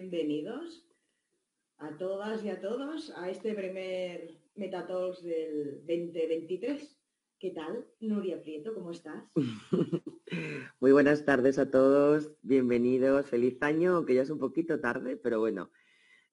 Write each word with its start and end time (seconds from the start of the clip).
bienvenidos 0.00 0.82
a 1.76 1.94
todas 1.98 2.42
y 2.42 2.48
a 2.48 2.58
todos 2.58 3.10
a 3.18 3.28
este 3.28 3.52
primer 3.52 4.30
Metatalks 4.54 5.22
del 5.22 5.80
2023. 5.86 6.98
¿Qué 7.38 7.50
tal, 7.50 7.86
Nuria 8.00 8.40
Prieto? 8.40 8.72
¿Cómo 8.72 8.92
estás? 8.92 9.22
Muy 10.80 10.92
buenas 10.92 11.26
tardes 11.26 11.58
a 11.58 11.70
todos, 11.70 12.32
bienvenidos, 12.40 13.26
feliz 13.26 13.62
año, 13.62 13.96
aunque 13.96 14.14
ya 14.14 14.22
es 14.22 14.30
un 14.30 14.38
poquito 14.38 14.80
tarde, 14.80 15.18
pero 15.18 15.38
bueno, 15.38 15.70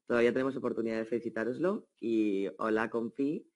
todavía 0.06 0.32
tenemos 0.32 0.56
oportunidad 0.56 1.00
de 1.00 1.06
felicitaroslo. 1.06 1.90
Y 2.00 2.48
hola, 2.60 2.90
compi, 2.90 3.52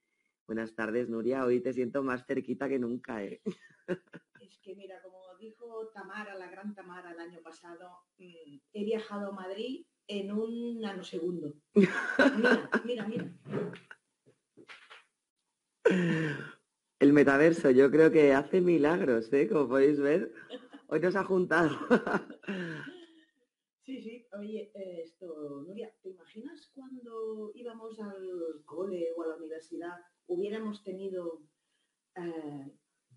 buenas 0.46 0.76
tardes, 0.76 1.08
Nuria, 1.08 1.46
hoy 1.46 1.62
te 1.62 1.72
siento 1.72 2.04
más 2.04 2.26
cerquita 2.26 2.68
que 2.68 2.80
nunca. 2.80 3.24
¿eh? 3.24 3.42
Es 4.42 4.60
que 4.62 4.76
mira, 4.76 5.02
como 5.04 5.22
dijo 5.40 5.90
Tamara, 5.94 6.36
la 6.36 6.50
gran 6.50 6.76
Tamara 6.76 7.12
el 7.12 7.20
año 7.20 7.42
pasado, 7.42 7.90
mm, 8.18 8.58
he 8.74 8.84
viajado 8.84 9.30
a 9.30 9.32
Madrid 9.32 9.86
en 10.12 10.32
un 10.32 10.82
nanosegundo. 10.82 11.56
Mira, 11.74 12.70
mira, 12.86 13.08
mira. 13.08 13.34
El 17.00 17.14
metaverso, 17.14 17.72
yo 17.72 17.90
creo 17.90 18.12
que 18.12 18.34
hace 18.34 18.62
milagros, 18.62 19.32
¿eh? 19.34 19.48
Como 19.48 19.68
podéis 19.70 20.00
ver, 20.00 20.34
hoy 20.88 21.00
nos 21.00 21.16
ha 21.16 21.24
juntado. 21.24 21.72
Sí, 23.84 24.02
sí, 24.02 24.28
oye, 24.38 24.72
eh, 24.76 25.02
esto, 25.04 25.64
Nuria, 25.68 25.92
¿te 26.04 26.10
imaginas 26.10 26.70
cuando 26.76 27.52
íbamos 27.56 28.00
al 28.00 28.64
cole 28.64 29.08
o 29.18 29.24
a 29.24 29.28
la 29.28 29.36
universidad 29.38 29.98
hubiéramos 30.28 30.84
tenido 30.84 31.42
eh, 32.16 32.72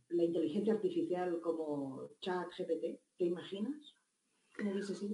la 0.08 0.24
inteligencia 0.24 0.72
artificial 0.72 1.40
como 1.42 2.10
chat 2.20 2.48
GPT? 2.56 2.98
¿Te 3.18 3.24
imaginas? 3.24 3.95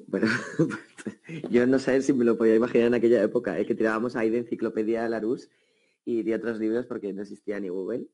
Bueno, 0.06 0.26
yo 1.50 1.66
no 1.66 1.78
sé 1.78 2.02
si 2.02 2.12
me 2.12 2.24
lo 2.24 2.36
podía 2.36 2.56
imaginar 2.56 2.88
en 2.88 2.94
aquella 2.94 3.22
época, 3.22 3.58
¿eh? 3.58 3.64
que 3.64 3.74
tirábamos 3.74 4.16
ahí 4.16 4.28
de 4.28 4.38
enciclopedia 4.38 5.02
de 5.02 5.08
Larousse 5.08 5.48
y 6.04 6.22
de 6.22 6.34
otros 6.34 6.58
libros 6.58 6.86
porque 6.86 7.12
no 7.12 7.22
existía 7.22 7.58
ni 7.58 7.68
Google. 7.68 8.08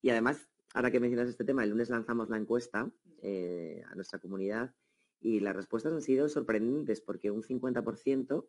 Y 0.00 0.10
además, 0.10 0.48
ahora 0.72 0.90
que 0.90 1.00
mencionas 1.00 1.28
este 1.28 1.44
tema, 1.44 1.64
el 1.64 1.70
lunes 1.70 1.90
lanzamos 1.90 2.30
la 2.30 2.36
encuesta 2.36 2.90
eh, 3.22 3.82
a 3.90 3.94
nuestra 3.94 4.20
comunidad 4.20 4.74
y 5.20 5.40
las 5.40 5.56
respuestas 5.56 5.92
han 5.92 6.02
sido 6.02 6.28
sorprendentes 6.28 7.00
porque 7.00 7.30
un 7.30 7.42
50% 7.42 8.46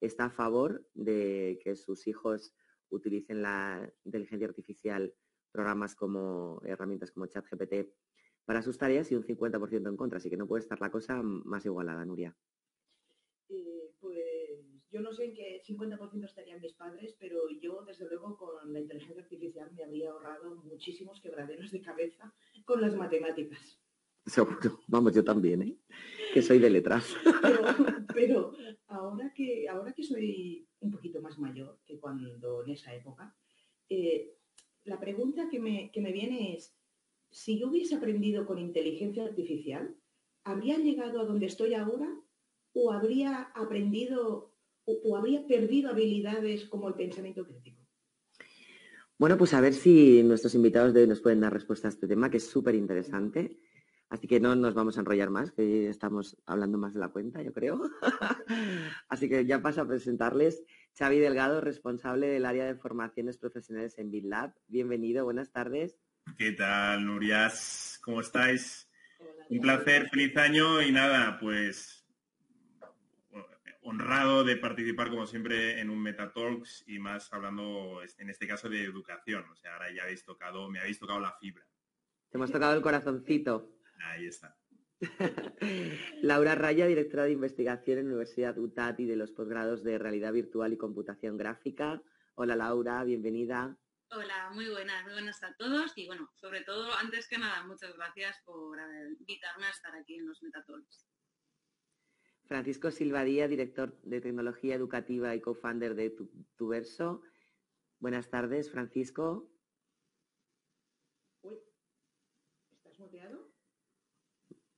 está 0.00 0.26
a 0.26 0.30
favor 0.30 0.84
de 0.94 1.60
que 1.62 1.76
sus 1.76 2.06
hijos 2.06 2.54
utilicen 2.88 3.42
la 3.42 3.92
inteligencia 4.04 4.48
artificial, 4.48 5.14
programas 5.52 5.94
como 5.94 6.60
herramientas 6.64 7.12
como 7.12 7.26
ChatGPT 7.26 7.92
para 8.44 8.62
sus 8.62 8.78
tareas 8.78 9.10
y 9.12 9.14
un 9.14 9.24
50% 9.24 9.88
en 9.88 9.96
contra, 9.96 10.18
así 10.18 10.30
que 10.30 10.36
no 10.36 10.46
puede 10.46 10.62
estar 10.62 10.80
la 10.80 10.90
cosa 10.90 11.22
más 11.22 11.64
igualada, 11.64 12.04
Nuria. 12.04 12.36
Yo 14.92 15.00
no 15.00 15.10
sé 15.10 15.24
en 15.24 15.34
qué 15.34 15.62
50% 15.66 16.24
estarían 16.26 16.60
mis 16.60 16.74
padres, 16.74 17.16
pero 17.18 17.48
yo, 17.48 17.82
desde 17.86 18.06
luego, 18.06 18.36
con 18.36 18.70
la 18.74 18.78
inteligencia 18.78 19.22
artificial 19.22 19.72
me 19.72 19.84
habría 19.84 20.10
ahorrado 20.10 20.56
muchísimos 20.64 21.18
quebraderos 21.22 21.70
de 21.70 21.80
cabeza 21.80 22.34
con 22.66 22.82
las 22.82 22.94
matemáticas. 22.94 23.80
Seguro, 24.26 24.80
vamos, 24.86 25.14
yo 25.14 25.24
también, 25.24 25.62
¿eh? 25.62 25.78
que 26.34 26.42
soy 26.42 26.58
de 26.58 26.68
letras. 26.68 27.16
Pero, 28.12 28.52
ahora, 28.88 29.32
que, 29.34 29.66
ahora 29.66 29.94
que 29.94 30.02
soy 30.02 30.68
un 30.80 30.90
poquito 30.90 31.22
más 31.22 31.38
mayor 31.38 31.80
que 31.86 31.98
cuando 31.98 32.62
en 32.62 32.70
esa 32.70 32.94
época, 32.94 33.34
eh, 33.88 34.34
la 34.84 35.00
pregunta 35.00 35.48
que 35.50 35.58
me, 35.58 35.90
que 35.90 36.02
me 36.02 36.12
viene 36.12 36.54
es, 36.54 36.76
si 37.32 37.58
yo 37.58 37.68
hubiese 37.68 37.96
aprendido 37.96 38.46
con 38.46 38.58
inteligencia 38.58 39.24
artificial, 39.24 39.96
¿habría 40.44 40.76
llegado 40.78 41.20
a 41.20 41.24
donde 41.24 41.46
estoy 41.46 41.74
ahora 41.74 42.08
o 42.74 42.92
habría 42.92 43.50
aprendido 43.54 44.54
o, 44.84 45.16
habría 45.16 45.46
perdido 45.46 45.90
habilidades 45.90 46.64
como 46.66 46.88
el 46.88 46.94
pensamiento 46.94 47.46
crítico? 47.46 47.80
Bueno, 49.16 49.38
pues 49.38 49.54
a 49.54 49.60
ver 49.60 49.74
si 49.74 50.22
nuestros 50.24 50.54
invitados 50.54 50.92
de 50.92 51.02
hoy 51.02 51.06
nos 51.06 51.20
pueden 51.20 51.40
dar 51.40 51.52
respuesta 51.52 51.88
a 51.88 51.90
este 51.90 52.08
tema, 52.08 52.30
que 52.30 52.38
es 52.38 52.46
súper 52.46 52.74
interesante. 52.74 53.58
Así 54.08 54.26
que 54.26 54.40
no 54.40 54.54
nos 54.56 54.74
vamos 54.74 54.96
a 54.96 55.00
enrollar 55.00 55.30
más, 55.30 55.52
que 55.52 55.88
estamos 55.88 56.36
hablando 56.44 56.76
más 56.76 56.92
de 56.92 57.00
la 57.00 57.08
cuenta, 57.08 57.40
yo 57.42 57.52
creo. 57.52 57.80
Así 59.08 59.28
que 59.28 59.46
ya 59.46 59.62
paso 59.62 59.80
a 59.80 59.86
presentarles 59.86 60.64
Xavi 60.98 61.18
Delgado, 61.18 61.62
responsable 61.62 62.26
del 62.26 62.44
área 62.44 62.66
de 62.66 62.74
formaciones 62.74 63.38
profesionales 63.38 63.96
en 63.98 64.10
BitLab. 64.10 64.54
Bienvenido, 64.66 65.24
buenas 65.24 65.50
tardes. 65.50 65.96
¿Qué 66.36 66.52
tal, 66.52 67.04
Nurias? 67.06 67.98
¿Cómo 68.02 68.20
estáis? 68.20 68.88
Un 69.48 69.60
placer, 69.60 70.08
feliz 70.08 70.36
año 70.36 70.82
y 70.82 70.92
nada, 70.92 71.38
pues 71.38 72.02
honrado 73.82 74.44
de 74.44 74.56
participar, 74.56 75.10
como 75.10 75.26
siempre, 75.26 75.80
en 75.80 75.90
un 75.90 76.00
Metatalks 76.02 76.84
y 76.86 76.98
más 76.98 77.32
hablando, 77.32 78.00
en 78.18 78.30
este 78.30 78.46
caso, 78.46 78.68
de 78.68 78.84
educación. 78.84 79.44
O 79.50 79.56
sea, 79.56 79.74
ahora 79.74 79.92
ya 79.92 80.04
habéis 80.04 80.24
tocado, 80.24 80.70
me 80.70 80.80
habéis 80.80 80.98
tocado 80.98 81.20
la 81.20 81.32
fibra. 81.32 81.64
Te 82.30 82.38
hemos 82.38 82.50
tocado 82.50 82.74
el 82.74 82.82
corazoncito. 82.82 83.72
Ahí 84.04 84.26
está. 84.26 84.56
Laura 86.22 86.54
Raya, 86.54 86.86
directora 86.86 87.24
de 87.24 87.32
investigación 87.32 87.98
en 87.98 88.04
la 88.04 88.10
Universidad 88.10 88.56
UTAT 88.56 89.00
y 89.00 89.06
de 89.06 89.16
los 89.16 89.32
posgrados 89.32 89.82
de 89.82 89.98
realidad 89.98 90.32
virtual 90.32 90.72
y 90.72 90.76
computación 90.76 91.36
gráfica. 91.36 92.02
Hola 92.34 92.54
Laura, 92.56 93.02
bienvenida. 93.04 93.76
Hola, 94.14 94.50
muy 94.52 94.68
buenas, 94.68 95.04
muy 95.04 95.14
buenas 95.14 95.42
a 95.42 95.54
todos 95.54 95.90
y 95.96 96.06
bueno, 96.06 96.30
sobre 96.34 96.60
todo, 96.64 96.92
antes 96.96 97.26
que 97.28 97.38
nada, 97.38 97.64
muchas 97.64 97.96
gracias 97.96 98.36
por 98.44 98.78
invitarme 99.18 99.64
a 99.64 99.70
estar 99.70 99.94
aquí 99.96 100.16
en 100.16 100.26
los 100.26 100.42
Metatalks. 100.42 101.06
Francisco 102.46 102.90
Silvadía, 102.90 103.48
director 103.48 103.98
de 104.02 104.20
tecnología 104.20 104.74
educativa 104.74 105.34
y 105.34 105.40
co-founder 105.40 105.94
de 105.94 106.14
Tuverso. 106.56 107.22
Buenas 108.00 108.28
tardes, 108.28 108.70
Francisco. 108.70 109.50
Uy, 111.40 111.56
¿estás 112.70 112.98
muteado? 112.98 113.50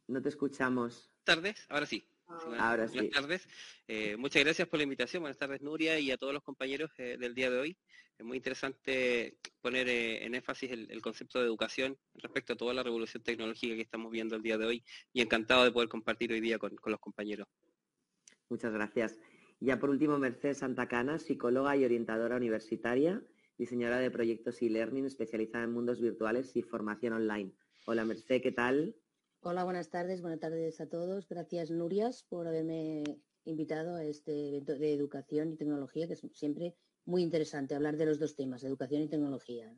No 0.07 0.23
te 0.23 0.29
escuchamos. 0.29 1.11
Tardes, 1.25 1.67
ahora 1.71 1.87
sí. 1.87 2.09
Ah, 2.29 2.71
ahora 2.71 2.87
sí. 2.87 2.99
Buenas 2.99 3.15
tardes. 3.15 3.49
Eh, 3.89 4.17
muchas 4.17 4.45
gracias 4.45 4.69
por 4.69 4.79
la 4.79 4.85
invitación. 4.85 5.23
Buenas 5.23 5.39
tardes, 5.39 5.61
Nuria, 5.61 5.99
y 5.99 6.13
a 6.13 6.17
todos 6.17 6.33
los 6.33 6.45
compañeros 6.45 6.93
eh, 6.99 7.17
del 7.19 7.35
día 7.35 7.51
de 7.51 7.59
hoy. 7.59 7.79
Es 8.19 8.25
muy 8.25 8.37
interesante 8.37 9.39
poner 9.61 9.89
eh, 9.89 10.25
en 10.25 10.35
énfasis 10.35 10.71
el, 10.71 11.03
concepto 11.03 11.41
de 11.41 11.47
educación 11.47 11.99
respecto 12.15 12.53
a 12.53 12.57
toda 12.57 12.73
la 12.73 12.83
revolución 12.83 13.23
tecnológica 13.23 13.75
que 13.75 13.83
estamos 13.83 14.13
viendo 14.13 14.37
el 14.37 14.43
día 14.43 14.57
de 14.57 14.67
hoy 14.67 14.85
y 15.13 15.21
encantado 15.21 15.65
de 15.65 15.73
poder 15.73 15.89
compartir 15.89 16.33
hoy 16.33 16.41
día 16.41 16.59
con, 16.59 16.77
los 16.85 17.01
compañeros. 17.01 17.49
Muchas 18.49 18.73
gracias. 18.73 19.19
Ya 19.59 19.79
por 19.79 19.91
último, 19.91 20.19
Mercedes 20.19 20.59
Santacana, 20.59 21.19
psicóloga 21.19 21.77
y 21.77 21.85
orientadora 21.85 22.37
universitaria, 22.37 23.23
diseñadora 23.59 23.99
de 23.99 24.11
proyectos 24.11 24.63
e-learning 24.63 25.07
especializada 25.07 25.65
en 25.65 25.73
mundos 25.73 26.01
virtuales 26.01 26.55
y 26.57 26.63
formación 26.63 27.15
online. 27.15 27.53
Hola 27.87 28.05
Mercedes, 28.05 28.43
¿qué 28.43 28.53
tal? 28.53 28.95
Hola, 29.41 29.65
buenas 29.65 29.91
tardes. 29.91 30.23
Buenas 30.23 30.41
tardes 30.41 30.81
a 30.81 30.89
todos. 30.89 31.29
Gracias, 31.29 31.71
Nurias, 31.71 32.23
por 32.23 32.47
haberme 32.47 33.05
invitado 33.45 33.97
a 33.97 34.05
este 34.05 34.49
evento 34.49 34.79
de 34.79 34.95
educación 34.95 35.53
y 35.53 35.57
tecnología, 35.57 36.07
que 36.07 36.15
es 36.15 36.27
siempre 36.33 36.77
muy 37.05 37.23
interesante 37.23 37.75
hablar 37.75 37.97
de 37.97 38.07
los 38.07 38.19
dos 38.19 38.35
temas, 38.35 38.65
educación 38.65 39.03
y 39.03 39.09
tecnología. 39.09 39.75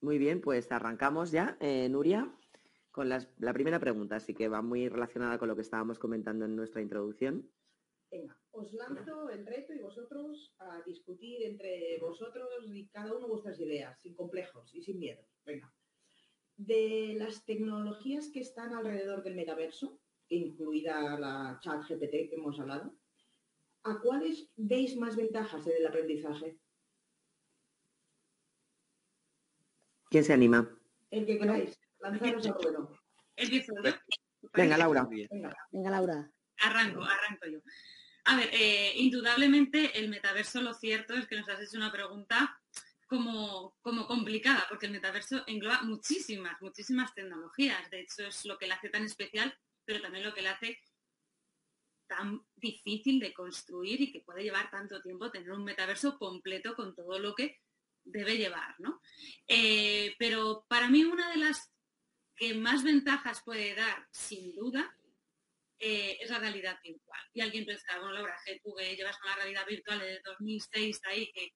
Muy 0.00 0.18
bien, 0.18 0.40
pues 0.40 0.70
arrancamos 0.70 1.30
ya, 1.30 1.56
eh, 1.60 1.88
Nuria, 1.88 2.32
con 2.90 3.08
la 3.08 3.52
primera 3.52 3.78
pregunta, 3.80 4.16
así 4.16 4.34
que 4.34 4.48
va 4.48 4.62
muy 4.62 4.88
relacionada 4.88 5.38
con 5.38 5.48
lo 5.48 5.56
que 5.56 5.62
estábamos 5.62 5.98
comentando 5.98 6.44
en 6.44 6.56
nuestra 6.56 6.80
introducción. 6.80 7.50
Venga, 8.10 8.40
os 8.52 8.72
lanzo 8.72 9.28
el 9.30 9.44
reto 9.44 9.72
y 9.72 9.80
vosotros 9.80 10.54
a 10.58 10.80
discutir 10.86 11.42
entre 11.42 11.98
vosotros 12.00 12.48
y 12.66 12.86
cada 12.88 13.12
uno 13.12 13.28
vuestras 13.28 13.58
ideas, 13.60 14.00
sin 14.00 14.14
complejos 14.14 14.74
y 14.74 14.82
sin 14.82 14.98
miedo. 14.98 15.22
Venga. 15.44 15.72
De 16.56 17.14
las 17.18 17.44
tecnologías 17.44 18.30
que 18.32 18.40
están 18.40 18.74
alrededor 18.74 19.22
del 19.22 19.34
metaverso, 19.34 20.00
incluida 20.28 21.18
la 21.18 21.58
chat 21.62 21.82
GPT 21.82 22.30
que 22.30 22.36
hemos 22.36 22.58
hablado, 22.58 22.95
¿a 23.86 24.00
cuáles 24.00 24.48
veis 24.56 24.96
más 24.96 25.16
ventajas 25.16 25.66
en 25.66 25.76
el 25.78 25.86
aprendizaje? 25.86 26.58
¿Quién 30.10 30.24
se 30.24 30.32
anima? 30.32 30.68
El 31.10 31.26
que 31.26 31.38
queráis. 31.38 31.78
Lanzaros 32.00 32.46
al 32.46 32.54
ruedo. 32.54 32.98
Venga, 34.52 34.78
Laura. 34.78 35.08
Venga. 35.08 35.90
Laura. 35.90 36.30
Arranco, 36.58 37.02
arranco 37.02 37.46
yo. 37.50 37.58
A 38.24 38.36
ver, 38.36 38.48
eh, 38.52 38.92
indudablemente 38.96 39.98
el 39.98 40.08
metaverso 40.08 40.60
lo 40.60 40.74
cierto 40.74 41.14
es 41.14 41.26
que 41.26 41.36
nos 41.36 41.48
has 41.48 41.60
hecho 41.60 41.76
una 41.76 41.92
pregunta 41.92 42.60
como, 43.06 43.76
como 43.82 44.06
complicada, 44.06 44.66
porque 44.68 44.86
el 44.86 44.92
metaverso 44.92 45.44
engloba 45.46 45.82
muchísimas, 45.82 46.60
muchísimas 46.60 47.14
tecnologías. 47.14 47.88
De 47.90 48.00
hecho, 48.00 48.26
es 48.26 48.44
lo 48.44 48.58
que 48.58 48.66
le 48.66 48.74
hace 48.74 48.88
tan 48.88 49.04
especial, 49.04 49.56
pero 49.84 50.00
también 50.00 50.24
lo 50.24 50.34
que 50.34 50.42
le 50.42 50.48
hace 50.48 50.80
tan 52.06 52.40
difícil 52.54 53.20
de 53.20 53.32
construir 53.32 54.00
y 54.00 54.12
que 54.12 54.20
puede 54.20 54.42
llevar 54.42 54.70
tanto 54.70 55.00
tiempo 55.02 55.30
tener 55.30 55.50
un 55.52 55.64
metaverso 55.64 56.18
completo 56.18 56.74
con 56.74 56.94
todo 56.94 57.18
lo 57.18 57.34
que 57.34 57.60
debe 58.04 58.36
llevar, 58.36 58.74
¿no? 58.78 59.00
Eh, 59.48 60.14
pero 60.18 60.64
para 60.68 60.88
mí 60.88 61.04
una 61.04 61.30
de 61.30 61.38
las 61.38 61.72
que 62.36 62.54
más 62.54 62.84
ventajas 62.84 63.42
puede 63.44 63.74
dar, 63.74 64.06
sin 64.10 64.54
duda, 64.54 64.94
eh, 65.78 66.18
es 66.20 66.30
la 66.30 66.38
realidad 66.38 66.78
virtual. 66.82 67.20
Y 67.34 67.40
alguien 67.40 67.66
pensará, 67.66 67.98
bueno, 67.98 68.14
Laura, 68.14 68.36
que 68.44 68.60
tú 68.60 68.74
que 68.74 68.96
llevas 68.96 69.18
con 69.18 69.30
la 69.30 69.36
realidad 69.36 69.66
virtual 69.66 69.98
desde 69.98 70.22
2006 70.24 71.00
ahí, 71.04 71.32
que 71.32 71.54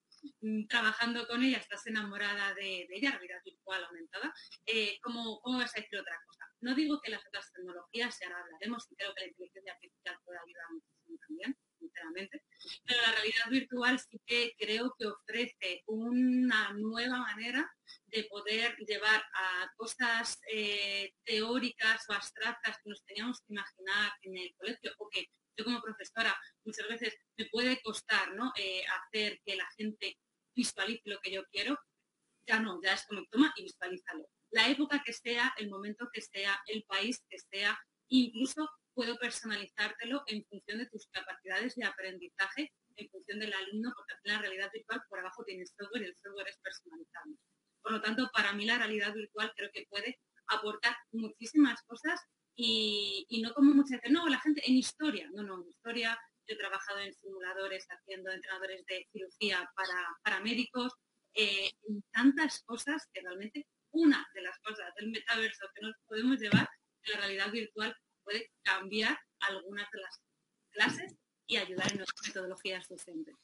trabajando 0.67 1.27
con 1.27 1.43
ella 1.43 1.57
estás 1.57 1.85
enamorada 1.87 2.53
de, 2.53 2.87
ella, 2.89 3.11
realidad 3.11 3.41
virtual 3.43 3.83
aumentada, 3.83 4.33
eh, 4.65 4.99
¿cómo, 5.01 5.39
¿cómo, 5.41 5.59
vas 5.59 5.75
a 5.75 5.81
decir 5.81 5.99
otra 5.99 6.19
cosa? 6.25 6.45
No 6.61 6.75
digo 6.75 6.99
que 7.01 7.11
las 7.11 7.25
otras 7.25 7.51
tecnologías, 7.51 8.17
ya 8.19 8.27
ahora 8.27 8.41
hablaremos, 8.43 8.87
y 8.91 8.95
creo 8.95 9.13
que 9.15 9.21
la 9.21 9.27
inteligencia 9.27 9.73
artificial 9.73 10.19
puede 10.23 10.39
ayudar 10.39 10.65
muchísimo 10.71 11.17
también, 11.27 11.57
sinceramente, 11.79 12.43
pero 12.85 13.01
la 13.01 13.11
realidad 13.13 13.49
virtual 13.49 13.99
sí 13.99 14.21
que 14.25 14.55
creo 14.57 14.93
que 14.97 15.07
ofrece 15.07 15.83
una 15.87 16.73
nueva 16.73 17.17
manera 17.17 17.71
de 18.05 18.23
poder 18.25 18.75
llevar 18.77 19.23
a 19.33 19.71
cosas 19.75 20.39
eh, 20.51 21.13
teóricas 21.23 22.03
o 22.09 22.13
abstractas 22.13 22.77
que 22.83 22.89
nos 22.89 23.03
teníamos 23.05 23.41
que 23.41 23.53
imaginar 23.53 24.11
en 24.21 24.37
el 24.37 24.55
colegio 24.55 24.91
o 24.99 25.09
que 25.09 25.29
yo 25.57 25.65
como 25.65 25.81
profesora 25.81 26.35
muchas 26.63 26.87
veces 26.87 27.15
me 27.37 27.45
puede 27.45 27.81
costar 27.81 28.33
¿no? 28.33 28.51
Eh, 28.57 28.83
hacer 28.85 29.39
que 29.45 29.55
la 29.55 29.67
gente 29.77 30.17
visualice 30.55 31.01
lo 31.05 31.19
que 31.19 31.31
yo 31.31 31.43
quiero, 31.51 31.77
ya 32.47 32.59
no, 32.59 32.79
ya 32.83 32.93
es 32.93 33.05
como 33.05 33.25
toma 33.27 33.53
y 33.55 33.63
visualízalo. 33.63 34.27
La 34.51 34.67
época 34.67 35.01
que 35.05 35.13
sea, 35.13 35.53
el 35.57 35.69
momento 35.69 36.09
que 36.11 36.21
sea, 36.21 36.59
el 36.67 36.83
país 36.83 37.23
que 37.29 37.37
sea, 37.37 37.79
incluso 38.09 38.69
puedo 38.93 39.17
personalizártelo 39.17 40.23
en 40.27 40.43
función 40.45 40.79
de 40.79 40.87
tus 40.87 41.07
capacidades 41.07 41.75
de 41.75 41.85
aprendizaje, 41.85 42.71
en 42.97 43.09
función 43.09 43.39
del 43.39 43.53
alumno, 43.53 43.93
porque 43.95 44.13
en 44.23 44.33
la 44.33 44.39
realidad 44.39 44.69
virtual 44.73 45.01
por 45.07 45.19
abajo 45.19 45.43
tienes 45.45 45.73
software 45.77 46.03
y 46.03 46.05
el 46.05 46.17
software 46.21 46.49
es 46.49 46.57
personalizable. 46.57 47.37
Por 47.81 47.93
lo 47.93 48.01
tanto, 48.01 48.29
para 48.33 48.53
mí 48.53 48.65
la 48.65 48.77
realidad 48.77 49.13
virtual 49.13 49.53
creo 49.55 49.71
que 49.71 49.85
puede 49.89 50.19
aportar 50.47 50.95
muchísimas 51.11 51.81
cosas 51.83 52.19
y, 52.55 53.41
no 53.41 53.53
como 53.53 53.73
muchas 53.73 53.97
veces, 54.01 54.11
no, 54.11 54.27
la 54.27 54.39
gente 54.39 54.61
en 54.65 54.75
historia, 54.75 55.29
no, 55.33 55.43
no, 55.43 55.61
en 55.61 55.69
historia 55.69 56.17
yo 56.47 56.55
he 56.55 56.57
trabajado 56.57 56.99
en 56.99 57.13
simuladores 57.13 57.85
haciendo 57.89 58.31
entrenadores 58.31 58.85
de 58.85 59.07
cirugía 59.11 59.69
para, 60.23 60.39
médicos, 60.41 60.93
eh, 61.33 61.69
tantas 62.11 62.61
cosas 62.63 63.07
que 63.13 63.21
realmente 63.21 63.67
una 63.91 64.27
de 64.33 64.41
las 64.41 64.57
cosas 64.59 64.93
del 64.99 65.11
metaverso 65.11 65.65
que 65.73 65.81
nos 65.81 65.95
podemos 66.07 66.39
llevar 66.39 66.67
la 67.05 67.17
realidad 67.17 67.51
virtual 67.51 67.95
puede 68.23 68.51
cambiar 68.63 69.17
algunas 69.39 69.89
de 69.91 70.01
las 70.01 70.21
clases 70.71 71.15
y 71.47 71.57
ayudar 71.57 71.91
en 71.91 71.97
nuestras 71.97 72.27
metodologías 72.27 72.87
docentes. 72.87 73.35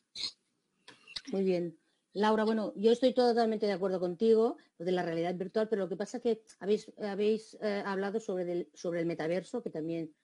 Muy 1.31 1.43
bien. 1.43 1.77
Laura, 2.17 2.45
bueno, 2.45 2.73
yo 2.75 2.91
estoy 2.91 3.13
totalmente 3.13 3.67
de 3.67 3.73
acuerdo 3.73 3.99
contigo 3.99 4.57
de 4.79 4.91
la 4.91 5.03
realidad 5.03 5.35
virtual, 5.35 5.69
pero 5.69 5.83
lo 5.83 5.89
que 5.89 5.97
pasa 5.97 6.17
es 6.17 6.23
que 6.23 6.41
habéis, 6.59 6.91
habéis 6.97 7.55
eh, 7.61 7.83
hablado 7.85 8.19
sobre, 8.19 8.71
sobre 8.73 9.01
el 9.01 9.05
metaverso, 9.05 9.61
que 9.61 9.69
también 9.69 10.15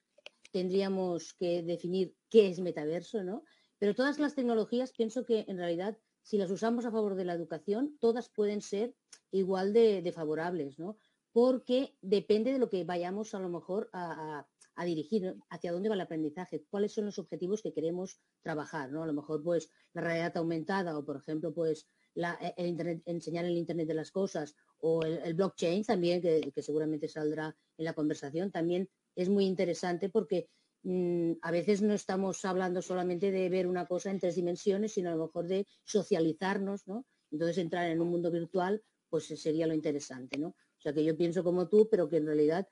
tendríamos 0.51 1.35
que 1.35 1.61
definir 1.61 2.15
qué 2.31 2.47
es 2.47 2.59
metaverso, 2.59 3.23
¿no? 3.23 3.43
Pero 3.77 3.93
todas 3.93 4.17
las 4.17 4.33
tecnologías 4.33 4.91
pienso 4.91 5.23
que 5.23 5.45
en 5.47 5.59
realidad 5.59 5.95
si 6.23 6.39
las 6.39 6.49
usamos 6.49 6.83
a 6.85 6.91
favor 6.91 7.13
de 7.13 7.25
la 7.25 7.33
educación, 7.33 7.95
todas 7.99 8.27
pueden 8.27 8.61
ser 8.61 8.95
igual 9.29 9.71
de, 9.71 10.11
favorables, 10.15 10.79
¿no? 10.79 10.97
Porque 11.31 11.95
depende 12.01 12.53
de 12.53 12.57
lo 12.57 12.71
que 12.71 12.85
vayamos 12.85 13.35
a 13.35 13.39
lo 13.39 13.49
mejor 13.49 13.91
a, 13.93 14.39
a 14.39 14.47
dirigir 14.83 15.35
hacia 15.49 15.71
dónde 15.71 15.89
va 15.89 15.95
el 15.95 16.01
aprendizaje, 16.01 16.65
cuáles 16.69 16.93
son 16.93 17.05
los 17.05 17.19
objetivos 17.19 17.61
que 17.61 17.73
queremos 17.73 18.19
trabajar, 18.41 18.91
¿no? 18.91 19.03
A 19.03 19.07
lo 19.07 19.13
mejor, 19.13 19.43
pues, 19.43 19.69
la 19.93 20.01
realidad 20.01 20.35
aumentada 20.37 20.97
o, 20.97 21.05
por 21.05 21.17
ejemplo, 21.17 21.53
pues, 21.53 21.87
e, 22.15 22.53
el 22.57 23.01
enseñar 23.05 23.45
el 23.45 23.57
Internet 23.57 23.87
de 23.87 23.93
las 23.93 24.11
cosas 24.11 24.55
o 24.79 25.03
el, 25.03 25.33
blockchain 25.33 25.83
también, 25.83 26.21
que, 26.21 26.61
seguramente 26.61 27.07
saldrá 27.07 27.55
en 27.77 27.85
la 27.85 27.93
conversación, 27.93 28.51
también 28.51 28.89
es 29.15 29.29
muy 29.29 29.45
interesante 29.45 30.09
porque 30.09 30.49
mm, 30.83 31.33
a 31.41 31.51
veces 31.51 31.81
no 31.81 31.93
estamos 31.93 32.43
hablando 32.45 32.81
solamente 32.81 33.31
de 33.31 33.49
ver 33.49 33.67
una 33.67 33.85
cosa 33.85 34.11
en 34.11 34.19
tres 34.19 34.35
dimensiones, 34.35 34.93
sino 34.93 35.09
a 35.09 35.15
lo 35.15 35.25
mejor 35.25 35.47
de 35.47 35.67
socializarnos, 35.83 36.87
¿no? 36.87 37.05
Entonces 37.31 37.57
entrar 37.57 37.89
en 37.89 38.01
un 38.01 38.09
mundo 38.09 38.29
virtual, 38.31 38.83
pues 39.09 39.25
sería 39.25 39.67
lo 39.67 39.73
interesante, 39.73 40.37
¿no? 40.37 40.49
O 40.49 40.81
sea 40.83 40.93
que 40.93 41.03
yo 41.03 41.15
pienso 41.15 41.43
como 41.43 41.69
tú, 41.69 41.87
pero 41.89 42.09
que 42.09 42.17
en 42.17 42.25
realidad 42.25 42.67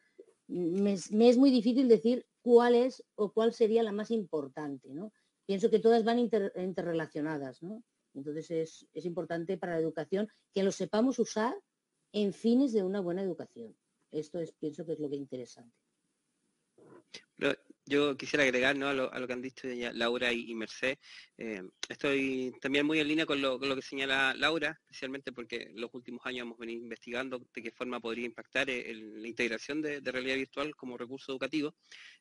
me, 0.51 0.93
es 0.93 1.37
muy 1.37 1.49
difícil 1.49 1.87
decir 1.87 2.25
cuál 2.41 2.75
es 2.75 3.03
o 3.15 3.31
cuál 3.31 3.53
sería 3.53 3.83
la 3.83 3.91
más 3.91 4.11
importante, 4.11 4.93
¿no? 4.93 5.13
Pienso 5.45 5.69
que 5.69 5.79
todas 5.79 6.03
van 6.03 6.19
interrelacionadas, 6.19 7.63
¿no? 7.63 7.83
Entonces 8.13 8.51
es, 8.93 9.05
importante 9.05 9.57
para 9.57 9.73
la 9.73 9.79
educación 9.79 10.27
que 10.53 10.63
lo 10.63 10.71
sepamos 10.71 11.19
usar 11.19 11.55
en 12.11 12.33
fines 12.33 12.73
de 12.73 12.83
una 12.83 12.99
buena 12.99 13.21
educación. 13.21 13.75
Esto 14.11 14.39
es, 14.39 14.51
pienso 14.51 14.85
que 14.85 14.93
es 14.93 14.99
lo 14.99 15.09
que 15.09 15.15
es 15.15 15.21
interesante. 15.21 15.75
Yo 17.91 18.15
quisiera 18.15 18.45
agregar 18.45 18.81
a, 18.81 18.93
lo, 18.93 19.27
que 19.27 19.33
han 19.33 19.41
dicho 19.41 19.67
Laura 19.67 20.31
y, 20.31 20.55
Merced. 20.55 20.97
Eh, 21.37 21.61
estoy 21.89 22.53
también 22.61 22.85
muy 22.85 23.01
en 23.01 23.07
línea 23.09 23.25
con 23.25 23.41
lo, 23.41 23.59
que 23.59 23.81
señala 23.81 24.33
Laura, 24.33 24.79
especialmente 24.83 25.33
porque 25.33 25.63
en 25.63 25.81
los 25.81 25.93
últimos 25.93 26.25
años 26.25 26.43
hemos 26.43 26.57
venido 26.57 26.81
investigando 26.83 27.45
de 27.53 27.61
qué 27.61 27.71
forma 27.71 27.99
podría 27.99 28.27
impactar 28.27 28.69
eh, 28.69 28.93
la 28.95 29.27
integración 29.27 29.81
de, 29.81 29.99
realidad 29.99 30.37
virtual 30.37 30.73
como 30.73 30.97
recurso 30.97 31.33
educativo. 31.33 31.75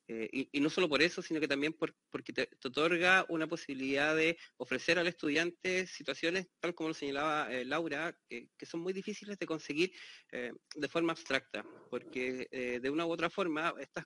Eh, 0.09 0.49
y, 0.51 0.59
no 0.59 0.71
solo 0.71 0.89
por 0.89 1.03
eso, 1.03 1.23
sino 1.23 1.39
que 1.39 1.47
también 1.47 1.73
porque 1.75 2.33
te, 2.33 2.49
otorga 2.65 3.25
una 3.29 3.47
posibilidad 3.47 4.17
de 4.17 4.39
ofrecer 4.57 4.99
al 4.99 5.07
estudiante 5.07 5.87
situaciones, 5.87 6.49
tal 6.59 6.75
como 6.75 6.89
lo 6.89 6.95
señalaba 6.95 7.49
Laura, 7.65 8.19
que, 8.29 8.49
son 8.67 8.81
muy 8.81 8.93
difíciles 8.93 9.39
de 9.39 9.47
conseguir 9.47 9.93
de 10.33 10.89
forma 10.89 11.13
abstracta, 11.13 11.65
porque 11.91 12.49
de 12.83 12.91
una 12.91 13.07
u 13.07 13.13
otra 13.13 13.31
forma 13.31 13.73
estas 13.79 14.05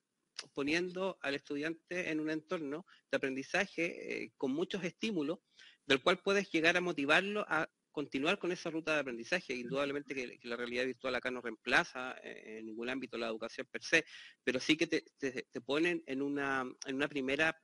poniendo 0.52 1.18
al 1.22 1.34
estudiante 1.34 2.10
en 2.10 2.20
un 2.20 2.30
entorno 2.30 2.86
de 3.10 3.16
aprendizaje 3.16 4.24
eh, 4.24 4.32
con 4.36 4.52
muchos 4.52 4.84
estímulos, 4.84 5.38
del 5.86 6.02
cual 6.02 6.18
puedes 6.18 6.50
llegar 6.50 6.76
a 6.76 6.80
motivarlo 6.80 7.44
a 7.48 7.68
continuar 7.94 8.38
con 8.38 8.50
esa 8.52 8.70
ruta 8.70 8.94
de 8.94 9.00
aprendizaje. 9.00 9.54
Indudablemente 9.54 10.14
que, 10.14 10.38
la 10.42 10.56
realidad 10.56 10.84
virtual 10.84 11.14
acá 11.14 11.30
no 11.30 11.40
reemplaza 11.40 12.16
eh, 12.22 12.58
en 12.58 12.66
ningún 12.66 12.90
ámbito 12.90 13.16
la 13.16 13.28
educación 13.28 13.66
per 13.70 13.82
se, 13.82 14.04
pero 14.42 14.60
sí 14.60 14.76
que 14.76 14.86
te, 14.86 15.60
ponen 15.64 16.02
en 16.06 16.20
una, 16.20 16.64
en 16.86 16.94
una 16.96 17.08
primera 17.08 17.56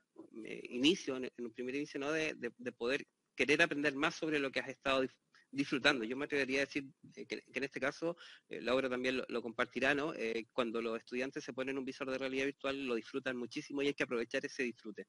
eh, 0.45 0.61
inicio, 0.69 1.17
en, 1.17 1.29
un 1.37 1.53
primer 1.53 1.75
inicio 1.75 1.99
¿no? 1.99 2.11
de, 2.11 2.33
de, 2.35 2.71
poder 2.71 3.05
querer 3.35 3.61
aprender 3.61 3.93
más 3.93 4.15
sobre 4.15 4.39
lo 4.39 4.51
que 4.51 4.61
has 4.61 4.69
estado 4.69 5.03
disfrutando. 5.51 6.03
Yo 6.03 6.15
me 6.15 6.25
atrevería 6.25 6.59
a 6.61 6.65
decir 6.65 6.85
eh, 7.15 7.25
que, 7.25 7.43
en 7.53 7.63
este 7.63 7.79
caso, 7.79 8.17
eh, 8.49 8.61
Laura 8.61 8.89
también 8.89 9.21
lo, 9.27 9.41
compartirá, 9.41 9.93
¿no? 9.93 10.13
Eh, 10.13 10.47
cuando 10.51 10.81
los 10.81 10.97
estudiantes 10.97 11.43
se 11.43 11.53
ponen 11.53 11.77
un 11.77 11.85
visor 11.85 12.09
de 12.09 12.17
realidad 12.17 12.45
virtual, 12.45 12.85
lo 12.85 12.95
disfrutan 12.95 13.37
muchísimo 13.37 13.81
y 13.81 13.87
hay 13.87 13.93
que 13.93 14.03
aprovechar 14.03 14.45
ese 14.45 14.63
disfrute. 14.63 15.07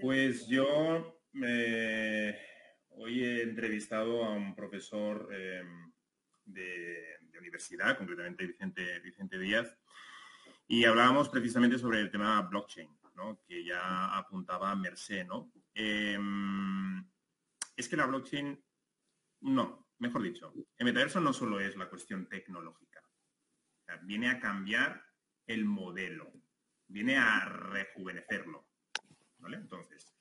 Pues 0.00 0.46
yo 0.46 1.22
hoy 2.90 3.24
he 3.24 3.42
entrevistado 3.42 4.24
a 4.24 4.30
un 4.30 4.54
profesor 4.54 5.28
em, 5.32 5.92
de, 6.44 7.16
universidad, 7.38 7.96
concretamente 7.96 8.46
Vicente, 8.46 8.98
Vicente 8.98 9.38
Díaz, 9.38 9.76
y 10.66 10.84
hablábamos 10.84 11.28
precisamente 11.28 11.78
sobre 11.78 12.00
el 12.00 12.10
tema 12.10 12.42
blockchain, 12.42 12.90
¿no? 13.14 13.40
que 13.46 13.64
ya 13.64 14.16
apuntaba 14.18 14.74
Mercé, 14.74 15.24
¿no? 15.24 15.52
Es 17.78 17.88
que 17.88 17.96
la 17.96 18.06
blockchain, 18.06 18.60
no, 19.42 19.86
mejor 20.00 20.22
dicho, 20.22 20.52
el 20.76 20.84
metaverso 20.84 21.20
no 21.20 21.32
solo 21.32 21.60
es 21.60 21.76
la 21.76 21.88
cuestión 21.88 22.28
tecnológica, 22.28 23.00
viene 24.02 24.30
a 24.30 24.40
cambiar 24.40 25.00
el 25.46 25.64
modelo, 25.64 26.32
viene 26.88 27.16
a 27.18 27.44
rejuvenecerlo. 27.44 28.66
Entonces, 29.46 30.12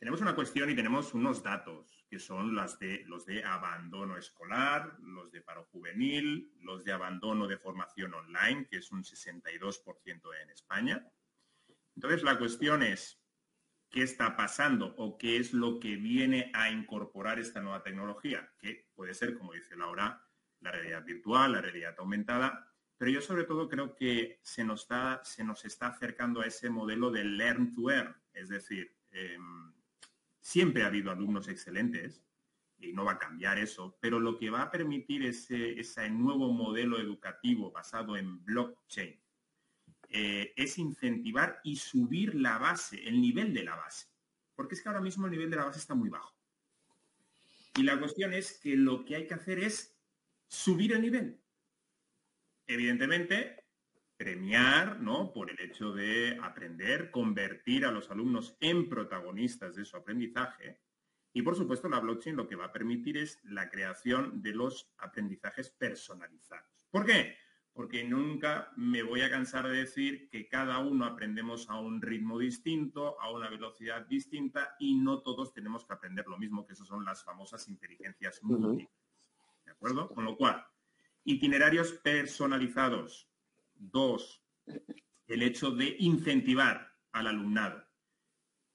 tenemos 0.00 0.20
una 0.20 0.34
cuestión 0.34 0.68
y 0.68 0.74
tenemos 0.74 1.14
unos 1.14 1.44
datos 1.44 2.04
que 2.10 2.18
son 2.18 2.56
de, 2.80 3.04
los 3.06 3.24
de 3.24 3.44
abandono 3.44 4.16
escolar, 4.16 4.98
los 4.98 5.30
de 5.30 5.42
paro 5.42 5.64
juvenil, 5.70 6.52
los 6.62 6.82
de 6.82 6.92
abandono 6.92 7.46
de 7.46 7.56
formación 7.56 8.14
online, 8.14 8.66
que 8.66 8.78
es 8.78 8.90
un 8.90 9.04
62% 9.04 10.42
en 10.42 10.50
España. 10.50 11.08
Entonces, 11.94 12.24
la 12.24 12.36
cuestión 12.36 12.82
es, 12.82 13.22
qué 13.96 14.02
está 14.02 14.36
pasando 14.36 14.94
o 14.98 15.16
qué 15.16 15.38
es 15.38 15.54
lo 15.54 15.80
que 15.80 15.96
viene 15.96 16.50
a 16.52 16.70
incorporar 16.70 17.38
esta 17.38 17.62
nueva 17.62 17.82
tecnología, 17.82 18.52
que 18.58 18.90
puede 18.94 19.14
ser, 19.14 19.38
como 19.38 19.54
dice 19.54 19.74
Laura, 19.74 20.22
la 20.60 20.70
realidad 20.70 21.02
virtual, 21.02 21.52
la 21.52 21.62
realidad 21.62 21.94
aumentada, 21.96 22.70
pero 22.98 23.10
yo 23.10 23.22
sobre 23.22 23.44
todo 23.44 23.70
creo 23.70 23.96
que 23.96 24.38
se 24.42 24.64
nos 24.64 24.82
está, 24.82 25.22
se 25.24 25.44
nos 25.44 25.64
está 25.64 25.86
acercando 25.86 26.42
a 26.42 26.46
ese 26.46 26.68
modelo 26.68 27.10
de 27.10 27.24
learn 27.24 27.72
to 27.72 27.90
earn, 27.90 28.14
es 28.34 28.50
decir, 28.50 28.94
em, 29.12 29.72
siempre 30.40 30.82
ha 30.82 30.88
habido 30.88 31.10
alumnos 31.10 31.48
excelentes 31.48 32.22
y 32.76 32.92
no 32.92 33.06
va 33.06 33.12
a 33.12 33.18
cambiar 33.18 33.56
eso, 33.56 33.96
pero 33.98 34.20
lo 34.20 34.36
que 34.36 34.50
va 34.50 34.60
a 34.60 34.70
permitir 34.70 35.24
ese, 35.24 35.80
ese 35.80 36.10
nuevo 36.10 36.52
modelo 36.52 36.98
educativo 36.98 37.72
basado 37.72 38.18
en 38.18 38.44
blockchain, 38.44 39.18
eh, 40.10 40.52
es 40.56 40.78
incentivar 40.78 41.60
y 41.64 41.76
subir 41.76 42.34
la 42.34 42.58
base, 42.58 43.06
el 43.06 43.20
nivel 43.20 43.52
de 43.54 43.64
la 43.64 43.76
base. 43.76 44.06
Porque 44.54 44.74
es 44.74 44.82
que 44.82 44.88
ahora 44.88 45.00
mismo 45.00 45.26
el 45.26 45.32
nivel 45.32 45.50
de 45.50 45.56
la 45.56 45.64
base 45.64 45.78
está 45.78 45.94
muy 45.94 46.08
bajo. 46.08 46.34
Y 47.76 47.82
la 47.82 47.98
cuestión 47.98 48.32
es 48.32 48.58
que 48.58 48.76
lo 48.76 49.04
que 49.04 49.16
hay 49.16 49.26
que 49.26 49.34
hacer 49.34 49.58
es 49.58 49.94
subir 50.48 50.92
el 50.92 51.02
nivel. 51.02 51.40
Evidentemente, 52.66 53.64
premiar, 54.16 55.00
¿no? 55.00 55.32
Por 55.32 55.50
el 55.50 55.60
hecho 55.60 55.92
de 55.92 56.38
aprender, 56.42 57.10
convertir 57.10 57.84
a 57.84 57.92
los 57.92 58.10
alumnos 58.10 58.56
en 58.60 58.88
protagonistas 58.88 59.76
de 59.76 59.84
su 59.84 59.96
aprendizaje. 59.96 60.80
Y 61.32 61.42
por 61.42 61.54
supuesto, 61.54 61.88
la 61.88 62.00
blockchain 62.00 62.34
lo 62.34 62.48
que 62.48 62.56
va 62.56 62.66
a 62.66 62.72
permitir 62.72 63.18
es 63.18 63.38
la 63.44 63.68
creación 63.68 64.40
de 64.40 64.52
los 64.52 64.90
aprendizajes 64.96 65.68
personalizados. 65.70 66.88
¿Por 66.90 67.04
qué? 67.04 67.36
Porque 67.76 68.02
nunca 68.02 68.72
me 68.74 69.02
voy 69.02 69.20
a 69.20 69.30
cansar 69.30 69.68
de 69.68 69.76
decir 69.76 70.28
que 70.30 70.48
cada 70.48 70.78
uno 70.78 71.04
aprendemos 71.04 71.68
a 71.68 71.78
un 71.78 72.02
ritmo 72.02 72.38
distinto, 72.38 73.20
a 73.20 73.30
una 73.30 73.50
velocidad 73.50 74.06
distinta 74.06 74.74
y 74.80 74.94
no 74.96 75.20
todos 75.20 75.52
tenemos 75.52 75.84
que 75.84 75.92
aprender 75.92 76.26
lo 76.26 76.38
mismo, 76.38 76.66
que 76.66 76.72
eso 76.72 76.84
son 76.84 77.04
las 77.04 77.22
famosas 77.22 77.68
inteligencias 77.68 78.42
múltiples. 78.42 78.88
¿De 79.64 79.72
acuerdo? 79.72 80.08
Con 80.08 80.24
lo 80.24 80.36
cual, 80.36 80.64
itinerarios 81.24 81.92
personalizados, 81.92 83.28
Dos, 83.78 84.42
el 85.26 85.42
hecho 85.42 85.70
de 85.70 85.96
incentivar 85.98 86.94
al 87.12 87.26
alumnado, 87.26 87.84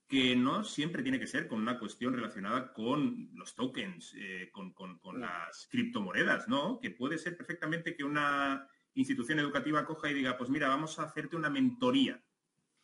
que 0.07 0.35
no 0.35 0.63
siempre 0.63 1.03
tiene 1.03 1.19
que 1.19 1.27
ser 1.27 1.47
con 1.47 1.61
una 1.61 1.79
cuestión 1.79 2.13
relacionada 2.13 2.73
con 2.73 3.29
los 3.33 3.55
tokens, 3.55 4.13
eh, 4.15 4.51
con, 4.51 4.73
las 5.19 5.67
criptomonedas, 5.71 6.47
¿no? 6.47 6.79
Que 6.79 6.91
puede 6.91 7.17
ser 7.17 7.35
perfectamente 7.37 7.95
que 7.95 8.03
una 8.03 8.67
institución 8.93 9.39
educativa 9.39 9.85
coja 9.85 10.09
y 10.09 10.13
diga, 10.13 10.37
pues 10.37 10.49
mira, 10.49 10.67
vamos 10.67 10.99
a 10.99 11.03
hacerte 11.03 11.35
una 11.35 11.49
mentoría, 11.49 12.23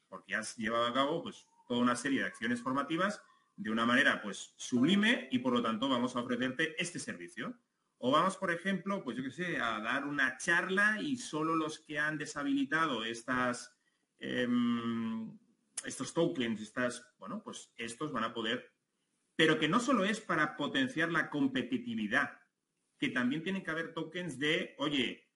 porque 0.08 0.36
has 0.36 0.56
llevado 0.58 0.86
a 0.86 0.94
cabo 0.94 1.24
pues 1.24 1.46
toda 1.68 1.82
una 1.82 1.96
serie 1.96 2.22
de 2.22 2.28
acciones 2.28 2.62
formativas 2.62 3.22
de 3.58 3.72
una 3.72 3.86
manera 3.86 4.22
pues 4.22 4.54
sublime 4.56 5.28
y 5.32 5.40
por 5.40 5.54
lo 5.54 5.62
tanto 5.62 5.90
vamos 5.90 6.16
a 6.16 6.22
ofrecerte 6.22 6.82
este 6.82 7.00
servicio. 7.00 7.58
O 8.00 8.12
vamos, 8.12 8.38
por 8.38 8.52
ejemplo, 8.52 9.04
pues 9.04 9.18
yo 9.18 9.24
qué 9.24 9.32
sé, 9.32 9.58
a 9.58 9.80
dar 9.80 10.06
una 10.06 10.38
charla 10.38 11.02
y 11.02 11.18
solo 11.18 11.56
los 11.56 11.80
que 11.80 11.98
han 11.98 12.20
deshabilitado 12.20 13.04
estas, 13.04 13.76
em, 14.20 15.36
estos 15.84 16.14
tokens, 16.14 16.62
estas, 16.62 17.04
bueno, 17.18 17.42
pues 17.44 17.74
estos 17.76 18.12
van 18.12 18.24
a 18.24 18.34
poder, 18.36 18.72
pero 19.36 19.58
que 19.58 19.68
no 19.68 19.80
solo 19.80 20.06
es 20.06 20.20
para 20.20 20.56
potenciar 20.56 21.12
la 21.12 21.32
competitividad, 21.32 22.40
que 23.00 23.10
también 23.10 23.42
tienen 23.42 23.64
que 23.64 23.72
haber 23.72 23.94
tokens 23.94 24.38
de, 24.38 24.76
oye, 24.78 25.27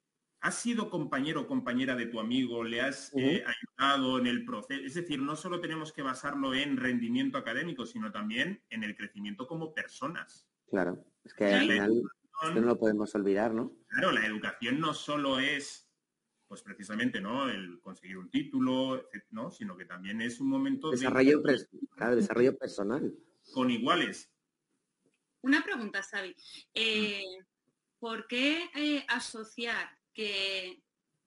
has 0.42 0.56
sido 0.56 0.90
compañero 0.90 1.42
o 1.42 1.48
compañera 1.48 1.96
de 1.96 2.08
tu 2.08 2.20
amigo, 2.20 2.64
le 2.64 2.82
has 2.82 3.14
eh, 3.16 3.44
ayudado 3.46 4.18
en 4.18 4.26
el 4.26 4.44
proceso. 4.44 4.82
Es 4.84 4.96
decir, 4.96 5.22
no 5.22 5.36
solo 5.36 5.62
tenemos 5.62 5.94
que 5.94 6.02
basarlo 6.02 6.54
en 6.56 6.78
rendimiento 6.78 7.38
académico, 7.38 7.86
sino 7.86 8.12
también 8.12 8.64
en 8.70 8.84
el 8.84 8.96
crecimiento 8.96 9.48
como 9.48 9.74
personas. 9.74 10.48
Claro, 10.68 11.06
es 11.24 11.34
que 11.36 11.46
al 11.46 11.62
final 11.62 12.04
esto 12.44 12.56
no 12.56 12.62
lo 12.62 12.80
podemos 12.80 13.14
olvidar, 13.14 13.54
¿no? 13.54 13.72
Claro, 13.88 14.12
la 14.12 14.26
educación 14.26 14.80
no 14.80 14.96
solo 14.96 15.40
es, 15.40 15.88
pues 16.48 16.64
precisamente, 16.64 17.22
¿no? 17.22 17.48
El 17.48 17.80
conseguir 17.80 18.18
un 18.18 18.32
título, 18.32 19.08
¿no? 19.30 19.52
Sino 19.52 19.78
que 19.78 19.86
también 19.86 20.22
es 20.22 20.40
un 20.40 20.48
momento 20.48 20.90
desarrollo 20.90 21.40
de... 21.42 21.68
Claro, 21.96 22.16
desarrollo 22.16 22.58
personal. 22.58 23.14
Con 23.54 23.70
iguales. 23.70 24.32
Una 25.42 25.64
pregunta, 25.64 26.02
Xavi. 26.02 26.36
Eh, 26.74 27.24
¿Por 28.00 28.26
qué 28.26 28.72
eh, 28.74 29.06
asociar 29.08 30.01
que 30.14 30.82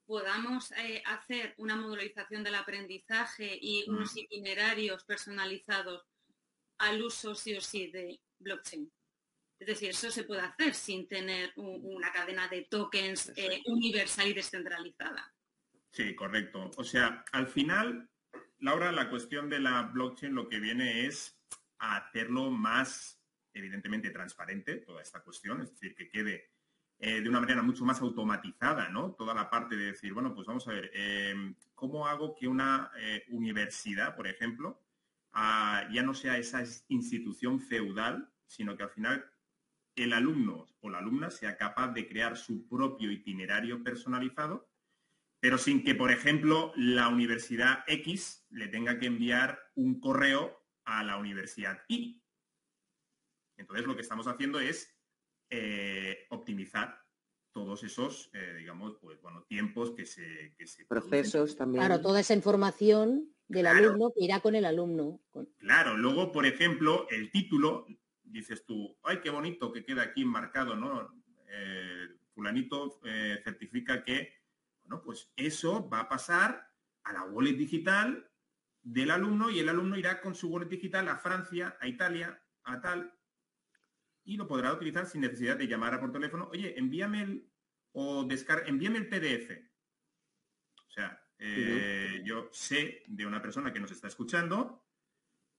podamos 0.05 0.71
eh, 0.73 1.01
hacer 1.05 1.53
una 1.57 1.75
modularización 1.75 2.43
del 2.43 2.55
aprendizaje 2.55 3.57
y 3.59 3.89
unos 3.89 4.15
itinerarios 4.15 5.03
personalizados 5.03 6.05
al 6.77 7.01
uso 7.01 7.33
sí 7.35 7.55
o 7.55 7.61
sí 7.61 7.91
de 7.91 8.19
blockchain? 8.39 8.91
Es 9.57 9.67
decir, 9.67 9.89
eso 9.89 10.11
se 10.11 10.25
puede 10.25 10.41
hacer 10.41 10.73
sin 10.73 11.07
tener 11.07 11.53
una 11.55 12.11
cadena 12.11 12.47
de 12.47 12.63
tokens 12.63 13.31
eh, 13.35 13.61
universal 13.65 14.27
y 14.27 14.33
descentralizada. 14.33 15.33
Sí, 15.91 16.13
correcto. 16.13 16.71
O 16.75 16.83
sea, 16.83 17.23
al 17.31 17.47
final, 17.47 18.09
Laura, 18.59 18.91
la 18.91 19.09
cuestión 19.09 19.49
de 19.49 19.61
la 19.61 19.83
blockchain 19.83 20.35
lo 20.35 20.49
que 20.49 20.59
viene 20.59 21.05
es 21.05 21.39
a 21.79 21.97
hacerlo 21.97 22.51
más, 22.51 23.21
evidentemente, 23.53 24.09
transparente, 24.09 24.77
toda 24.77 25.01
esta 25.01 25.23
cuestión, 25.23 25.61
es 25.61 25.71
decir, 25.71 25.95
que 25.95 26.09
quede 26.09 26.54
eh, 26.97 27.21
de 27.21 27.29
una 27.29 27.41
manera 27.41 27.61
mucho 27.61 27.83
más 27.83 28.01
automatizada, 28.01 28.89
¿no? 28.89 29.11
Toda 29.13 29.33
la 29.33 29.49
parte 29.49 29.75
de 29.75 29.87
decir, 29.87 30.13
bueno, 30.13 30.33
pues 30.33 30.47
vamos 30.47 30.67
a 30.67 30.71
ver, 30.71 30.91
em, 30.93 31.55
¿cómo 31.73 32.07
hago 32.07 32.35
que 32.35 32.47
una 32.47 32.91
eh, 32.97 33.25
universidad, 33.29 34.15
por 34.15 34.27
ejemplo, 34.27 34.81
ah, 35.33 35.87
ya 35.91 36.03
no 36.03 36.13
sea 36.13 36.37
esa 36.37 36.63
institución 36.87 37.59
feudal, 37.59 38.31
sino 38.45 38.77
que 38.77 38.83
al 38.83 38.89
final 38.91 39.25
el 39.95 40.13
alumno 40.13 40.67
o 40.81 40.89
la 40.89 40.99
alumna 40.99 41.29
sea 41.31 41.57
capaz 41.57 41.89
de 41.89 42.07
crear 42.07 42.37
su 42.37 42.67
propio 42.67 43.11
itinerario 43.11 43.83
personalizado, 43.83 44.69
pero 45.39 45.57
sin 45.57 45.83
que, 45.83 45.95
por 45.95 46.11
ejemplo, 46.11 46.71
la 46.75 47.09
universidad 47.09 47.83
X 47.87 48.45
le 48.49 48.67
tenga 48.67 48.99
que 48.99 49.07
enviar 49.07 49.59
un 49.75 49.99
correo 49.99 50.65
a 50.85 51.03
la 51.03 51.17
universidad 51.17 51.83
Y. 51.87 52.23
Entonces, 53.57 53.85
lo 53.85 53.95
que 53.95 54.01
estamos 54.01 54.27
haciendo 54.27 54.59
es 54.59 54.94
eh, 55.49 56.25
optimizar 56.29 57.01
todos 57.51 57.83
esos, 57.83 58.29
eh, 58.33 58.55
digamos, 58.57 58.97
pues, 59.01 59.21
bueno, 59.21 59.43
tiempos 59.47 59.91
que 59.91 60.05
se... 60.05 60.53
Procesos 60.89 61.55
también. 61.55 61.85
Claro, 61.85 62.01
toda 62.01 62.19
esa 62.19 62.33
información 62.33 63.33
del 63.47 63.67
alumno 63.67 64.11
que 64.13 64.25
irá 64.25 64.41
con 64.41 64.55
el 64.55 64.65
alumno. 64.65 65.21
Claro, 65.57 65.95
luego, 65.95 66.31
por 66.31 66.45
ejemplo, 66.45 67.07
el 67.09 67.31
título 67.31 67.85
dices 68.23 68.65
tú, 68.65 68.97
ay, 69.03 69.21
qué 69.21 69.29
bonito 69.29 69.71
que 69.71 69.85
queda 69.85 70.03
aquí 70.03 70.25
marcado, 70.25 70.75
¿no? 70.75 71.09
Eh, 71.47 72.07
fulanito 72.33 72.99
eh, 73.05 73.39
certifica 73.43 74.03
que, 74.03 74.33
bueno, 74.83 75.01
pues 75.01 75.31
eso 75.37 75.87
va 75.89 76.01
a 76.01 76.09
pasar 76.09 76.69
a 77.03 77.13
la 77.13 77.23
wallet 77.23 77.53
digital 77.53 78.29
del 78.81 79.11
alumno 79.11 79.49
y 79.49 79.59
el 79.59 79.69
alumno 79.69 79.97
irá 79.97 80.21
con 80.21 80.35
su 80.35 80.49
wallet 80.49 80.67
digital 80.67 81.07
a 81.07 81.17
Francia, 81.17 81.77
a 81.79 81.87
Italia, 81.87 82.43
a 82.63 82.81
tal, 82.81 83.14
y 84.25 84.37
lo 84.37 84.47
podrá 84.47 84.73
utilizar 84.73 85.05
sin 85.05 85.21
necesidad 85.21 85.57
de 85.57 85.67
llamar 85.67 85.93
a 85.93 85.99
por 85.99 86.11
teléfono, 86.11 86.49
oye, 86.51 86.77
envíame 86.77 87.21
el, 87.21 87.49
o 87.93 88.23
descar 88.25 88.63
envíame 88.67 88.97
el 88.97 89.07
PDF. 89.07 89.51
O 90.87 90.91
sea, 90.91 91.21
eh, 91.37 92.21
yo 92.25 92.49
sé 92.51 93.03
de 93.07 93.25
una 93.25 93.41
persona 93.41 93.71
que 93.71 93.79
nos 93.79 93.91
está 93.91 94.07
escuchando 94.07 94.85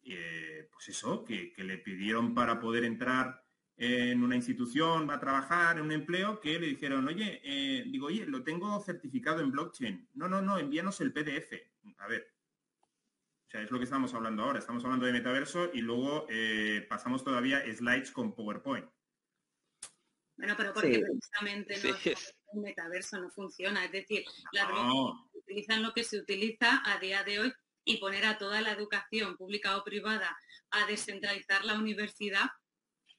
eh, 0.09 0.69
pues 0.73 0.89
eso, 0.89 1.25
que, 1.25 1.53
le 1.57 1.79
pidieron 1.79 2.33
para 2.33 2.61
poder 2.61 2.85
entrar 2.85 3.45
en 3.77 4.23
una 4.23 4.37
institución, 4.37 5.09
va 5.09 5.15
a 5.15 5.21
trabajar 5.21 5.79
en 5.79 5.85
un 5.85 5.93
empleo, 5.93 6.41
que 6.41 6.61
le 6.61 6.69
dijeron, 6.69 7.09
oye, 7.09 7.41
eh, 7.43 7.85
digo, 7.89 8.07
oye, 8.07 8.25
lo 8.25 8.45
tengo 8.45 8.81
certificado 8.81 9.41
en 9.41 9.51
blockchain. 9.51 10.09
No, 10.15 10.29
no, 10.29 10.41
no, 10.41 10.59
envíanos 10.59 11.01
el 11.01 11.13
PDF. 11.13 11.53
A 11.99 12.07
ver. 12.07 12.36
O 13.47 13.51
sea, 13.51 13.63
es 13.63 13.71
lo 13.71 13.79
que 13.79 13.85
estamos 13.85 14.13
hablando 14.13 14.43
ahora. 14.43 14.59
Estamos 14.59 14.85
hablando 14.85 15.07
de 15.07 15.13
metaverso 15.13 15.71
y 15.73 15.81
luego 15.81 16.27
eh, 16.29 16.85
pasamos 16.89 17.23
todavía 17.23 17.63
slides 17.73 18.11
con 18.11 18.35
PowerPoint. 18.35 18.89
Bueno, 20.37 20.55
pero 20.57 20.75
porque 20.75 21.01
precisamente 21.01 21.81
no, 21.83 21.97
el 22.55 22.61
metaverso 22.61 23.19
no 23.19 23.31
funciona. 23.31 23.85
Es 23.85 23.93
decir, 23.93 24.25
la 24.53 24.69
utilizan 25.33 25.83
lo 25.83 25.93
que 25.93 26.05
se 26.05 26.19
utiliza 26.19 26.83
a 26.85 26.99
día 26.99 27.23
de 27.23 27.41
hoy 27.41 27.53
y 27.85 27.99
poner 27.99 28.27
a 28.27 28.37
toda 28.37 28.61
la 28.61 28.73
educación 28.73 29.37
pública 29.37 29.77
o 29.79 29.85
privada 29.85 30.37
a 30.71 30.87
descentralizar 30.87 31.65
la 31.65 31.75
universidad, 31.75 32.47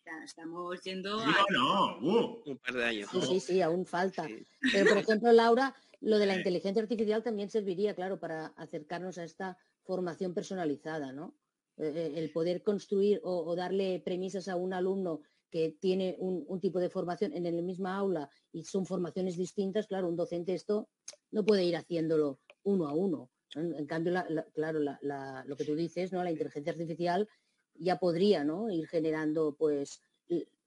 ya 0.05 0.24
estamos 0.25 0.81
yendo 0.84 1.19
a... 1.22 1.46
No, 1.50 1.98
uh. 2.00 2.43
un 2.46 2.57
par 2.57 2.74
de 2.74 2.86
años. 2.86 3.10
Sí, 3.10 3.22
sí, 3.22 3.39
sí, 3.39 3.62
aún 3.62 3.86
falta. 3.86 4.27
Pero, 4.74 4.89
por 4.89 4.98
ejemplo, 4.98 5.31
Laura, 5.31 5.74
lo 6.01 6.19
de 6.19 6.25
la 6.25 6.36
inteligencia 6.36 6.81
artificial 6.81 7.24
también 7.24 7.50
serviría, 7.50 7.96
claro, 7.96 8.19
para 8.19 8.48
acercarnos 8.57 9.17
a 9.17 9.24
esta 9.24 9.57
formación 9.88 10.34
personalizada, 10.34 11.12
¿no? 11.12 11.34
Eh, 11.77 11.94
eh, 11.96 12.13
el 12.15 12.32
poder 12.32 12.62
construir 12.62 13.22
o, 13.24 13.56
darle 13.56 14.01
premisas 14.03 14.48
a 14.48 14.56
un 14.56 14.74
alumno 14.74 15.22
que 15.50 15.77
tiene 15.79 16.15
un, 16.20 16.44
un, 16.48 16.60
tipo 16.60 16.79
de 16.79 16.89
formación 16.89 17.34
en 17.34 17.46
el 17.46 17.63
misma 17.63 17.96
aula 17.96 18.29
y 18.51 18.65
son 18.65 18.86
formaciones 18.86 19.38
distintas, 19.38 19.88
claro, 19.88 20.10
un 20.10 20.17
docente 20.17 20.53
esto 20.53 20.89
no 21.32 21.46
puede 21.46 21.63
ir 21.63 21.77
haciéndolo 21.77 22.39
uno 22.63 22.88
a 22.88 22.94
uno. 22.94 23.29
En, 23.56 23.86
cambio, 23.86 24.13
claro, 24.53 24.79
lo 24.79 25.56
que 25.56 25.63
tú 25.63 25.74
dices, 25.74 26.12
¿no? 26.12 26.22
La 26.24 26.32
inteligencia 26.32 26.74
artificial 26.74 27.29
ya 27.75 27.98
podría, 27.98 28.44
¿no? 28.44 28.70
Ir 28.70 28.88
generando, 28.88 29.56
pues, 29.58 30.01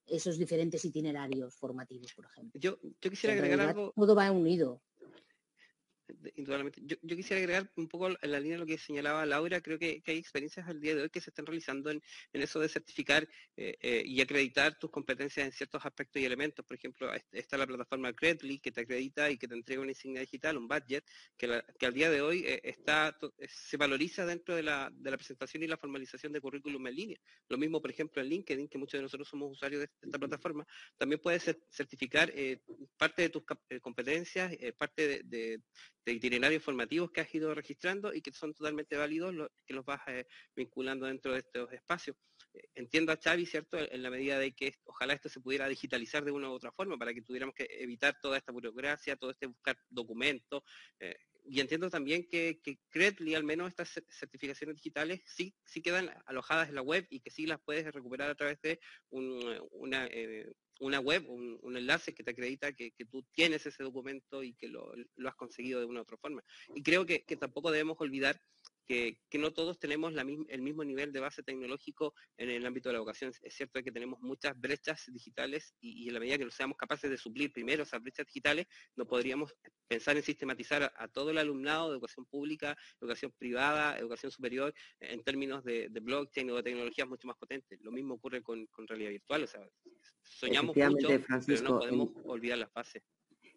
esos 0.07 0.39
diferentes 0.39 0.83
itinerarios 0.85 1.55
formativos, 1.55 2.15
por 2.15 2.25
ejemplo. 2.25 2.59
Yo, 2.59 2.79
yo 3.01 3.11
quisiera 3.11 3.35
agregar 3.35 3.61
algo. 3.61 3.93
Todo 3.95 4.15
va 4.15 4.31
unido 4.33 4.81
indudablemente. 6.37 6.81
Yo, 6.85 7.17
quisiera 7.17 7.41
agregar 7.41 7.71
un 7.77 7.89
poco 7.89 8.09
en 8.09 8.31
la 8.31 8.41
línea 8.41 8.57
de 8.57 8.61
lo 8.61 8.67
que 8.67 8.79
señalaba 8.79 9.27
Laura, 9.27 9.61
creo 9.61 9.79
que, 9.79 10.03
hay 10.07 10.19
experiencias 10.19 10.69
al 10.69 10.81
día 10.81 10.95
de 10.95 11.03
hoy 11.03 11.11
que 11.11 11.21
se 11.21 11.31
están 11.31 11.47
realizando 11.47 11.91
en, 11.91 12.03
eso 12.33 12.61
de 12.61 12.69
certificar 12.69 13.29
eh, 13.57 13.77
eh, 13.81 14.03
y 14.05 14.21
acreditar 14.21 14.79
tus 14.79 14.91
competencias 14.91 15.47
en 15.47 15.53
ciertos 15.53 15.85
aspectos 15.85 16.21
y 16.21 16.25
elementos. 16.25 16.65
Por 16.65 16.77
ejemplo, 16.77 17.11
está 17.33 17.57
la 17.57 17.67
plataforma 17.67 18.13
Credly 18.13 18.59
que 18.59 18.73
te 18.73 18.83
acredita 18.83 19.31
y 19.31 19.39
que 19.39 19.49
te 19.49 19.55
entrega 19.55 19.83
una 19.83 19.91
insignia 19.91 20.21
digital, 20.21 20.57
un 20.57 20.69
budget, 20.69 21.05
que, 21.37 21.63
que 21.79 21.87
al 21.87 21.95
día 21.95 22.11
de 22.11 22.21
hoy 22.21 22.45
eh, 22.47 22.61
está 22.65 23.17
se 23.49 23.77
valoriza 23.77 24.25
dentro 24.25 24.55
de 24.55 24.63
la, 24.63 24.91
de 24.93 25.11
la, 25.11 25.17
presentación 25.17 25.63
y 25.63 25.67
la 25.67 25.77
formalización 25.77 26.33
de 26.33 26.41
currículum 26.41 26.87
en 26.87 26.95
línea. 26.95 27.19
Lo 27.49 27.59
mismo, 27.59 27.81
por 27.81 27.91
ejemplo, 27.91 28.23
en 28.23 28.29
LinkedIn, 28.29 28.69
que 28.69 28.79
muchos 28.79 28.99
de 28.99 29.03
nosotros 29.03 29.29
somos 29.29 29.53
usuarios 29.53 29.83
de 29.83 29.91
esta 30.01 30.19
plataforma, 30.19 30.67
también 30.97 31.21
puedes 31.21 31.45
certificar 31.71 32.33
parte 32.97 33.23
de 33.23 33.29
tus 33.29 33.43
competencias, 33.81 34.53
parte 34.79 35.23
de 35.25 35.61
itinerarios 36.07 36.63
formativos 36.63 37.11
que 37.11 37.21
has 37.21 37.35
ido 37.35 37.55
registrando 37.55 38.13
y 38.15 38.23
que 38.23 38.33
son 38.33 38.55
totalmente 38.55 38.97
válidos, 38.97 39.35
que 39.67 39.75
los 39.75 39.85
vas 39.85 40.01
eh, 40.09 40.27
vinculando 40.55 41.07
dentro 41.07 41.33
de 41.33 41.41
estos 41.41 41.73
espacios. 41.73 42.17
Eh, 42.55 42.69
entiendo 42.75 43.13
a 43.13 43.17
Xavi, 43.17 43.47
¿cierto?, 43.47 43.79
en 43.79 44.03
la 44.03 44.11
medida 44.11 44.39
de 44.39 44.53
que 44.53 44.75
ojalá 44.85 45.15
esto 45.15 45.29
se 45.29 45.41
pudiera 45.41 45.69
digitalizar 45.69 46.25
de 46.25 46.33
una 46.33 46.49
u 46.49 46.53
otra 46.53 46.73
forma 46.73 46.99
para 46.99 47.15
que 47.15 47.23
tuviéramos 47.23 47.55
que 47.55 47.69
evitar 47.71 48.19
toda 48.21 48.39
esta 48.39 48.53
burocracia, 48.53 49.17
todo 49.17 49.31
este 49.31 49.47
buscar 49.47 49.79
documentos. 49.89 50.63
Eh, 50.99 51.17
y 51.45 51.61
entiendo 51.61 51.91
también 51.91 52.29
que, 52.29 52.61
que 52.63 52.79
Credly, 52.91 53.35
al 53.35 53.45
menos 53.45 53.69
estas 53.69 54.03
certificaciones 54.09 54.77
digitales, 54.77 55.23
sí, 55.27 55.55
sí 55.65 55.81
quedan 55.83 56.11
alojadas 56.27 56.69
en 56.69 56.75
la 56.75 56.83
web 56.83 57.07
y 57.11 57.21
que 57.21 57.31
sí 57.31 57.47
las 57.47 57.61
puedes 57.61 57.91
recuperar 57.93 58.31
a 58.31 58.35
través 58.35 58.61
de 58.61 58.79
una, 59.09 60.07
una 60.81 60.99
web, 60.99 61.29
un, 61.29 61.77
enlace 61.77 62.15
que 62.15 62.25
te 62.25 62.33
acredita 62.33 62.73
que, 62.73 62.93
tú 63.11 63.23
tienes 63.33 63.65
ese 63.67 63.83
documento 63.83 64.43
y 64.43 64.55
que 64.55 64.69
lo, 64.69 64.93
has 65.27 65.35
conseguido 65.37 65.81
de 65.81 65.87
una 65.87 66.01
u 66.01 66.03
otra 66.03 66.17
forma. 66.17 66.43
Y 66.75 66.83
creo 66.83 67.07
que, 67.07 67.21
tampoco 67.39 67.71
debemos 67.71 68.01
olvidar 68.01 68.41
que, 68.91 69.39
no 69.39 69.53
todos 69.53 69.79
tenemos 69.79 70.13
el 70.49 70.63
mismo 70.63 70.85
nivel 70.85 71.13
de 71.13 71.21
base 71.21 71.45
tecnológico 71.45 72.13
en 72.37 72.51
el 72.51 72.67
ámbito 72.67 72.89
de 72.89 72.95
la 72.95 72.99
educación. 72.99 73.33
Es 73.43 73.55
cierto 73.55 73.83
que 73.85 73.93
tenemos 73.93 74.21
muchas 74.21 74.59
brechas 74.61 75.05
digitales 75.13 75.77
y, 75.81 76.09
en 76.09 76.15
la 76.15 76.21
medida 76.21 76.39
que 76.39 76.45
no 76.45 76.51
seamos 76.51 76.77
capaces 76.77 77.09
de 77.09 77.17
suplir 77.17 77.53
primero 77.53 77.85
esas 77.85 78.03
brechas 78.03 78.27
digitales, 78.27 78.67
no 78.97 79.07
podríamos 79.07 79.55
pensar 79.87 80.17
en 80.17 80.25
sistematizar 80.25 80.93
a, 80.97 81.07
todo 81.07 81.31
el 81.31 81.39
alumnado 81.39 81.89
de 81.89 81.95
educación 81.95 82.27
pública, 82.27 82.77
educación 83.01 83.33
privada, 83.39 83.97
educación 83.97 84.33
superior, 84.33 84.75
en 84.99 85.23
términos 85.23 85.63
de, 85.63 85.89
blockchain 85.89 86.51
o 86.51 86.57
de 86.57 86.63
tecnologías 86.65 87.09
mucho 87.09 87.29
más 87.29 87.37
potentes. 87.37 87.81
Lo 87.83 87.93
mismo 87.93 88.15
ocurre 88.15 88.43
con, 88.43 88.67
realidad 88.89 89.11
virtual. 89.11 89.45
O 89.45 89.47
sea, 89.47 89.61
soñamos 90.23 90.75
mucho, 90.75 91.09
pero 91.47 91.63
no 91.63 91.79
podemos 91.79 92.09
olvidar 92.25 92.59
las 92.59 92.73
bases. 92.73 93.05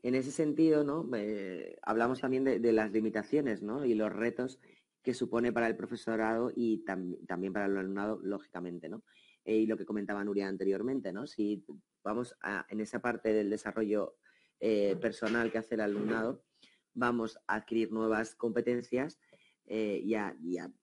En 0.04 0.16
ese 0.16 0.32
sentido, 0.32 0.84
¿no? 0.84 1.10
Eh, 1.16 1.78
hablamos 1.82 2.20
también 2.20 2.44
de, 2.44 2.60
de, 2.60 2.74
las 2.74 2.92
limitaciones 2.92 3.64
¿no? 3.64 3.86
y 3.86 3.94
los 3.94 4.12
retos 4.12 4.60
que 5.04 5.14
supone 5.14 5.52
para 5.52 5.68
el 5.68 5.76
profesorado 5.76 6.52
y 6.56 6.84
también 6.86 7.52
para 7.52 7.66
el 7.66 7.78
alumnado, 7.78 8.20
lógicamente, 8.24 8.88
¿no? 8.88 9.04
Eh, 9.44 9.58
y 9.58 9.66
lo 9.66 9.78
que 9.78 9.86
comentaba 9.86 10.24
Nuria 10.24 10.48
anteriormente, 10.48 11.12
¿no? 11.12 11.28
Si 11.28 11.66
vamos 12.04 12.36
a, 12.42 12.66
en 12.70 12.80
esa 12.80 13.02
parte 13.02 13.34
del 13.34 13.50
desarrollo 13.50 14.16
eh, 14.60 14.96
personal 15.02 15.52
que 15.52 15.58
hace 15.58 15.76
el 15.76 15.82
alumnado, 15.82 16.46
vamos 16.94 17.38
a 17.48 17.56
adquirir 17.56 17.92
nuevas 17.92 18.34
competencias 18.36 19.20
eh, 19.66 20.02
y, 20.04 20.16
a, 20.16 20.36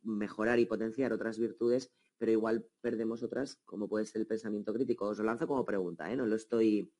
mejorar 0.02 0.58
y 0.58 0.66
potenciar 0.66 1.14
otras 1.14 1.38
virtudes, 1.38 1.90
pero 2.18 2.32
igual 2.32 2.66
perdemos 2.82 3.22
otras, 3.22 3.56
como 3.64 3.88
puede 3.88 4.04
ser 4.04 4.20
el 4.20 4.26
pensamiento 4.26 4.74
crítico. 4.74 5.06
Os 5.06 5.18
lo 5.18 5.24
lanzo 5.24 5.46
como 5.46 5.64
pregunta, 5.64 6.14
no, 6.14 6.26
lo 6.26 6.36
estoy, 6.36 6.92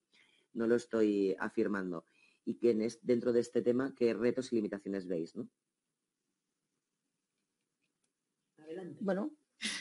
no 0.55 0.67
lo 0.67 0.77
estoy 0.77 1.37
afirmando. 1.39 2.07
Y 2.47 2.55
que 2.55 2.75
dentro 3.03 3.35
de 3.35 3.41
este 3.41 3.61
tema, 3.61 3.95
¿qué 3.95 4.15
retos 4.15 4.50
y 4.53 4.57
limitaciones 4.57 5.07
veis? 5.07 5.37
¿no? 5.37 5.50
Bueno, 9.01 9.31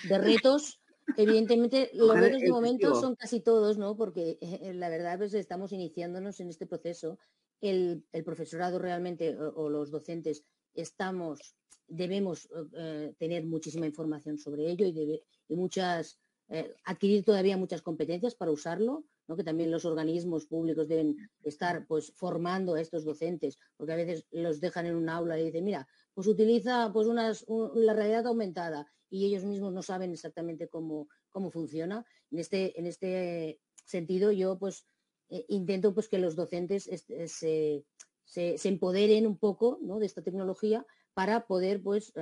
de 0.07 0.17
retos, 0.17 0.79
evidentemente 1.17 1.89
los 1.93 2.19
retos 2.19 2.41
de 2.41 2.49
momento 2.49 2.95
son 2.95 3.15
casi 3.15 3.39
todos, 3.39 3.77
¿no? 3.77 3.95
Porque 3.95 4.37
eh, 4.41 4.73
la 4.73 4.89
verdad 4.89 5.17
pues 5.17 5.33
estamos 5.33 5.71
iniciándonos 5.71 6.39
en 6.39 6.49
este 6.49 6.65
proceso. 6.65 7.17
El, 7.61 8.05
profesorado 8.23 8.79
realmente 8.79 9.35
o, 9.37 9.69
los 9.69 9.91
docentes 9.91 10.45
estamos, 10.73 11.55
debemos 11.87 12.47
eh, 12.77 13.13
tener 13.17 13.45
muchísima 13.45 13.85
información 13.85 14.37
sobre 14.37 14.69
ello 14.69 14.85
y, 14.85 14.93
debe, 14.93 15.23
y 15.49 15.55
muchas, 15.55 16.19
eh, 16.51 16.75
adquirir 16.83 17.23
todavía 17.23 17.57
muchas 17.57 17.83
competencias 17.83 18.33
para 18.33 18.51
usarlo, 18.51 19.05
que 19.37 19.43
también 19.43 19.69
los 19.69 19.85
organismos 19.85 20.47
públicos 20.47 20.87
deben 20.87 21.15
estar 21.43 21.85
pues 21.85 22.11
formando 22.15 22.73
a 22.73 22.81
estos 22.81 23.05
docentes, 23.05 23.59
porque 23.77 23.93
a 23.93 23.95
veces 23.95 24.25
los 24.31 24.59
dejan 24.59 24.87
en 24.87 24.95
un 24.95 25.09
aula 25.09 25.39
y 25.39 25.45
dicen, 25.45 25.65
mira, 25.65 25.87
pues 26.15 26.25
utiliza 26.25 26.89
pues 26.91 27.07
unas, 27.07 27.45
la 27.75 27.93
realidad 27.93 28.25
aumentada 28.25 28.91
y 29.07 29.27
ellos 29.27 29.43
mismos 29.43 29.73
no 29.73 29.83
saben 29.83 30.11
exactamente 30.11 30.67
cómo, 30.67 31.07
cómo 31.29 31.51
funciona. 31.51 32.03
En 32.31 32.39
este, 32.39 32.79
en 32.79 32.87
este 32.87 33.59
sentido, 33.85 34.31
yo 34.31 34.57
pues 34.57 34.87
eh, 35.29 35.45
intento 35.49 35.93
pues 35.93 36.09
que 36.09 36.17
los 36.17 36.35
docentes 36.35 36.87
eh, 36.87 37.27
se, 37.27 37.85
se, 38.25 38.67
empoderen 38.67 39.27
un 39.27 39.37
poco 39.37 39.77
de 39.79 40.05
esta 40.07 40.23
tecnología 40.23 40.83
para 41.13 41.45
poder 41.45 41.83
pues, 41.83 42.13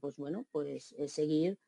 pues 0.00 0.16
bueno, 0.16 0.46
pues 0.50 0.96
seguir 1.06 1.58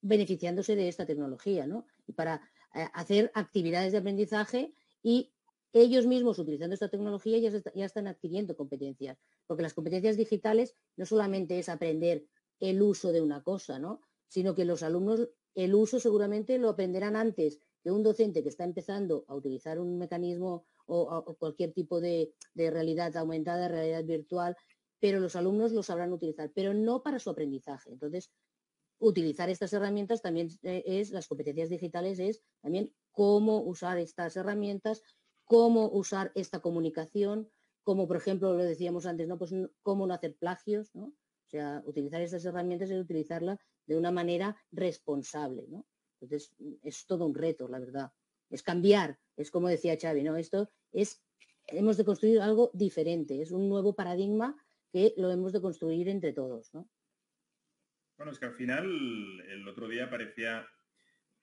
beneficiándose 0.00 0.76
de 0.76 0.88
esta 0.88 1.06
tecnología, 1.06 1.66
¿no? 1.66 1.86
Y 2.06 2.12
para 2.12 2.42
hacer 2.72 3.30
actividades 3.34 3.92
de 3.92 3.98
aprendizaje 3.98 4.74
y 5.02 5.32
ellos 5.72 6.06
mismos 6.06 6.38
utilizando 6.38 6.74
esta 6.74 6.88
tecnología 6.88 7.38
ya, 7.38 7.84
están 7.84 8.06
adquiriendo 8.06 8.56
competencias, 8.56 9.18
porque 9.46 9.62
las 9.62 9.74
competencias 9.74 10.16
digitales 10.16 10.74
no 10.96 11.06
solamente 11.06 11.58
es 11.58 11.68
aprender 11.68 12.26
el 12.60 12.82
uso 12.82 13.12
de 13.12 13.20
una 13.20 13.42
cosa, 13.42 13.78
¿no? 13.78 14.00
sino 14.28 14.54
que 14.54 14.64
los 14.64 14.82
alumnos 14.82 15.28
el 15.54 15.74
uso 15.74 15.98
seguramente 15.98 16.56
lo 16.58 16.68
aprenderán 16.68 17.16
antes 17.16 17.58
que 17.82 17.90
un 17.90 18.02
docente 18.04 18.42
que 18.42 18.48
está 18.48 18.64
empezando 18.64 19.24
a 19.26 19.34
utilizar 19.34 19.80
un 19.80 19.98
mecanismo 19.98 20.66
o, 20.86 21.36
cualquier 21.36 21.72
tipo 21.72 22.00
de, 22.00 22.32
realidad 22.54 23.16
aumentada, 23.16 23.68
realidad 23.68 24.04
virtual, 24.04 24.56
pero 25.00 25.20
los 25.20 25.36
alumnos 25.36 25.72
lo 25.72 25.82
sabrán 25.82 26.12
utilizar, 26.12 26.50
pero 26.54 26.74
no 26.74 27.02
para 27.02 27.18
su 27.18 27.30
aprendizaje. 27.30 27.90
Entonces, 27.90 28.30
utilizar 28.98 29.48
estas 29.48 29.72
herramientas 29.72 30.22
también 30.22 30.48
eh, 30.62 30.82
es, 30.86 31.10
las 31.10 31.28
competencias 31.28 31.68
digitales 31.68 32.18
es 32.18 32.42
también 32.60 32.92
cómo 33.12 33.62
usar 33.62 33.98
estas 33.98 34.36
herramientas, 34.36 35.02
cómo 35.44 35.88
usar 35.90 36.32
esta 36.34 36.60
comunicación, 36.60 37.50
como 37.82 38.06
por 38.06 38.16
ejemplo 38.16 38.54
lo 38.54 38.64
decíamos 38.64 39.06
antes, 39.06 39.28
¿no? 39.28 39.38
Pues 39.38 39.52
cómo 39.82 40.06
no 40.06 40.14
hacer 40.14 40.36
plagios, 40.36 40.94
¿no? 40.94 41.06
O 41.06 41.50
sea, 41.50 41.82
utilizar 41.86 42.20
estas 42.20 42.44
herramientas 42.44 42.90
es 42.90 43.00
utilizarlas 43.00 43.58
de 43.86 43.96
una 43.96 44.10
manera 44.10 44.56
responsable, 44.70 45.66
¿no? 45.68 45.86
Entonces, 46.20 46.52
es 46.82 47.06
todo 47.06 47.24
un 47.24 47.34
reto, 47.34 47.68
la 47.68 47.78
verdad. 47.78 48.12
Es 48.50 48.62
cambiar, 48.62 49.18
es 49.36 49.50
como 49.50 49.68
decía 49.68 49.96
Xavi, 49.98 50.22
¿no? 50.22 50.36
Esto 50.36 50.68
es, 50.92 51.22
hemos 51.66 51.96
de 51.96 52.04
construir 52.04 52.40
algo 52.40 52.70
diferente, 52.74 53.40
es 53.40 53.52
un 53.52 53.68
nuevo 53.68 53.94
paradigma 53.94 54.56
que 54.92 55.14
lo 55.16 55.30
hemos 55.30 55.52
de 55.52 55.60
construir 55.60 56.08
entre 56.08 56.32
todos, 56.32 56.74
¿no? 56.74 56.88
Bueno, 58.18 58.32
es 58.32 58.38
que 58.40 58.46
al 58.46 58.54
final 58.54 59.40
el 59.48 59.66
otro 59.68 59.88
día 59.88 60.10
parecía 60.10 60.68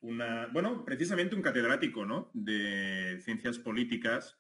bueno, 0.02 0.84
precisamente 0.86 1.36
un 1.36 1.42
catedrático, 1.42 2.06
¿no? 2.06 2.30
De 2.34 3.20
ciencias 3.24 3.58
políticas 3.58 4.38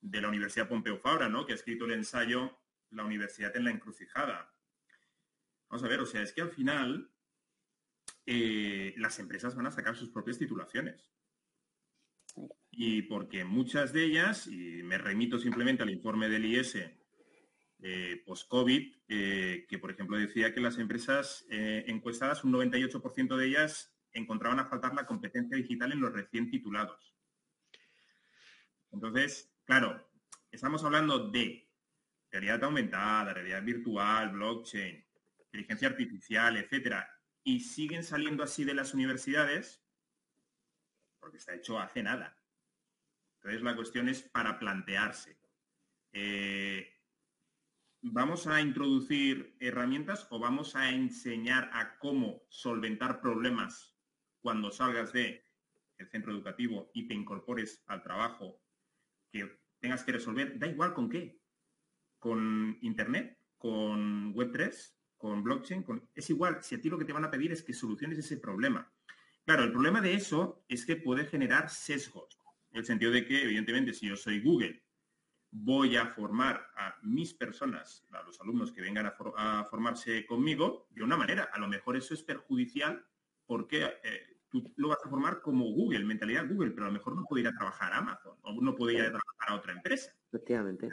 de 0.00 0.20
la 0.20 0.28
Universidad 0.28 0.68
Pompeu 0.68 0.96
Fabra, 0.98 1.28
¿no? 1.28 1.44
Que 1.44 1.52
ha 1.52 1.56
escrito 1.56 1.84
el 1.84 1.92
ensayo 1.92 2.56
La 2.90 3.04
universidad 3.04 3.54
en 3.56 3.64
la 3.64 3.72
encrucijada. 3.72 4.54
Vamos 5.68 5.84
a 5.84 5.88
ver, 5.88 6.00
o 6.00 6.06
sea, 6.06 6.22
es 6.22 6.32
que 6.32 6.40
al 6.40 6.50
final 6.50 7.10
eh, 8.24 8.94
las 8.96 9.18
empresas 9.18 9.56
van 9.56 9.66
a 9.66 9.72
sacar 9.72 9.96
sus 9.96 10.10
propias 10.10 10.38
titulaciones. 10.38 11.10
Y 12.70 13.02
porque 13.02 13.44
muchas 13.44 13.92
de 13.92 14.04
ellas, 14.04 14.46
y 14.46 14.82
me 14.84 14.98
remito 14.98 15.38
simplemente 15.38 15.82
al 15.82 15.90
informe 15.90 16.28
del 16.28 16.44
IS 16.44 16.78
eh, 17.88 18.20
post-COVID, 18.26 18.96
eh, 19.06 19.64
que 19.68 19.78
por 19.78 19.92
ejemplo 19.92 20.18
decía 20.18 20.52
que 20.52 20.60
las 20.60 20.76
empresas 20.78 21.46
encuestadas, 21.48 22.42
un 22.42 22.52
98% 22.52 23.36
de 23.36 23.46
ellas 23.46 23.96
encontraban 24.12 24.58
a 24.58 24.64
faltar 24.64 24.92
la 24.92 25.06
competencia 25.06 25.56
digital 25.56 25.92
en 25.92 26.00
los 26.00 26.12
recién 26.12 26.50
titulados. 26.50 27.14
Entonces, 28.90 29.54
claro, 29.64 30.04
estamos 30.50 30.82
hablando 30.82 31.30
de 31.30 31.70
realidad 32.32 32.64
aumentada, 32.64 33.34
realidad 33.34 33.62
virtual, 33.62 34.30
blockchain, 34.30 35.06
inteligencia 35.44 35.86
artificial, 35.86 36.56
etcétera, 36.56 37.08
y 37.44 37.60
siguen 37.60 38.02
saliendo 38.02 38.42
así 38.42 38.64
de 38.64 38.74
las 38.74 38.94
universidades 38.94 39.80
porque 41.20 41.36
está 41.36 41.54
hecho 41.54 41.78
hace 41.78 42.02
nada. 42.02 42.36
Entonces 43.36 43.62
la 43.62 43.76
cuestión 43.76 44.08
es 44.08 44.22
para 44.22 44.58
plantearse. 44.58 45.38
Eh, 46.12 46.95
¿Vamos 48.12 48.46
a 48.46 48.60
introducir 48.60 49.56
herramientas 49.58 50.28
o 50.30 50.38
vamos 50.38 50.76
a 50.76 50.90
enseñar 50.90 51.68
a 51.72 51.98
cómo 51.98 52.44
solventar 52.48 53.20
problemas 53.20 53.96
cuando 54.40 54.70
salgas 54.70 55.12
de 55.12 55.44
el 55.98 56.08
centro 56.08 56.32
educativo 56.32 56.88
y 56.94 57.08
te 57.08 57.14
incorpores 57.14 57.82
al 57.88 58.04
trabajo 58.04 58.62
que 59.32 59.60
tengas 59.80 60.04
que 60.04 60.12
resolver, 60.12 60.56
da 60.56 60.68
igual 60.68 60.94
con 60.94 61.08
qué, 61.08 61.42
con 62.20 62.78
Internet, 62.80 63.40
con 63.58 64.32
Web3, 64.34 64.94
con 65.16 65.42
blockchain, 65.42 65.84
es 66.14 66.30
igual. 66.30 66.62
Si 66.62 66.76
a 66.76 66.80
ti 66.80 66.88
lo 66.88 66.98
que 66.98 67.04
te 67.04 67.12
van 67.12 67.24
a 67.24 67.30
pedir 67.30 67.50
es 67.50 67.64
que 67.64 67.72
soluciones 67.72 68.18
ese 68.18 68.36
problema. 68.36 68.88
Claro, 69.44 69.64
el 69.64 69.72
problema 69.72 70.00
de 70.00 70.14
eso 70.14 70.64
es 70.68 70.86
que 70.86 70.94
puede 70.94 71.26
generar 71.26 71.70
sesgos, 71.70 72.38
en 72.70 72.78
el 72.78 72.84
sentido 72.84 73.10
de 73.10 73.26
que, 73.26 73.42
evidentemente, 73.42 73.92
si 73.92 74.06
yo 74.06 74.16
soy 74.16 74.40
Google, 74.40 74.85
voy 75.50 75.96
a 75.96 76.06
formar 76.06 76.68
a 76.76 76.96
mis 77.02 77.34
personas, 77.34 78.04
a 78.12 78.22
los 78.22 78.40
alumnos 78.40 78.72
que 78.72 78.82
vengan 78.82 79.06
a, 79.06 79.64
formarse 79.64 80.26
conmigo, 80.26 80.88
de 80.90 81.02
una 81.02 81.16
manera. 81.16 81.50
A 81.52 81.58
lo 81.58 81.68
mejor 81.68 81.96
eso 81.96 82.14
es 82.14 82.22
perjudicial 82.22 83.04
porque 83.46 83.84
eh, 84.02 84.38
tú 84.48 84.72
lo 84.76 84.88
vas 84.88 84.98
a 85.04 85.08
formar 85.08 85.40
como 85.40 85.66
Google, 85.66 86.04
mentalidad 86.04 86.48
Google, 86.48 86.70
pero 86.70 86.84
a 86.84 86.88
lo 86.88 86.94
mejor 86.94 87.16
no 87.16 87.24
puede 87.24 87.42
ir 87.42 87.48
a 87.48 87.56
trabajar 87.56 87.92
a 87.92 87.98
Amazon 87.98 88.36
o 88.42 88.60
no 88.60 88.74
puede 88.74 88.94
ir 88.94 89.00
a 89.00 89.10
trabajar 89.10 89.48
a 89.48 89.54
otra 89.54 89.72
empresa. 89.72 90.12
Efectivamente. 90.28 90.90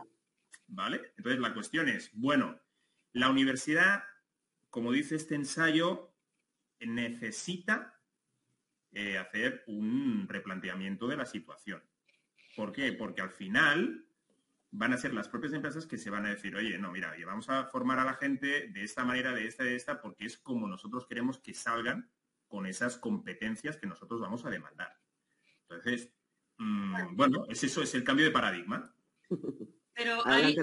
¿vale? 0.67 1.13
Entonces 1.17 1.41
la 1.41 1.53
cuestión 1.53 1.89
es, 1.89 2.11
bueno, 2.13 2.59
la 3.13 3.29
universidad, 3.29 4.03
como 4.69 4.91
dice 4.91 5.15
este 5.15 5.35
ensayo, 5.35 6.11
necesita 6.79 7.99
eh, 8.91 9.17
hacer 9.17 9.63
un 9.67 10.27
replanteamiento 10.27 11.07
de 11.07 11.17
la 11.17 11.25
situación. 11.25 11.81
¿Por 12.55 12.71
qué? 12.71 12.93
Porque 12.93 13.21
al 13.21 13.31
final 13.31 14.05
van 14.75 14.91
a 14.91 14.97
ser 14.97 15.13
las 15.13 15.29
propias 15.29 15.53
empresas 15.53 15.85
que 15.85 15.99
se 15.99 16.09
van 16.09 16.25
a 16.25 16.29
decir, 16.29 16.55
oye, 16.55 16.79
no, 16.79 16.91
mira, 16.91 17.15
vamos 17.27 17.47
a 17.47 17.65
formar 17.65 17.99
a 17.99 18.05
la 18.05 18.15
gente 18.15 18.69
de 18.69 18.83
esta 18.83 19.05
manera, 19.05 19.31
de 19.31 19.45
esta, 19.47 19.63
de 19.63 19.75
esta, 19.75 20.01
porque 20.01 20.25
es 20.25 20.37
como 20.39 20.67
nosotros 20.67 21.05
queremos 21.05 21.37
que 21.37 21.53
salgan 21.53 22.09
con 22.47 22.65
esas 22.65 22.97
competencias 22.97 23.77
que 23.77 23.85
nosotros 23.85 24.19
vamos 24.19 24.45
a 24.45 24.49
demandar. 24.49 24.91
Entonces, 25.69 26.11
mm, 26.57 27.15
bueno, 27.15 27.45
es 27.49 27.63
eso, 27.63 27.83
es 27.83 27.93
el 27.93 28.03
cambio 28.03 28.25
de 28.25 28.31
paradigma. 28.31 28.95
Pero 29.93 30.25
hay, 30.25 30.55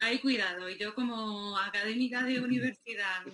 hay 0.00 0.18
cuidado, 0.20 0.68
y 0.68 0.76
yo 0.76 0.94
como 0.94 1.56
académica 1.56 2.24
de 2.24 2.38
universidad 2.44 3.24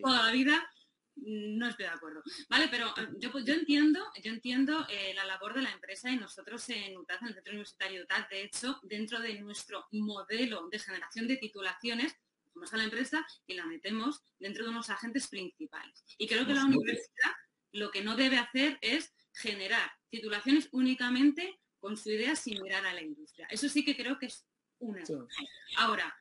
toda 0.00 0.26
la 0.26 0.32
vida 0.32 0.70
no 1.16 1.68
estoy 1.68 1.86
de 1.86 1.92
acuerdo. 1.92 2.22
Vale, 2.48 2.68
pero 2.68 2.88
eh, 2.96 3.08
yo, 3.18 3.30
yo 3.38 3.54
entiendo, 3.54 4.00
yo 4.22 4.32
entiendo 4.32 4.86
eh, 4.88 5.14
la 5.14 5.24
labor 5.24 5.54
de 5.54 5.62
la 5.62 5.70
empresa 5.70 6.10
y 6.10 6.16
nosotros 6.16 6.68
en 6.70 6.96
UTAD, 6.96 7.18
en 7.22 7.28
el 7.28 7.34
Centro 7.34 7.52
Universitario 7.52 8.02
UTAD, 8.02 8.28
de 8.28 8.42
hecho, 8.42 8.80
dentro 8.82 9.20
de 9.20 9.40
nuestro 9.40 9.86
modelo 9.92 10.68
de 10.68 10.78
generación 10.78 11.26
de 11.28 11.36
titulaciones, 11.36 12.14
vamos 12.54 12.72
a 12.72 12.76
la 12.76 12.84
empresa 12.84 13.26
y 13.46 13.54
la 13.54 13.66
metemos 13.66 14.22
dentro 14.38 14.64
de 14.64 14.70
unos 14.70 14.90
agentes 14.90 15.28
principales. 15.28 16.04
Y 16.18 16.26
creo 16.26 16.46
que 16.46 16.54
la 16.54 16.64
universidad 16.64 17.32
lo 17.72 17.90
que 17.90 18.02
no 18.02 18.16
debe 18.16 18.38
hacer 18.38 18.78
es 18.80 19.12
generar 19.32 19.90
titulaciones 20.08 20.68
únicamente 20.70 21.60
con 21.78 21.96
su 21.96 22.10
idea 22.10 22.36
sin 22.36 22.62
mirar 22.62 22.86
a 22.86 22.94
la 22.94 23.02
industria. 23.02 23.46
Eso 23.50 23.68
sí 23.68 23.84
que 23.84 23.96
creo 23.96 24.18
que 24.18 24.26
es 24.26 24.46
un 24.78 24.96
error. 24.98 25.28
Ahora, 25.76 26.16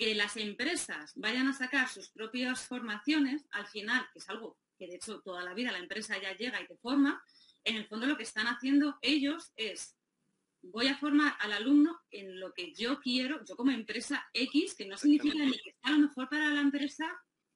que 0.00 0.14
las 0.14 0.38
empresas 0.38 1.12
vayan 1.14 1.46
a 1.46 1.52
sacar 1.52 1.86
sus 1.86 2.08
propias 2.08 2.66
formaciones, 2.66 3.44
al 3.50 3.66
final, 3.66 4.08
que 4.14 4.20
es 4.20 4.30
algo 4.30 4.56
que 4.78 4.86
de 4.86 4.94
hecho 4.94 5.20
toda 5.20 5.44
la 5.44 5.52
vida 5.52 5.72
la 5.72 5.78
empresa 5.78 6.18
ya 6.18 6.34
llega 6.34 6.58
y 6.58 6.66
te 6.66 6.78
forma, 6.78 7.22
en 7.64 7.76
el 7.76 7.86
fondo 7.86 8.06
lo 8.06 8.16
que 8.16 8.22
están 8.22 8.46
haciendo 8.46 8.96
ellos 9.02 9.52
es, 9.56 9.94
voy 10.62 10.86
a 10.86 10.96
formar 10.96 11.36
al 11.40 11.52
alumno 11.52 12.00
en 12.10 12.40
lo 12.40 12.54
que 12.54 12.72
yo 12.72 12.98
quiero, 12.98 13.44
yo 13.44 13.56
como 13.56 13.72
empresa 13.72 14.26
X, 14.32 14.74
que 14.74 14.86
no 14.86 14.96
significa 14.96 15.44
ni 15.44 15.58
que 15.58 15.74
sea 15.82 15.92
lo 15.92 15.98
mejor 15.98 16.30
para 16.30 16.48
la 16.48 16.62
empresa 16.62 17.06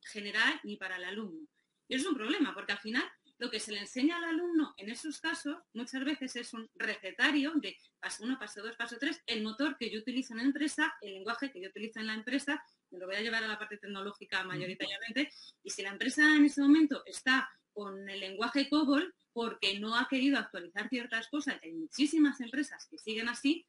general 0.03 0.61
ni 0.65 0.77
para 0.77 0.97
el 0.97 1.05
alumno. 1.05 1.49
Y 1.89 1.95
eso 1.95 2.03
es 2.03 2.09
un 2.11 2.19
problema, 2.19 2.53
porque 2.53 2.73
al 2.73 2.79
final 2.79 3.11
lo 3.45 3.51
que 3.51 3.61
se 3.61 3.73
le 3.73 3.81
enseña 3.81 4.17
al 4.17 4.25
alumno 4.25 4.73
en 4.79 4.89
esos 4.89 5.21
casos 5.21 5.59
muchas 5.75 6.03
veces 6.03 6.35
es 6.35 6.55
un 6.55 6.67
recetario 6.77 7.53
de 7.57 7.77
paso 8.01 8.25
1, 8.25 8.39
paso 8.39 8.63
2, 8.63 8.75
paso 8.75 8.97
3, 8.99 9.23
el 9.27 9.43
motor 9.43 9.77
que 9.77 9.91
yo 9.91 10.01
utilizo 10.01 10.33
en 10.33 10.39
la 10.39 10.45
empresa, 10.45 10.95
el 11.03 11.13
lenguaje 11.13 11.53
que 11.53 11.61
yo 11.61 11.69
utilizo 11.69 12.01
en 12.01 12.07
la 12.07 12.15
empresa, 12.15 12.65
me 12.91 12.99
lo 12.99 13.07
voy 13.07 13.17
a 13.17 13.21
llevar 13.21 13.45
a 13.45 13.49
la 13.49 13.59
parte 13.59 13.77
tecnológica 13.77 14.45
mayoritariamente, 14.45 15.31
y 15.63 15.69
si 15.69 15.83
la 15.83 15.91
empresa 15.91 16.23
en 16.35 16.47
ese 16.47 16.63
momento 16.63 17.03
está 17.05 17.51
con 17.75 18.09
el 18.09 18.21
lenguaje 18.21 18.67
COBOL 18.71 19.15
porque 19.35 19.79
no 19.79 19.95
ha 19.99 20.09
querido 20.09 20.39
actualizar 20.39 20.89
ciertas 20.89 21.29
cosas, 21.29 21.59
hay 21.63 21.75
muchísimas 21.75 22.41
empresas 22.41 22.87
que 22.91 22.97
siguen 22.97 23.29
así, 23.29 23.67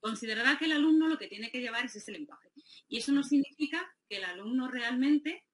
considerará 0.00 0.56
que 0.56 0.64
el 0.64 0.72
alumno 0.72 1.06
lo 1.06 1.18
que 1.18 1.26
tiene 1.26 1.50
que 1.50 1.60
llevar 1.60 1.84
es 1.84 1.96
ese 1.96 2.12
lenguaje. 2.12 2.50
Y 2.88 2.96
eso 2.96 3.12
no 3.12 3.22
significa 3.22 3.94
que 4.08 4.16
el 4.16 4.24
alumno 4.24 4.68
realmente 4.68 5.44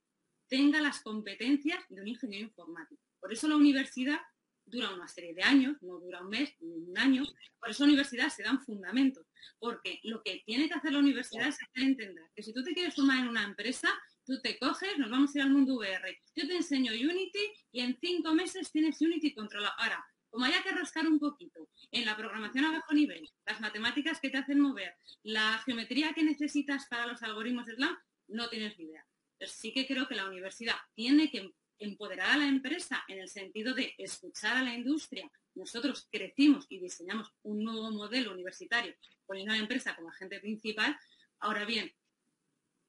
tenga 0.46 0.80
las 0.80 1.00
competencias 1.00 1.82
de 1.88 2.00
un 2.00 2.06
ingeniero 2.06 2.44
informático. 2.44 3.03
Por 3.24 3.32
eso 3.32 3.48
la 3.48 3.56
universidad 3.56 4.20
dura 4.66 4.90
una 4.90 5.08
serie 5.08 5.32
de 5.32 5.42
años, 5.42 5.78
no 5.80 5.98
dura 5.98 6.20
un 6.20 6.28
mes 6.28 6.54
un 6.60 6.92
año. 6.98 7.24
Por 7.58 7.70
eso 7.70 7.84
la 7.84 7.86
universidad 7.86 8.28
se 8.28 8.42
dan 8.42 8.62
fundamentos. 8.62 9.26
Porque 9.58 9.98
lo 10.02 10.22
que 10.22 10.42
tiene 10.44 10.68
que 10.68 10.74
hacer 10.74 10.92
la 10.92 10.98
universidad 10.98 11.48
es 11.48 11.54
hacer 11.54 11.84
entender 11.84 12.22
que 12.36 12.42
si 12.42 12.52
tú 12.52 12.62
te 12.62 12.74
quieres 12.74 12.94
formar 12.94 13.20
en 13.20 13.28
una 13.28 13.44
empresa, 13.44 13.88
tú 14.26 14.42
te 14.42 14.58
coges, 14.58 14.98
nos 14.98 15.10
vamos 15.10 15.34
a 15.34 15.38
ir 15.38 15.44
al 15.44 15.52
mundo 15.52 15.76
VR. 15.76 16.20
Yo 16.36 16.46
te 16.46 16.54
enseño 16.54 16.92
Unity 16.92 17.50
y 17.72 17.80
en 17.80 17.96
cinco 17.98 18.34
meses 18.34 18.70
tienes 18.70 19.00
Unity 19.00 19.32
controlado. 19.32 19.72
Ahora, 19.78 20.04
como 20.28 20.44
haya 20.44 20.62
que 20.62 20.72
rascar 20.72 21.06
un 21.06 21.18
poquito 21.18 21.70
en 21.92 22.04
la 22.04 22.18
programación 22.18 22.66
a 22.66 22.72
bajo 22.72 22.92
nivel, 22.92 23.26
las 23.46 23.58
matemáticas 23.62 24.20
que 24.20 24.28
te 24.28 24.36
hacen 24.36 24.60
mover, 24.60 24.94
la 25.22 25.62
geometría 25.64 26.12
que 26.12 26.24
necesitas 26.24 26.88
para 26.90 27.06
los 27.06 27.22
algoritmos 27.22 27.64
de 27.64 27.76
SLAM, 27.76 27.96
no 28.28 28.50
tienes 28.50 28.78
ni 28.78 28.84
idea. 28.84 29.06
Entonces 29.38 29.58
sí 29.58 29.72
que 29.72 29.86
creo 29.86 30.06
que 30.08 30.14
la 30.14 30.28
universidad 30.28 30.76
tiene 30.94 31.30
que 31.30 31.54
empoderar 31.78 32.30
a 32.30 32.36
la 32.38 32.46
empresa 32.46 33.04
en 33.08 33.20
el 33.20 33.28
sentido 33.28 33.74
de 33.74 33.94
escuchar 33.98 34.56
a 34.56 34.62
la 34.62 34.74
industria. 34.74 35.30
Nosotros 35.54 36.08
crecimos 36.10 36.66
y 36.68 36.80
diseñamos 36.80 37.32
un 37.42 37.62
nuevo 37.62 37.90
modelo 37.90 38.32
universitario 38.32 38.94
poniendo 39.26 39.52
a 39.52 39.56
la 39.56 39.62
empresa 39.62 39.94
como 39.94 40.10
agente 40.10 40.40
principal. 40.40 40.96
Ahora 41.40 41.64
bien, 41.64 41.92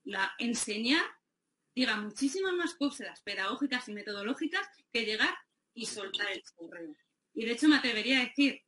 la 0.04 0.34
enseñar 0.38 1.04
lleva 1.74 1.98
muchísimas 1.98 2.54
más 2.54 2.74
cosas 2.76 3.21
pedagógicas 3.21 3.88
y 3.89 3.93
metodológicas 3.93 4.67
que 4.91 5.06
llegar 5.06 5.36
y 5.74 5.86
soltar 5.86 6.32
el 6.32 6.43
correo. 6.56 6.95
Y 7.34 7.45
de 7.45 7.52
hecho 7.52 7.67
me 7.67 7.76
atrevería 7.76 8.19
a 8.21 8.26
decir, 8.26 8.62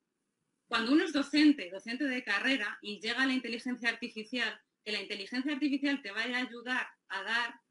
cuando 0.68 0.92
uno 0.92 1.06
es 1.06 1.14
docente, 1.14 1.70
docente 1.70 2.04
de 2.04 2.24
carrera, 2.24 2.78
y 2.82 3.00
llega 3.00 3.26
la 3.26 3.34
inteligencia 3.34 3.90
artificial, 3.90 4.60
que 4.84 4.92
la 4.92 5.02
inteligencia 5.02 5.54
artificial 5.54 6.02
te 6.02 6.12
vaya 6.12 6.38
a 6.38 6.42
ayudar 6.42 6.88
a 7.08 7.24
dar 7.24 7.62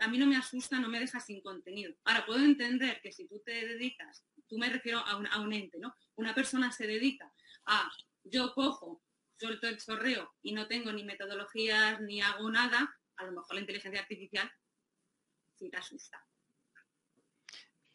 a 0.00 0.08
mí 0.08 0.18
no 0.18 0.26
me 0.26 0.36
asusta, 0.36 0.78
no 0.78 0.88
me 0.88 1.00
deja 1.00 1.20
sin 1.20 1.40
contenido. 1.42 1.94
Ahora, 2.04 2.26
puedo 2.26 2.40
entender 2.44 3.00
que 3.02 3.12
si 3.12 3.28
tú 3.28 3.40
te 3.44 3.52
dedicas, 3.52 4.24
tú 4.48 4.58
me 4.58 4.68
refiero 4.68 4.98
a 4.98 5.40
un, 5.40 5.52
ente, 5.52 5.78
¿no? 5.78 5.94
Una 6.16 6.34
persona 6.34 6.72
se 6.72 6.86
dedica 6.86 7.32
a, 7.66 7.90
yo 8.24 8.52
cojo, 8.54 9.02
suelto 9.38 9.68
el 9.68 9.78
chorreo 9.78 10.32
y 10.42 10.52
no 10.52 10.66
tengo 10.66 10.92
ni 10.92 11.04
metodologías 11.04 12.00
ni 12.00 12.20
hago 12.20 12.50
nada, 12.50 12.96
a 13.16 13.24
lo 13.24 13.32
mejor 13.32 13.54
la 13.54 13.60
inteligencia 13.60 14.00
artificial 14.00 14.50
sí 15.54 15.70
te 15.70 15.76
asusta. 15.76 16.24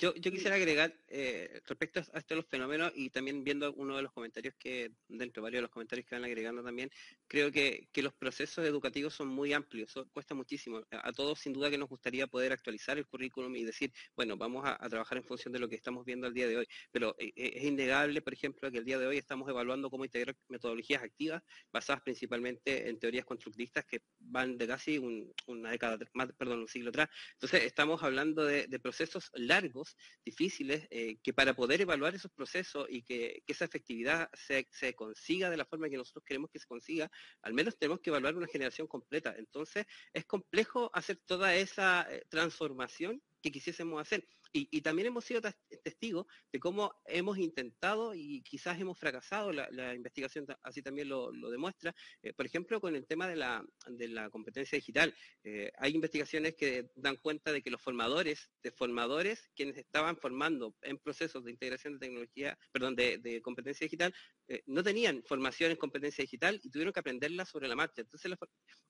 Yo, 0.02 0.14
quisiera 0.14 0.56
agregar 0.56 0.96
eh, 1.10 1.60
respecto 1.66 2.00
a 2.00 2.20
estos 2.20 2.38
los 2.38 2.46
fenómenos 2.46 2.94
y 2.96 3.10
también 3.10 3.44
viendo 3.44 3.74
uno 3.74 3.98
de 3.98 4.02
los 4.02 4.14
comentarios 4.14 4.56
que, 4.58 4.94
dentro 5.10 5.42
de 5.42 5.44
varios 5.44 5.58
de 5.58 5.64
los 5.64 5.72
comentarios 5.72 6.08
que 6.08 6.16
van 6.16 6.24
agregando 6.24 6.64
también, 6.64 6.90
creo 7.28 7.52
que, 7.52 7.90
los 7.96 8.14
procesos 8.14 8.66
educativos 8.66 9.14
son 9.14 9.28
muy 9.28 9.52
amplios, 9.52 9.94
cuesta 10.14 10.34
muchísimo. 10.34 10.82
A, 10.92 11.12
todos 11.12 11.40
sin 11.40 11.52
duda 11.52 11.70
que 11.70 11.78
nos 11.78 11.90
gustaría 11.90 12.28
poder 12.28 12.54
actualizar 12.54 12.98
el 12.98 13.08
currículum 13.08 13.54
y 13.58 13.66
decir, 13.66 13.92
bueno, 14.16 14.38
vamos 14.38 14.64
a, 14.66 14.78
trabajar 14.88 15.18
en 15.18 15.26
función 15.26 15.52
de 15.52 15.60
lo 15.60 15.68
que 15.68 15.76
estamos 15.76 16.06
viendo 16.06 16.28
al 16.28 16.34
día 16.34 16.48
de 16.48 16.56
hoy, 16.56 16.68
pero 16.92 17.14
eh, 17.20 17.34
eh, 17.36 17.52
es 17.56 17.64
innegable, 17.66 18.22
por 18.22 18.32
ejemplo, 18.32 18.72
que 18.72 18.78
el 18.78 18.86
día 18.86 18.98
de 19.00 19.06
hoy 19.06 19.18
estamos 19.18 19.50
evaluando 19.50 19.90
cómo 19.90 20.06
integrar 20.06 20.34
metodologías 20.48 21.04
activas 21.04 21.44
basadas 21.74 22.02
principalmente 22.04 22.88
en 22.88 22.98
teorías 23.00 23.26
constructistas 23.26 23.84
que 23.86 24.02
van 24.18 24.58
de 24.58 24.66
casi 24.66 24.98
una 25.46 25.72
década, 25.72 25.98
más, 26.14 26.32
perdón, 26.38 26.60
un 26.60 26.70
siglo 26.70 26.90
atrás. 26.90 27.10
Entonces, 27.34 27.64
estamos 27.66 28.02
hablando 28.02 28.46
de 28.46 28.80
procesos 28.80 29.30
largos 29.34 29.89
difíciles, 30.26 30.88
eh, 30.90 31.18
que 31.24 31.34
para 31.34 31.54
poder 31.54 31.82
evaluar 31.82 32.16
esos 32.16 32.32
procesos 32.32 32.88
y 32.90 33.04
que, 33.04 33.44
esa 33.48 33.66
efectividad 33.66 34.30
se, 34.34 34.66
consiga 34.96 35.50
de 35.50 35.58
la 35.58 35.66
forma 35.66 35.90
que 35.90 35.98
nosotros 35.98 36.24
queremos 36.26 36.50
que 36.50 36.60
se 36.60 36.68
consiga, 36.68 37.12
al 37.42 37.54
menos 37.54 37.78
tenemos 37.78 38.00
que 38.00 38.10
evaluar 38.10 38.36
una 38.36 38.48
generación 38.48 38.88
completa. 38.88 39.36
Entonces, 39.38 39.86
es 40.14 40.26
complejo 40.26 40.90
hacer 40.94 41.18
toda 41.26 41.56
esa 41.56 42.08
eh, 42.10 42.24
transformación 42.30 43.22
que 43.42 43.52
quisiésemos 43.52 44.02
hacer. 44.02 44.28
Y, 44.52 44.82
también 44.82 45.08
hemos 45.08 45.26
sido 45.26 45.42
testigos 45.84 46.26
de 46.52 46.60
cómo 46.60 46.94
hemos 47.06 47.38
intentado 47.38 48.16
y 48.16 48.42
quizás 48.42 48.80
hemos 48.80 48.98
fracasado, 48.98 49.52
la, 49.52 49.94
investigación 49.94 50.46
así 50.64 50.82
también 50.82 51.10
lo, 51.10 51.32
demuestra, 51.52 51.96
eh, 52.24 52.34
por 52.34 52.46
ejemplo, 52.46 52.82
con 52.82 52.96
el 52.96 53.06
tema 53.06 53.28
de 53.28 53.36
la, 53.36 54.30
competencia 54.32 54.76
digital. 54.76 55.14
Eh, 55.44 55.72
hay 55.78 55.94
investigaciones 55.94 56.56
que 56.56 56.92
dan 56.96 57.18
cuenta 57.18 57.52
de 57.52 57.62
que 57.62 57.70
los 57.70 57.82
formadores, 57.82 58.50
de 58.64 58.72
formadores, 58.72 59.50
quienes 59.56 59.78
estaban 59.78 60.18
formando 60.18 60.76
en 60.82 60.98
procesos 60.98 61.44
de 61.44 61.52
integración 61.52 61.94
de 61.94 62.00
tecnología, 62.00 62.58
perdón, 62.72 62.96
de, 62.96 63.42
competencia 63.44 63.86
digital, 63.86 64.14
eh, 64.50 64.64
no 64.66 64.84
tenían 64.84 65.24
formación 65.24 65.70
en 65.70 65.78
competencia 65.78 66.24
digital 66.24 66.60
y 66.64 66.72
tuvieron 66.72 66.92
que 66.92 67.00
aprenderla 67.00 67.46
sobre 67.46 67.68
la 67.68 67.76
marcha. 67.76 68.02
Entonces, 68.02 68.32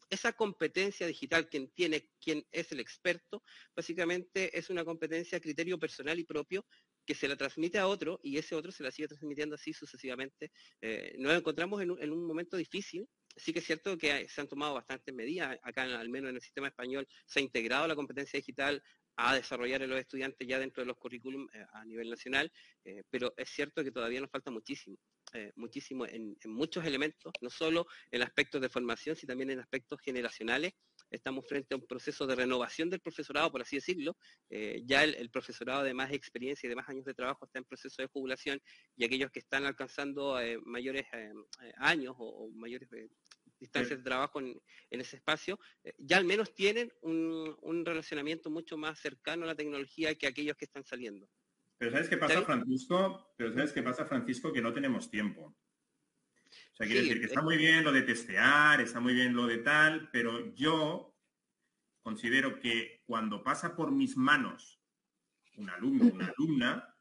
esa 0.10 0.32
competencia 0.32 1.06
digital, 1.06 1.50
quien 1.50 1.70
tiene, 1.72 2.10
quien 2.22 2.48
es 2.52 2.72
el 2.72 2.80
experto, 2.80 3.44
básicamente 3.76 4.58
es 4.58 4.70
una 4.70 4.86
competencia 4.86 5.40
criterio 5.42 5.78
personal 5.78 6.18
y 6.18 6.24
propio 6.24 6.66
que 7.06 7.14
se 7.14 7.28
la 7.28 7.36
transmite 7.36 7.78
a 7.78 7.88
otro 7.88 8.22
y 8.24 8.38
ese 8.38 8.56
otro 8.56 8.72
se 8.72 8.84
la 8.84 8.92
sigue 8.92 9.10
transmitiendo 9.10 9.56
así 9.56 9.74
sucesivamente. 9.74 10.52
Eh, 10.82 11.16
nos 11.20 11.34
encontramos 11.34 11.82
en 11.82 11.92
un, 11.92 12.26
momento 12.26 12.56
difícil. 12.56 13.10
Sí 13.36 13.52
que 13.52 13.60
es 13.60 13.66
cierto 13.66 13.98
que 13.98 14.30
se 14.30 14.42
han 14.42 14.48
tomado 14.48 14.76
bastantes 14.76 15.14
medidas. 15.14 15.58
Acá, 15.64 15.84
al 15.84 16.10
menos 16.10 16.30
en 16.30 16.36
el 16.38 16.42
sistema 16.42 16.68
español, 16.68 17.06
se 17.26 17.40
ha 17.40 17.44
integrado 17.44 17.86
la 17.88 17.96
competencia 17.96 18.38
digital 18.38 18.82
a 19.18 19.36
desarrollar 19.36 19.82
en 19.82 19.90
los 19.90 20.00
estudiantes 20.00 20.48
ya 20.48 20.60
dentro 20.60 20.82
de 20.82 20.88
los 20.88 20.98
currículum 20.98 21.48
eh, 21.54 21.66
a 21.74 21.84
nivel 21.84 22.10
nacional, 22.10 22.50
pero 23.10 23.34
es 23.36 23.50
cierto 23.50 23.84
que 23.84 23.92
todavía 23.92 24.22
nos 24.22 24.32
falta 24.32 24.50
muchísimo, 24.50 24.98
muchísimo 25.56 26.06
en, 26.06 26.38
muchos 26.46 26.86
elementos, 26.86 27.32
no 27.42 27.50
solo 27.50 27.88
en 28.12 28.22
aspectos 28.22 28.62
de 28.62 28.70
formación, 28.70 29.16
sino 29.16 29.32
también 29.32 29.52
en 29.52 29.60
aspectos 29.60 30.00
generacionales 30.02 30.74
estamos 31.12 31.48
frente 31.48 31.74
a 31.74 31.78
un 31.78 31.88
proceso 31.88 32.28
de 32.28 32.36
renovación 32.36 32.90
del 32.90 33.00
profesorado, 33.00 33.52
por 33.52 33.62
así 33.62 33.78
decirlo. 33.78 34.18
Eh, 34.50 34.84
ya 34.86 35.04
el, 35.04 35.30
profesorado 35.30 35.84
de 35.84 35.94
más 35.94 36.12
experiencia 36.12 36.68
y 36.68 36.70
de 36.70 36.76
más 36.76 36.88
años 36.90 37.06
de 37.06 37.14
trabajo 37.14 37.46
está 37.46 37.60
en 37.60 37.66
proceso 37.66 38.02
de 38.02 38.08
jubilación 38.08 38.62
y 38.96 39.06
aquellos 39.06 39.32
que 39.32 39.40
están 39.40 39.66
alcanzando 39.66 40.40
eh, 40.40 40.60
mayores 40.66 41.06
eh, 41.14 41.32
años 41.78 42.16
o, 42.18 42.50
mayores 42.54 42.90
distancias 43.60 44.00
de 44.00 44.04
trabajo 44.04 44.40
en, 44.40 44.60
ese 44.90 45.18
espacio, 45.18 45.60
eh, 45.84 45.94
ya 45.98 46.18
al 46.18 46.26
menos 46.26 46.54
tienen 46.54 46.92
un, 47.02 47.86
relacionamiento 47.86 48.50
mucho 48.50 48.78
más 48.78 49.00
cercano 49.00 49.44
a 49.44 49.48
la 49.48 49.56
tecnología 49.56 50.16
que 50.16 50.28
aquellos 50.28 50.56
que 50.58 50.66
están 50.66 50.84
saliendo. 50.84 51.28
Pero 51.80 51.92
¿sabes 51.92 52.10
qué 52.10 52.18
pasa, 52.18 52.42
Francisco? 52.42 53.34
Pero 53.38 53.54
¿sabes 53.54 53.72
qué 53.72 53.82
pasa, 53.82 54.06
Francisco? 54.06 54.52
Que 54.52 54.62
no 54.62 54.74
tenemos 54.74 55.10
tiempo. 55.10 55.56
O 56.52 56.76
sea, 56.76 56.86
quiere 56.86 57.02
decir 57.02 57.20
que 57.20 57.28
está 57.28 57.42
muy 57.42 57.56
bien 57.56 57.86
lo 57.86 57.94
de 57.94 58.02
testear, 58.02 58.82
está 58.82 59.00
muy 59.00 59.14
bien 59.14 59.34
lo 59.34 59.48
de 59.48 59.60
tal, 59.60 60.10
pero 60.12 60.54
yo 60.56 61.16
considero 62.02 62.60
que 62.60 63.02
cuando 63.06 63.44
pasa 63.44 63.76
por 63.78 63.92
mis 63.92 64.18
manos 64.18 64.82
un 65.56 65.70
alumno, 65.70 66.06
una 66.14 66.34
alumna, 66.38 66.96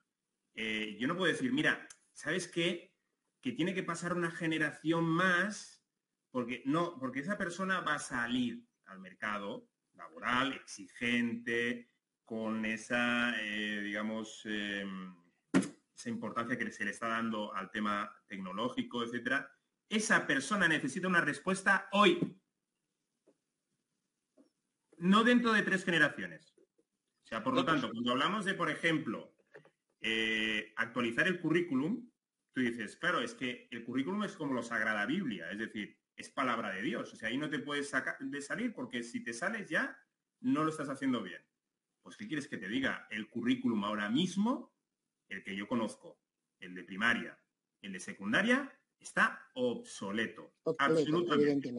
eh, 0.55 0.97
yo 0.99 1.09
no 1.09 1.17
puedo 1.17 1.33
decir, 1.33 1.53
mira, 1.53 1.89
¿sabes 2.13 2.47
qué? 2.47 2.95
Que 3.43 3.53
tiene 3.53 3.75
que 3.75 3.83
pasar 3.83 4.15
una 4.15 4.31
generación 4.31 5.05
más, 5.05 5.85
porque 6.31 6.63
no, 6.67 6.99
porque 7.01 7.21
esa 7.21 7.37
persona 7.37 7.81
va 7.81 7.95
a 7.95 8.01
salir 8.01 8.65
al 8.87 9.01
mercado 9.01 9.69
laboral, 9.95 10.53
exigente, 10.53 11.91
con 12.29 12.67
esa, 12.67 13.35
eh, 13.41 13.81
digamos, 13.81 14.43
em, 14.45 15.17
esa 15.97 16.11
importancia 16.11 16.59
que 16.59 16.71
se 16.71 16.85
le 16.85 16.91
está 16.91 17.09
dando 17.09 17.55
al 17.55 17.71
tema 17.71 18.15
tecnológico, 18.27 19.03
etcétera. 19.03 19.51
Esa 19.89 20.27
persona 20.27 20.69
necesita 20.69 21.09
una 21.09 21.23
respuesta 21.23 21.89
hoy, 21.93 22.39
no 24.99 25.25
dentro 25.25 25.55
de 25.55 25.63
tres 25.63 25.87
generaciones. 25.87 26.55
O 27.25 27.27
sea, 27.27 27.43
por 27.43 27.55
lo 27.55 27.65
tanto, 27.65 27.91
cuando 27.91 28.13
hablamos 28.13 28.45
de, 28.45 28.53
por 28.53 28.69
ejemplo, 28.69 29.35
eh, 30.03 30.75
actualizar 30.77 31.27
el 31.29 31.41
currículum, 31.41 32.11
tú 32.53 32.61
dices, 32.61 32.97
claro, 32.97 33.23
es 33.23 33.33
que 33.33 33.69
el 33.71 33.85
currículum 33.85 34.25
es 34.25 34.37
como 34.37 34.53
lo 34.53 34.63
Sagrada 34.63 35.07
Biblia, 35.07 35.51
es 35.51 35.61
decir, 35.61 35.99
es 36.15 36.29
palabra 36.29 36.73
de 36.73 36.83
Dios. 36.83 37.11
O 37.11 37.17
sea, 37.17 37.31
ahí 37.31 37.39
no 37.39 37.49
te 37.49 37.61
puedes 37.61 37.89
sacar 37.89 38.19
de 38.21 38.43
salir 38.43 38.75
porque 38.75 39.03
si 39.03 39.25
te 39.25 39.33
sales 39.33 39.67
ya, 39.71 39.99
no 40.41 40.63
lo 40.63 40.69
estás 40.69 40.91
haciendo 40.91 41.23
bien. 41.23 41.43
Pues, 42.09 42.17
¿qué 42.17 42.27
quieres 42.27 42.49
que 42.49 42.57
te 42.57 42.69
diga? 42.69 43.07
El 43.11 43.29
currículum 43.29 43.85
ahora 43.85 44.09
mismo, 44.09 44.75
el 45.29 45.43
que 45.43 45.55
yo 45.55 45.69
conozco, 45.69 46.19
el 46.59 46.75
de 46.75 46.83
primaria, 46.83 47.39
el 47.83 47.93
de 47.93 48.01
secundaria, 48.01 48.78
está 49.01 49.41
obsoleto. 49.55 50.53
absolutamente. 50.79 51.73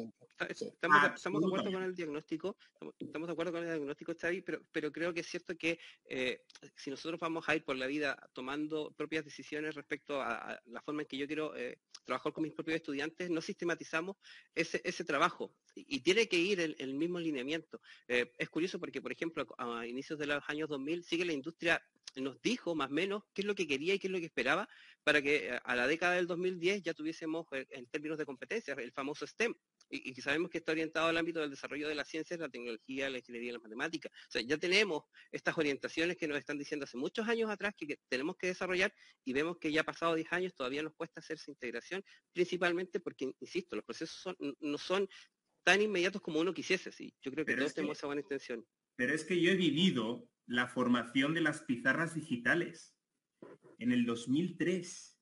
Estamos, 0.47 1.41
de 1.41 1.47
acuerdo 1.47 1.71
con 1.71 1.83
el 1.83 1.93
diagnóstico, 1.93 2.57
estamos, 2.97 3.27
de 3.27 3.33
acuerdo 3.33 3.51
con 3.51 3.61
el 3.61 3.67
diagnóstico, 3.67 4.13
Xavi, 4.19 4.41
pero, 4.41 4.61
pero 4.71 4.91
creo 4.91 5.13
que 5.13 5.19
es 5.19 5.27
cierto 5.27 5.57
que 5.57 5.79
eh, 6.05 6.45
si 6.75 6.89
nosotros 6.89 7.19
vamos 7.19 7.47
a 7.49 7.55
ir 7.57 7.65
por 7.65 7.75
la 7.75 7.87
vida 7.87 8.17
tomando 8.31 8.93
propias 8.95 9.25
decisiones 9.25 9.75
respecto 9.75 10.21
a, 10.21 10.57
la 10.65 10.81
forma 10.81 11.01
en 11.01 11.07
que 11.07 11.17
yo 11.17 11.27
quiero 11.27 11.55
eh, 11.57 11.79
trabajar 12.05 12.31
con 12.31 12.43
mis 12.43 12.53
propios 12.53 12.77
estudiantes, 12.77 13.29
no 13.29 13.41
sistematizamos 13.41 14.15
ese, 14.55 14.81
ese 14.85 15.03
trabajo 15.03 15.53
y, 15.75 15.99
tiene 15.99 16.27
que 16.27 16.37
ir 16.37 16.61
el, 16.61 16.75
el 16.79 16.93
mismo 16.95 17.19
lineamiento. 17.19 17.81
Eh, 18.07 18.33
es 18.37 18.49
curioso 18.49 18.79
porque, 18.79 19.01
por 19.01 19.11
ejemplo, 19.11 19.45
a 19.57 19.85
inicios 19.85 20.17
de 20.17 20.27
los 20.27 20.41
años 20.47 20.69
2000 20.69 21.03
sigue 21.03 21.25
la 21.25 21.33
industria 21.33 21.83
nos 22.15 22.41
dijo 22.41 22.75
más 22.75 22.89
o 22.89 22.93
menos 22.93 23.23
qué 23.33 23.41
es 23.41 23.47
lo 23.47 23.55
que 23.55 23.67
quería 23.67 23.93
y 23.93 23.99
qué 23.99 24.07
es 24.07 24.11
lo 24.11 24.19
que 24.19 24.25
esperaba 24.25 24.67
para 25.03 25.21
que 25.21 25.57
a 25.63 25.75
la 25.75 25.87
década 25.87 26.15
del 26.15 26.27
2010 26.27 26.83
ya 26.83 26.93
tuviésemos 26.93 27.45
en 27.51 27.87
términos 27.87 28.17
de 28.17 28.25
competencias 28.25 28.77
el 28.77 28.91
famoso 28.91 29.25
STEM, 29.25 29.55
y, 29.89 30.13
que 30.13 30.21
sabemos 30.21 30.49
que 30.49 30.59
está 30.59 30.71
orientado 30.71 31.07
al 31.07 31.17
ámbito 31.17 31.39
del 31.39 31.49
desarrollo 31.49 31.87
de 31.87 31.95
las 31.95 32.07
ciencias, 32.07 32.39
la 32.39 32.49
tecnología, 32.49 33.09
la 33.09 33.17
ingeniería 33.17 33.49
y 33.49 33.53
la 33.53 33.59
matemática. 33.59 34.09
O 34.09 34.31
sea, 34.31 34.41
ya 34.41 34.57
tenemos 34.57 35.03
estas 35.31 35.57
orientaciones 35.57 36.17
que 36.17 36.27
nos 36.27 36.37
están 36.37 36.57
diciendo 36.57 36.83
hace 36.83 36.97
muchos 36.97 37.27
años 37.27 37.49
atrás 37.49 37.73
que, 37.75 37.99
tenemos 38.07 38.37
que 38.37 38.47
desarrollar 38.47 38.93
y 39.25 39.33
vemos 39.33 39.57
que 39.57 39.71
ya 39.71 39.81
ha 39.81 39.85
pasado 39.85 40.15
10 40.15 40.31
años 40.31 40.53
todavía 40.53 40.83
nos 40.83 40.93
cuesta 40.93 41.19
hacer 41.19 41.37
esa 41.37 41.51
integración, 41.51 42.03
principalmente 42.33 42.99
porque, 42.99 43.31
insisto, 43.39 43.75
los 43.75 43.85
procesos 43.85 44.35
no 44.59 44.77
son 44.77 45.09
tan 45.63 45.81
inmediatos 45.81 46.21
como 46.21 46.39
uno 46.39 46.53
quisiese. 46.53 46.91
¿sí? 46.91 47.13
Yo 47.21 47.31
creo 47.31 47.45
que 47.45 47.55
todos 47.55 47.73
tenemos 47.73 47.97
esa 47.97 48.07
buena 48.07 48.21
intención. 48.21 48.65
Pero 48.95 49.13
es 49.13 49.23
que 49.23 49.39
yo 49.41 49.51
he 49.51 49.55
vivido 49.55 50.29
la 50.49 50.67
formación 50.67 51.35
de 51.35 51.41
las 51.41 51.61
pizarras 51.61 52.15
digitales 52.15 52.97
en 53.77 53.91
el 53.91 54.05
2003. 54.05 55.15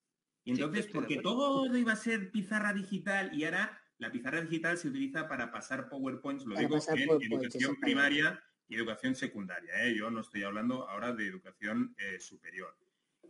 Y 0.46 0.52
entonces, 0.52 0.88
porque 0.88 1.18
todo 1.18 1.76
iba 1.78 1.92
a 1.92 1.98
ser 1.98 2.32
pizarra 2.32 2.74
digital 2.74 3.32
y 3.34 3.44
ahora 3.44 3.80
la 3.98 4.10
pizarra 4.10 4.42
digital 4.42 4.78
se 4.78 4.88
utiliza 4.88 5.28
para 5.28 5.52
pasar 5.52 5.90
PowerPoints, 5.90 6.46
lo 6.46 6.56
digo, 6.56 6.78
en 6.96 7.34
educación 7.34 7.76
primaria 7.82 8.42
y 8.70 8.76
educación 8.76 9.16
secundaria. 9.16 9.84
¿eh? 9.84 9.96
Yo 9.98 10.10
no 10.10 10.22
estoy 10.22 10.44
hablando 10.44 10.88
ahora 10.88 11.14
de 11.14 11.28
educación 11.28 11.94
eh, 11.98 12.20
superior. 12.20 12.74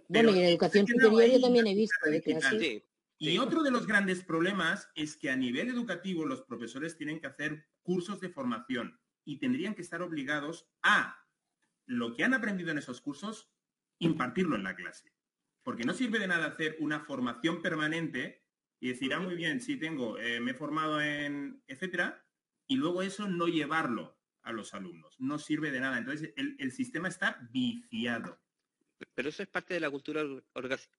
bueno, 0.08 0.36
y 0.36 0.40
en 0.40 0.46
educación 0.46 0.86
superior 0.86 1.32
yo 1.32 1.42
también 1.42 1.66
he 1.66 1.74
visto. 1.74 1.96
¿eh? 2.06 2.86
Y 3.18 3.40
otro 3.40 3.64
de 3.64 3.72
los 3.72 3.88
grandes 3.88 4.24
problemas 4.24 4.88
es 4.94 5.18
que 5.18 5.32
a 5.32 5.36
nivel 5.36 5.70
educativo 5.70 6.26
los 6.26 6.44
profesores 6.44 6.96
tienen 6.96 7.20
que 7.20 7.26
hacer 7.26 7.66
cursos 7.82 8.20
de 8.20 8.30
formación 8.30 9.00
y 9.26 9.40
tendrían 9.40 9.74
que 9.74 9.82
estar 9.82 10.04
obligados 10.04 10.70
a 10.84 11.18
lo 11.88 12.14
que 12.14 12.24
han 12.24 12.36
aprendido 12.36 12.70
en 12.72 12.78
esos 12.78 13.02
cursos, 13.02 13.52
impartirlo 13.98 14.56
en 14.56 14.64
la 14.64 14.76
clase. 14.76 15.14
Porque 15.64 15.84
no 15.84 15.94
sirve 15.94 16.20
de 16.20 16.28
nada 16.28 16.48
hacer 16.48 16.78
una 16.80 17.00
formación 17.00 17.62
permanente 17.62 18.46
y 18.80 18.90
decir, 18.90 19.14
ah, 19.14 19.20
muy 19.20 19.36
bien, 19.36 19.60
sí 19.60 19.78
tengo, 19.78 20.20
eh, 20.20 20.40
me 20.40 20.52
he 20.52 20.54
formado 20.54 21.02
en, 21.02 21.64
etcétera, 21.66 22.24
y 22.68 22.76
luego 22.76 23.02
eso 23.02 23.28
no 23.28 23.48
llevarlo 23.48 24.20
a 24.44 24.52
los 24.52 24.74
alumnos. 24.74 25.16
No 25.20 25.40
sirve 25.40 25.72
de 25.72 25.80
nada. 25.80 25.98
Entonces, 25.98 26.34
el 26.36 26.72
sistema 26.72 27.08
está 27.08 27.40
viciado. 27.52 28.40
Pero 29.18 29.30
eso 29.30 29.42
es 29.42 29.50
parte 29.50 29.74
de 29.74 29.80
la 29.80 29.90
cultura 29.90 30.24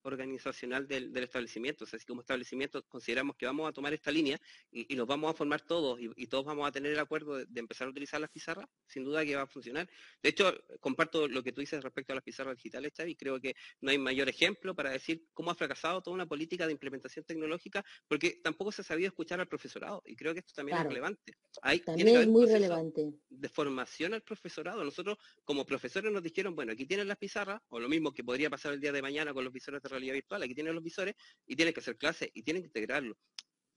organizacional 0.01 0.85
del, 0.89 1.15
establecimiento. 1.15 1.85
O 1.85 1.87
sea, 1.87 1.97
si 1.97 2.05
como 2.05 2.19
establecimiento 2.19 2.83
consideramos 2.89 3.37
que 3.37 3.45
vamos 3.45 3.69
a 3.69 3.71
tomar 3.71 3.93
esta 3.93 4.11
línea 4.11 4.37
y, 4.69 4.93
los 4.97 5.07
vamos 5.07 5.31
a 5.31 5.33
formar 5.33 5.61
todos 5.61 5.97
y, 6.01 6.27
todos 6.27 6.43
vamos 6.43 6.67
a 6.67 6.71
tener 6.73 6.91
el 6.91 6.99
acuerdo 6.99 7.37
de, 7.37 7.59
empezar 7.61 7.87
a 7.87 7.91
utilizar 7.91 8.19
las 8.19 8.29
pizarras, 8.29 8.67
sin 8.85 9.05
duda 9.05 9.23
que 9.23 9.37
va 9.37 9.43
a 9.43 9.47
funcionar. 9.47 9.89
De 10.21 10.27
hecho, 10.27 10.53
comparto 10.81 11.29
lo 11.29 11.41
que 11.41 11.53
tú 11.53 11.61
dices 11.61 11.81
respecto 11.81 12.11
a 12.11 12.15
las 12.15 12.23
pizarras 12.25 12.57
digitales, 12.57 12.91
Xavi, 12.93 13.15
creo 13.15 13.39
que 13.39 13.55
no 13.79 13.89
hay 13.89 13.97
mayor 13.97 14.27
ejemplo 14.27 14.75
para 14.75 14.89
decir 14.89 15.29
cómo 15.33 15.51
ha 15.51 15.55
fracasado 15.55 16.01
toda 16.01 16.13
una 16.13 16.25
política 16.25 16.65
de 16.67 16.73
implementación 16.73 17.23
tecnológica, 17.23 17.85
porque 18.05 18.41
tampoco 18.43 18.73
se 18.73 18.81
ha 18.81 18.83
sabido 18.83 19.07
escuchar 19.07 19.39
al 19.39 19.47
profesorado. 19.47 20.03
Y 20.05 20.17
creo 20.17 20.33
que 20.33 20.41
esto 20.41 20.51
también 20.53 20.77
es 20.77 20.83
relevante. 20.83 21.37
Hay, 21.61 21.79
también 21.79 22.09
es 22.09 22.27
muy 22.27 22.47
relevante. 22.47 23.13
De 23.29 23.47
formación 23.47 24.13
al 24.13 24.23
profesorado. 24.23 24.83
Nosotros, 24.83 25.17
como 25.45 25.65
profesores, 25.65 26.11
nos 26.11 26.21
dijeron, 26.21 26.53
bueno, 26.53 26.73
aquí 26.73 26.85
tienen 26.85 27.07
las 27.07 27.17
pizarras, 27.17 27.61
o 27.69 27.79
lo 27.79 27.87
mismo 27.87 28.08
que 28.13 28.23
podría 28.23 28.49
pasar 28.49 28.73
el 28.73 28.79
día 28.79 28.91
de 28.91 29.01
mañana 29.01 29.33
con 29.33 29.43
los 29.43 29.53
visores 29.53 29.81
de 29.81 29.89
realidad 29.89 30.13
virtual. 30.13 30.43
Aquí 30.43 30.55
tienen 30.55 30.75
los 30.75 30.83
visores 30.83 31.15
y 31.45 31.55
tienen 31.55 31.73
que 31.73 31.79
hacer 31.79 31.97
clases 31.97 32.29
y 32.33 32.43
tienen 32.43 32.63
que 32.63 32.67
integrarlo. 32.67 33.17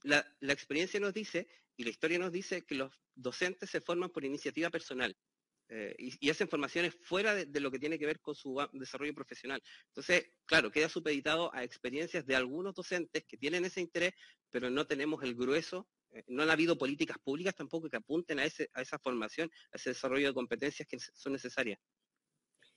La, 0.02 0.24
experiencia 0.40 0.98
nos 1.00 1.14
dice 1.14 1.48
y 1.76 1.84
la 1.84 1.90
historia 1.90 2.18
nos 2.18 2.32
dice 2.32 2.62
que 2.62 2.74
los 2.74 2.92
docentes 3.14 3.70
se 3.70 3.80
forman 3.80 4.10
por 4.10 4.24
iniciativa 4.24 4.70
personal. 4.70 5.16
Eh, 5.68 5.94
y, 6.20 6.28
hacen 6.28 6.48
formaciones 6.48 6.94
fuera 6.94 7.34
de, 7.34 7.60
lo 7.60 7.70
que 7.70 7.78
tiene 7.78 7.98
que 7.98 8.04
ver 8.04 8.20
con 8.20 8.34
su 8.34 8.60
desarrollo 8.72 9.14
profesional. 9.14 9.62
Entonces, 9.86 10.30
claro, 10.44 10.70
queda 10.70 10.88
supeditado 10.88 11.54
a 11.54 11.64
experiencias 11.64 12.26
de 12.26 12.36
algunos 12.36 12.74
docentes 12.74 13.24
que 13.24 13.38
tienen 13.38 13.64
ese 13.64 13.80
interés, 13.80 14.12
pero 14.50 14.68
no 14.68 14.86
tenemos 14.86 15.22
el 15.22 15.34
grueso, 15.34 15.88
eh, 16.10 16.24
no 16.26 16.42
han 16.42 16.50
habido 16.50 16.76
políticas 16.76 17.16
públicas 17.18 17.54
tampoco 17.54 17.88
que 17.88 17.96
apunten 17.96 18.38
a 18.38 18.44
esa 18.44 18.98
formación, 18.98 19.50
a 19.72 19.76
ese 19.76 19.90
desarrollo 19.90 20.26
de 20.26 20.34
competencias 20.34 20.86
que 20.86 20.98
son 20.98 21.32
necesarias. 21.32 21.78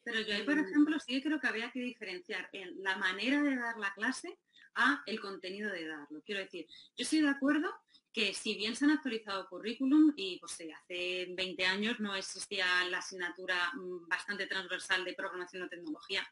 Pero 0.05 0.21
yo 0.21 0.35
ahí, 0.35 0.43
por 0.43 0.57
ejemplo, 0.57 0.99
sí 0.99 1.21
creo 1.21 1.39
que 1.39 1.47
había 1.47 1.71
que 1.71 1.79
diferenciar 1.79 2.47
en 2.53 2.81
la 2.83 2.95
manera 2.95 3.41
de 3.41 3.55
dar 3.55 3.75
la 3.77 3.91
clase 3.93 4.37
a 4.75 5.01
el 5.07 5.19
contenido 5.19 5.71
de 5.71 5.87
darlo. 5.87 6.21
Quiero 6.23 6.41
decir, 6.41 6.67
yo 6.95 7.03
estoy 7.03 7.21
de 7.21 7.29
acuerdo 7.29 7.73
que 8.13 8.33
si 8.33 8.55
bien 8.55 8.75
se 8.75 8.85
han 8.85 8.91
actualizado 8.91 9.49
currículum 9.49 10.13
y 10.15 10.39
pues 10.39 10.57
hace 10.83 11.27
20 11.35 11.65
años 11.65 11.99
no 11.99 12.15
existía 12.15 12.65
la 12.89 12.99
asignatura 12.99 13.71
mm, 13.73 14.07
bastante 14.07 14.45
transversal 14.45 15.03
de 15.03 15.15
programación 15.15 15.63
o 15.63 15.69
tecnología 15.69 16.25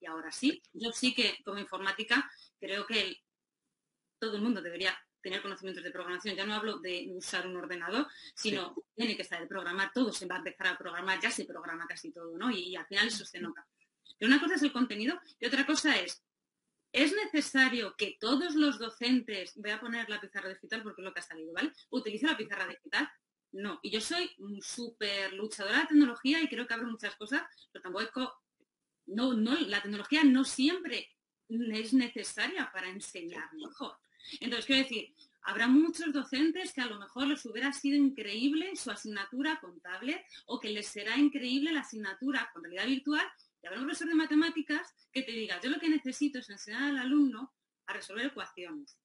y 0.00 0.06
ahora 0.06 0.32
sí, 0.32 0.62
yo 0.72 0.92
sí 0.92 1.14
que 1.14 1.38
como 1.44 1.58
informática 1.58 2.28
creo 2.58 2.86
que 2.86 3.16
todo 4.18 4.36
el 4.36 4.42
mundo 4.42 4.60
debería 4.60 4.98
tener 5.22 5.42
conocimientos 5.42 5.84
de 5.84 5.90
programación. 5.90 6.36
Ya 6.36 6.46
no 6.46 6.54
hablo 6.54 6.78
de 6.78 7.08
usar 7.12 7.46
un 7.46 7.56
ordenador, 7.56 8.06
sino 8.34 8.74
tiene 8.94 9.16
que 9.16 9.22
estar 9.22 9.40
el 9.40 9.48
programar, 9.48 9.92
todo 9.92 10.12
se 10.12 10.26
va 10.26 10.36
a 10.36 10.38
empezar 10.38 10.68
a 10.68 10.78
programar, 10.78 11.20
ya 11.20 11.30
se 11.30 11.44
programa 11.44 11.86
casi 11.86 12.12
todo, 12.12 12.36
¿no? 12.36 12.50
Y, 12.50 12.76
al 12.76 12.86
final 12.86 13.08
eso 13.08 13.24
se 13.24 13.40
nota. 13.40 13.66
Pero 14.18 14.30
una 14.32 14.40
cosa 14.40 14.54
es 14.54 14.62
el 14.62 14.72
contenido 14.72 15.20
y 15.38 15.46
otra 15.46 15.64
cosa 15.66 15.96
es, 15.96 16.22
¿es 16.92 17.14
necesario 17.14 17.94
que 17.96 18.16
todos 18.20 18.54
los 18.54 18.78
docentes, 18.78 19.52
voy 19.56 19.70
a 19.70 19.80
poner 19.80 20.08
la 20.08 20.20
pizarra 20.20 20.48
digital 20.48 20.82
porque 20.82 21.02
es 21.02 21.04
lo 21.04 21.14
que 21.14 21.20
ha 21.20 21.24
salido, 21.24 21.52
¿vale? 21.52 21.72
Utilicen 21.90 22.28
la 22.28 22.36
pizarra 22.36 22.66
digital. 22.66 23.10
No, 23.52 23.80
y 23.82 23.90
yo 23.90 24.00
soy 24.00 24.30
súper 24.60 25.32
luchadora 25.32 25.80
de 25.80 25.86
tecnología 25.88 26.40
y 26.40 26.48
creo 26.48 26.68
que 26.68 26.74
abro 26.74 26.86
muchas 26.86 27.16
cosas, 27.16 27.42
pero 27.72 27.82
tampoco 27.82 28.40
no, 29.06 29.34
no, 29.34 29.58
la 29.58 29.82
tecnología 29.82 30.22
no 30.22 30.44
siempre 30.44 31.08
es 31.48 31.92
necesaria 31.92 32.70
para 32.72 32.88
enseñar 32.88 33.52
mejor. 33.54 33.96
Entonces, 34.40 34.66
quiero 34.66 34.82
decir, 34.82 35.14
habrá 35.42 35.66
muchos 35.66 36.12
docentes 36.12 36.72
que 36.72 36.80
a 36.80 36.86
lo 36.86 36.98
mejor 36.98 37.26
les 37.26 37.44
hubiera 37.46 37.72
sido 37.72 37.96
increíble 37.96 38.76
su 38.76 38.90
asignatura 38.90 39.58
contable 39.60 40.24
o 40.46 40.60
que 40.60 40.70
les 40.70 40.86
será 40.86 41.16
increíble 41.16 41.72
la 41.72 41.80
asignatura 41.80 42.50
con 42.52 42.62
realidad 42.62 42.86
virtual 42.86 43.26
y 43.62 43.66
habrá 43.66 43.80
un 43.80 43.86
profesor 43.86 44.08
de 44.08 44.14
matemáticas 44.14 44.94
que 45.12 45.22
te 45.22 45.32
diga, 45.32 45.60
yo 45.60 45.70
lo 45.70 45.78
que 45.78 45.88
necesito 45.88 46.38
es 46.38 46.48
enseñar 46.48 46.82
al 46.84 46.98
alumno 46.98 47.52
a 47.86 47.92
resolver 47.92 48.26
ecuaciones. 48.26 48.96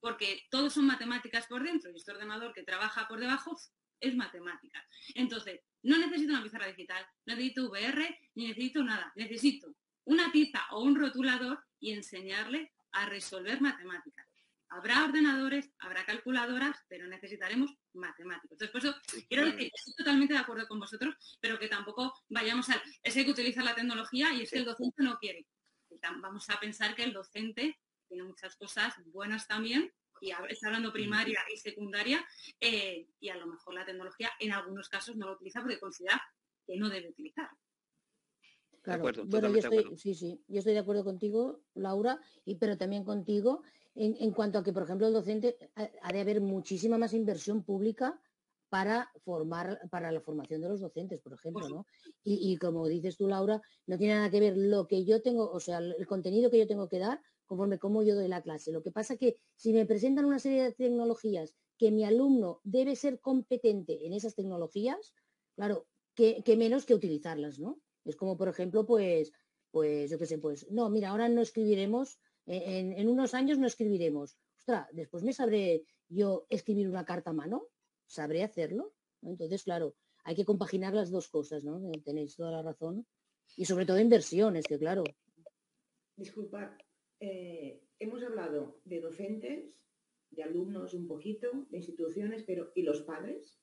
porque 0.00 0.42
todos 0.50 0.72
son 0.72 0.86
matemáticas 0.86 1.46
por 1.46 1.62
dentro 1.62 1.92
y 1.92 1.96
este 1.96 2.10
ordenador 2.10 2.52
que 2.52 2.64
trabaja 2.64 3.06
por 3.06 3.20
debajo 3.20 3.56
es 4.00 4.16
matemática. 4.16 4.84
Entonces, 5.14 5.60
no 5.84 5.96
necesito 5.96 6.32
una 6.32 6.42
pizarra 6.42 6.66
digital, 6.66 7.06
no 7.24 7.36
necesito 7.36 7.70
VR, 7.70 8.18
ni 8.34 8.48
necesito 8.48 8.82
nada. 8.82 9.12
Necesito 9.14 9.72
una 10.04 10.32
tiza 10.32 10.66
o 10.72 10.82
un 10.82 10.96
rotulador 10.96 11.64
y 11.78 11.92
enseñarle 11.92 12.72
a 12.90 13.06
resolver 13.06 13.60
matemáticas. 13.60 14.26
Habrá 14.74 15.04
ordenadores, 15.04 15.70
habrá 15.80 16.04
calculadoras, 16.06 16.78
pero 16.88 17.06
necesitaremos 17.06 17.70
matemáticos. 17.92 18.52
Entonces, 18.52 18.70
por 18.70 18.80
eso 18.80 18.94
quiero 19.28 19.44
decir, 19.44 19.70
estoy 19.74 19.94
totalmente 19.98 20.32
de 20.32 20.40
acuerdo 20.40 20.66
con 20.66 20.80
vosotros, 20.80 21.14
pero 21.40 21.58
que 21.58 21.68
tampoco 21.68 22.14
vayamos 22.30 22.70
al, 22.70 22.80
es 23.02 23.12
que 23.12 23.20
hay 23.20 23.26
que 23.26 23.32
utilizar 23.32 23.64
la 23.64 23.74
tecnología 23.74 24.32
y 24.32 24.42
es 24.42 24.50
que 24.50 24.58
el 24.58 24.64
docente 24.64 25.02
no 25.02 25.18
quiere. 25.18 25.46
Vamos 26.22 26.48
a 26.48 26.58
pensar 26.58 26.94
que 26.94 27.04
el 27.04 27.12
docente 27.12 27.78
tiene 28.08 28.24
muchas 28.24 28.56
cosas 28.56 28.94
buenas 29.06 29.46
también, 29.46 29.92
y 30.22 30.30
está 30.48 30.68
hablando 30.68 30.92
primaria 30.92 31.40
y 31.52 31.58
secundaria, 31.58 32.24
eh, 32.60 33.08
y 33.20 33.28
a 33.28 33.36
lo 33.36 33.46
mejor 33.48 33.74
la 33.74 33.84
tecnología 33.84 34.30
en 34.38 34.52
algunos 34.52 34.88
casos 34.88 35.16
no 35.16 35.26
lo 35.26 35.32
utiliza 35.34 35.60
porque 35.60 35.80
considera 35.80 36.22
que 36.66 36.76
no 36.76 36.88
debe 36.88 37.10
utilizar. 37.10 37.50
Claro, 38.82 39.02
bueno, 39.26 39.48
yo 39.48 39.58
estoy, 39.58 39.96
sí, 39.96 40.14
sí, 40.14 40.44
yo 40.48 40.58
estoy 40.58 40.72
de 40.72 40.80
acuerdo 40.80 41.04
contigo, 41.04 41.62
Laura, 41.74 42.20
y 42.44 42.56
pero 42.56 42.76
también 42.76 43.04
contigo 43.04 43.62
en, 43.94 44.32
cuanto 44.32 44.58
a 44.58 44.64
que, 44.64 44.72
por 44.72 44.84
ejemplo, 44.84 45.06
el 45.06 45.12
docente 45.12 45.56
ha, 45.74 46.12
de 46.12 46.20
haber 46.20 46.40
muchísima 46.40 46.98
más 46.98 47.12
inversión 47.12 47.62
pública 47.62 48.20
para 48.68 49.10
formar, 49.24 49.80
para 49.90 50.10
la 50.10 50.20
formación 50.22 50.62
de 50.62 50.68
los 50.68 50.80
docentes, 50.80 51.20
por 51.20 51.34
ejemplo, 51.34 51.68
¿no? 51.68 51.86
Y, 52.24 52.56
como 52.56 52.88
dices 52.88 53.18
tú, 53.18 53.28
Laura, 53.28 53.60
no 53.86 53.98
tiene 53.98 54.14
nada 54.14 54.30
que 54.30 54.40
ver 54.40 54.56
lo 54.56 54.86
que 54.86 55.04
yo 55.04 55.20
tengo, 55.20 55.50
o 55.50 55.60
sea, 55.60 55.78
el 55.78 56.06
contenido 56.06 56.50
que 56.50 56.58
yo 56.58 56.66
tengo 56.66 56.88
que 56.88 56.98
dar 56.98 57.20
conforme 57.44 57.78
cómo 57.78 58.02
yo 58.02 58.14
doy 58.14 58.28
la 58.28 58.40
clase. 58.40 58.72
Lo 58.72 58.82
que 58.82 58.90
pasa 58.90 59.18
que 59.18 59.36
si 59.56 59.74
me 59.74 59.84
presentan 59.84 60.24
una 60.24 60.38
serie 60.38 60.62
de 60.62 60.72
tecnologías 60.72 61.54
que 61.76 61.90
mi 61.90 62.02
alumno 62.02 62.60
debe 62.64 62.96
ser 62.96 63.20
competente 63.20 64.06
en 64.06 64.14
esas 64.14 64.34
tecnologías, 64.34 65.12
claro, 65.54 65.86
que, 66.14 66.42
menos 66.56 66.86
que 66.86 66.94
utilizarlas, 66.94 67.58
¿no? 67.58 67.78
Es 68.04 68.16
como, 68.16 68.38
por 68.38 68.48
ejemplo, 68.48 68.86
pues, 68.86 69.32
pues, 69.70 70.10
yo 70.10 70.18
qué 70.18 70.26
sé, 70.26 70.38
pues, 70.38 70.70
no, 70.70 70.88
mira, 70.88 71.10
ahora 71.10 71.28
no 71.28 71.42
escribiremos 71.42 72.18
en, 72.46 73.08
unos 73.08 73.34
años 73.34 73.58
no 73.58 73.66
escribiremos. 73.66 74.36
Ostras, 74.58 74.88
después 74.92 75.22
me 75.22 75.32
sabré 75.32 75.84
yo 76.08 76.46
escribir 76.48 76.88
una 76.88 77.04
carta 77.04 77.30
a 77.30 77.34
mano, 77.34 77.68
sabré 78.06 78.42
hacerlo. 78.42 78.94
Entonces, 79.22 79.62
claro, 79.64 79.94
hay 80.24 80.34
que 80.34 80.44
compaginar 80.44 80.94
las 80.94 81.10
dos 81.10 81.28
cosas, 81.28 81.64
¿no? 81.64 81.80
Tenéis 82.04 82.36
toda 82.36 82.50
la 82.50 82.62
razón. 82.62 83.06
Y 83.56 83.64
sobre 83.64 83.86
todo 83.86 83.98
inversiones, 83.98 84.66
que 84.66 84.78
claro. 84.78 85.04
Disculpad, 86.16 86.70
eh, 87.20 87.82
hemos 87.98 88.22
hablado 88.22 88.80
de 88.84 89.00
docentes, 89.00 89.74
de 90.30 90.42
alumnos 90.42 90.94
un 90.94 91.06
poquito, 91.06 91.66
de 91.70 91.78
instituciones, 91.78 92.42
pero 92.44 92.72
¿y 92.74 92.82
los 92.82 93.02
padres? 93.02 93.60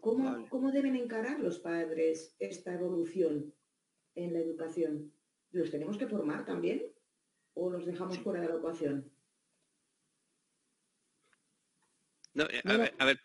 ¿Cómo, 0.00 0.48
¿Cómo, 0.48 0.72
deben 0.72 0.96
encarar 0.96 1.40
los 1.40 1.58
padres 1.58 2.34
esta 2.38 2.74
evolución 2.74 3.54
en 4.14 4.32
la 4.32 4.40
educación? 4.40 5.12
¿Los 5.50 5.70
tenemos 5.70 5.98
que 5.98 6.06
formar 6.06 6.44
también? 6.44 6.91
O 7.54 7.70
los 7.70 7.84
dejamos 7.86 8.18
fuera 8.18 8.40
de 8.40 8.48
la 8.48 8.56
ecuación? 8.56 9.10
No, 12.34 12.44
eh, 12.44 12.62
a, 12.64 12.76
ver, 12.76 12.94
a 12.98 13.04
ver, 13.04 13.20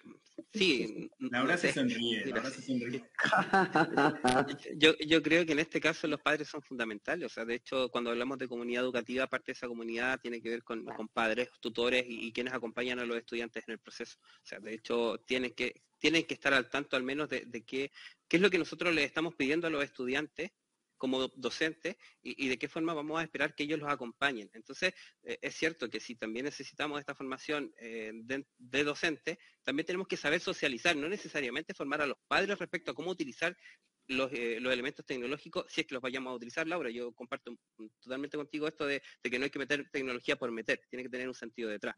sí. 0.54 1.10
Laura 1.20 1.58
se 1.58 1.72
sonríe, 1.72 2.26
Laura 2.26 2.50
se 2.50 2.62
sonríe. 2.62 3.04
Yo, 4.76 4.98
yo 4.98 5.24
creo 5.24 5.46
que 5.46 5.54
en 5.54 5.60
este 5.60 5.80
caso 5.80 6.08
los 6.08 6.22
padres 6.22 6.50
son 6.50 6.62
fundamentales. 6.62 7.26
O 7.26 7.30
sea, 7.30 7.46
de 7.46 7.56
hecho, 7.56 7.90
cuando 7.90 8.10
hablamos 8.10 8.38
de 8.38 8.50
comunidad 8.50 8.84
educativa, 8.84 9.28
parte 9.28 9.48
de 9.48 9.54
esa 9.54 9.68
comunidad 9.68 10.20
tiene 10.20 10.42
que 10.42 10.50
ver 10.50 10.64
con, 10.64 10.86
padres, 11.14 11.50
tutores 11.62 12.06
y, 12.08 12.34
quienes 12.34 12.54
acompañan 12.54 13.00
a 13.00 13.06
los 13.06 13.18
estudiantes 13.18 13.64
en 13.68 13.74
el 13.74 13.80
proceso. 13.80 14.18
O 14.22 14.46
sea, 14.46 14.60
de 14.60 14.74
hecho, 14.74 15.20
tienen 15.26 15.54
que, 15.54 15.82
tienen 15.98 16.26
que 16.26 16.34
estar 16.34 16.54
al 16.54 16.70
tanto 16.70 16.98
al 16.98 17.04
menos 17.04 17.30
de, 17.30 17.46
de 17.46 17.64
qué, 17.64 17.92
qué 18.28 18.38
es 18.38 18.44
lo 18.44 18.50
que 18.50 18.60
nosotros 18.60 18.94
les 18.94 19.06
estamos 19.06 19.36
pidiendo 19.36 19.68
a 19.68 19.70
los 19.70 19.84
estudiantes 19.84 20.52
como 20.98 21.28
docentes 21.30 21.96
y, 22.22 22.48
de 22.48 22.58
qué 22.58 22.68
forma 22.68 22.94
vamos 22.94 23.20
a 23.20 23.24
esperar 23.24 23.56
que 23.56 23.64
ellos 23.64 23.80
los 23.80 23.90
acompañen. 23.90 24.50
Entonces, 24.54 24.94
eh, 25.24 25.38
es 25.42 25.56
cierto 25.56 25.90
que 25.90 26.00
si 26.00 26.16
también 26.16 26.46
necesitamos 26.46 27.00
esta 27.00 27.16
formación 27.16 27.74
eh, 27.80 28.12
de, 28.14 28.84
docentes, 28.84 29.38
también 29.64 29.86
tenemos 29.86 30.08
que 30.08 30.18
saber 30.18 30.40
socializar, 30.40 30.96
no 30.96 31.08
necesariamente 31.08 31.74
formar 31.74 32.02
a 32.02 32.08
los 32.08 32.18
padres 32.28 32.58
respecto 32.58 32.92
a 32.92 32.96
cómo 32.96 33.12
utilizar 33.12 33.56
los, 34.08 34.32
eh, 34.34 34.58
elementos 34.58 35.06
tecnológicos, 35.06 35.66
si 35.70 35.82
es 35.82 35.88
que 35.88 35.94
los 35.94 36.02
vayamos 36.02 36.32
a 36.32 36.36
utilizar, 36.36 36.68
Laura. 36.68 36.90
Yo 36.90 37.14
comparto 37.14 37.56
totalmente 38.00 38.38
contigo 38.38 38.68
esto 38.68 38.86
de, 38.86 39.02
que 39.22 39.38
no 39.38 39.46
hay 39.46 39.52
que 39.52 39.60
meter 39.60 39.90
tecnología 39.92 40.38
por 40.38 40.52
meter, 40.52 40.82
tiene 40.90 41.04
que 41.04 41.10
tener 41.10 41.28
un 41.28 41.36
sentido 41.36 41.70
detrás. 41.70 41.96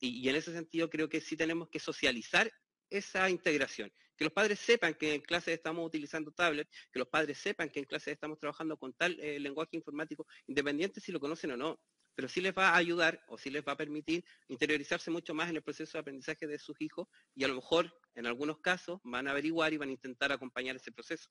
y, 0.00 0.28
en 0.28 0.36
ese 0.36 0.52
sentido 0.52 0.88
creo 0.88 1.08
que 1.08 1.20
sí 1.20 1.36
tenemos 1.36 1.68
que 1.68 1.78
socializar 1.78 2.50
esa 2.92 3.28
integración. 3.30 3.92
Que 4.16 4.24
los 4.24 4.32
padres 4.32 4.58
sepan 4.60 4.94
que 4.94 5.14
en 5.14 5.20
clase 5.22 5.52
estamos 5.52 5.86
utilizando 5.86 6.30
tablet, 6.32 6.68
que 6.92 6.98
los 6.98 7.08
padres 7.08 7.38
sepan 7.38 7.70
que 7.70 7.80
en 7.80 7.86
clase 7.86 8.12
estamos 8.12 8.38
trabajando 8.38 8.76
con 8.76 8.92
tal 8.92 9.18
eh, 9.20 9.40
lenguaje 9.40 9.76
informático, 9.76 10.26
independiente 10.46 11.00
si 11.00 11.10
lo 11.10 11.18
conocen 11.18 11.52
o 11.52 11.56
no, 11.56 11.80
pero 12.14 12.28
sí 12.28 12.40
les 12.40 12.52
va 12.56 12.70
a 12.70 12.76
ayudar 12.76 13.24
o 13.28 13.38
sí 13.38 13.50
les 13.50 13.64
va 13.66 13.72
a 13.72 13.76
permitir 13.76 14.24
interiorizarse 14.48 15.10
mucho 15.10 15.34
más 15.34 15.48
en 15.50 15.56
el 15.56 15.62
proceso 15.62 15.92
de 15.94 16.00
aprendizaje 16.00 16.46
de 16.46 16.58
sus 16.58 16.80
hijos 16.80 17.08
y 17.34 17.44
a 17.44 17.48
lo 17.48 17.54
mejor 17.54 17.92
en 18.14 18.26
algunos 18.26 18.58
casos 18.58 19.00
van 19.02 19.26
a 19.28 19.30
averiguar 19.30 19.72
y 19.72 19.78
van 19.78 19.88
a 19.88 19.92
intentar 19.92 20.30
acompañar 20.30 20.76
ese 20.76 20.92
proceso 20.92 21.30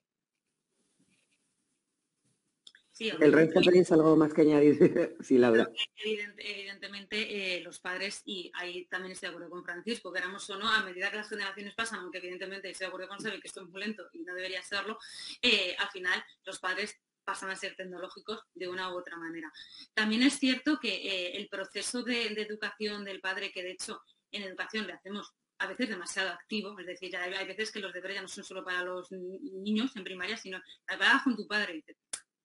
el 2.99 3.33
resto 3.33 3.61
tenéis 3.61 3.91
algo 3.91 4.15
más 4.15 4.33
que 4.33 4.41
añadir, 4.41 4.77
sí, 5.21 5.37
Laura. 5.37 5.69
evidentemente, 5.95 7.57
eh, 7.57 7.61
los 7.61 7.79
padres, 7.79 8.21
y 8.25 8.51
ahí 8.55 8.85
también 8.85 9.13
estoy 9.13 9.29
de 9.29 9.35
acuerdo 9.35 9.49
con 9.49 9.63
Francisco, 9.63 10.11
queramos 10.11 10.49
o 10.49 10.57
no, 10.57 10.69
a 10.69 10.83
medida 10.83 11.09
que 11.09 11.17
las 11.17 11.29
generaciones 11.29 11.73
pasan, 11.73 11.99
aunque 11.99 12.19
evidentemente 12.19 12.69
estoy 12.69 12.85
de 12.85 12.89
acuerdo 12.89 13.07
con 13.07 13.19
Xavi, 13.19 13.39
que 13.39 13.47
esto 13.47 13.61
es 13.61 13.69
muy 13.69 13.81
lento 13.81 14.07
y 14.13 14.19
no 14.23 14.35
debería 14.35 14.61
serlo, 14.61 14.97
eh, 15.41 15.75
al 15.79 15.89
final 15.89 16.23
los 16.45 16.59
padres 16.59 16.95
pasan 17.23 17.49
a 17.49 17.55
ser 17.55 17.75
tecnológicos 17.75 18.41
de 18.53 18.67
una 18.67 18.93
u 18.93 18.97
otra 18.97 19.17
manera. 19.17 19.51
También 19.93 20.23
es 20.23 20.37
cierto 20.37 20.79
que 20.79 20.89
eh, 20.89 21.37
el 21.37 21.47
proceso 21.47 22.03
de, 22.03 22.27
educación 22.27 23.05
del 23.05 23.21
padre, 23.21 23.51
que 23.51 23.63
de 23.63 23.71
hecho 23.71 24.01
en 24.31 24.43
educación 24.43 24.87
le 24.87 24.93
hacemos 24.93 25.33
a 25.59 25.67
veces 25.67 25.89
demasiado 25.89 26.29
activo, 26.31 26.77
es 26.79 26.87
decir, 26.87 27.15
hay, 27.15 27.45
veces 27.45 27.71
que 27.71 27.79
los 27.79 27.93
deberes 27.93 28.15
ya 28.15 28.21
no 28.23 28.27
son 28.27 28.43
solo 28.43 28.65
para 28.65 28.83
los 28.83 29.11
niños 29.11 29.95
en 29.95 30.03
primaria, 30.03 30.35
sino 30.35 30.59
trabaja 30.87 31.23
con 31.23 31.35
tu 31.35 31.47
padre 31.47 31.83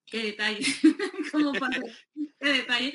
qué 0.06 0.22
detalle, 0.22 0.60
como 1.32 1.52
qué 1.52 2.48
detalle. 2.48 2.94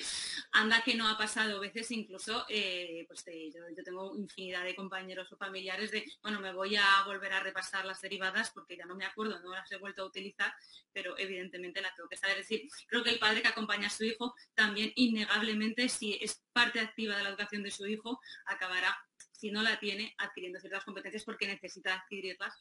Anda 0.54 0.82
que 0.84 0.95
no 0.95 1.08
ha 1.08 1.17
pasado 1.17 1.60
veces 1.60 1.89
incluso, 1.91 2.45
eh, 2.50 3.06
pues 3.08 3.24
yo, 3.26 3.84
tengo 3.84 4.15
infinidad 4.17 4.63
de 4.63 4.76
compañeros 4.76 5.32
o 5.32 5.38
familiares 5.38 5.91
de, 5.91 6.06
bueno, 6.21 6.39
me 6.39 6.54
voy 6.54 6.76
a 6.76 7.04
volver 7.06 7.32
a 7.34 7.39
repasar 7.39 7.86
las 7.86 8.02
derivadas 8.02 8.52
porque 8.52 8.76
ya 8.76 8.86
no 8.86 8.95
me 8.95 9.06
acuerdo, 9.06 9.39
no 9.39 9.52
las 9.52 9.71
he 9.71 9.78
vuelto 9.78 10.04
a 10.04 10.06
utilizar, 10.06 10.54
pero 10.91 11.17
evidentemente 11.17 11.82
las 11.82 11.95
tengo 11.95 12.10
que 12.10 12.17
saber. 12.17 12.38
decir, 12.38 12.67
creo 12.88 13.04
que 13.04 13.12
el 13.12 13.19
padre 13.19 13.41
que 13.41 13.47
acompaña 13.47 13.88
a 13.88 13.91
su 13.91 14.04
hijo 14.04 14.34
también 14.54 14.91
innegablemente, 14.95 15.88
si 15.89 16.17
es 16.21 16.43
parte 16.52 16.80
activa 16.80 17.15
de 17.15 17.24
la 17.24 17.30
educación 17.30 17.63
de 17.63 17.71
su 17.71 17.88
hijo, 17.88 18.19
acabará, 18.45 18.97
si 19.32 19.52
no 19.52 19.63
la 19.63 19.80
tiene, 19.80 20.13
adquiriendo 20.17 20.60
ciertas 20.60 20.84
competencias 20.84 21.24
porque 21.24 21.47
necesita 21.47 21.95
adquirirlas 21.95 22.54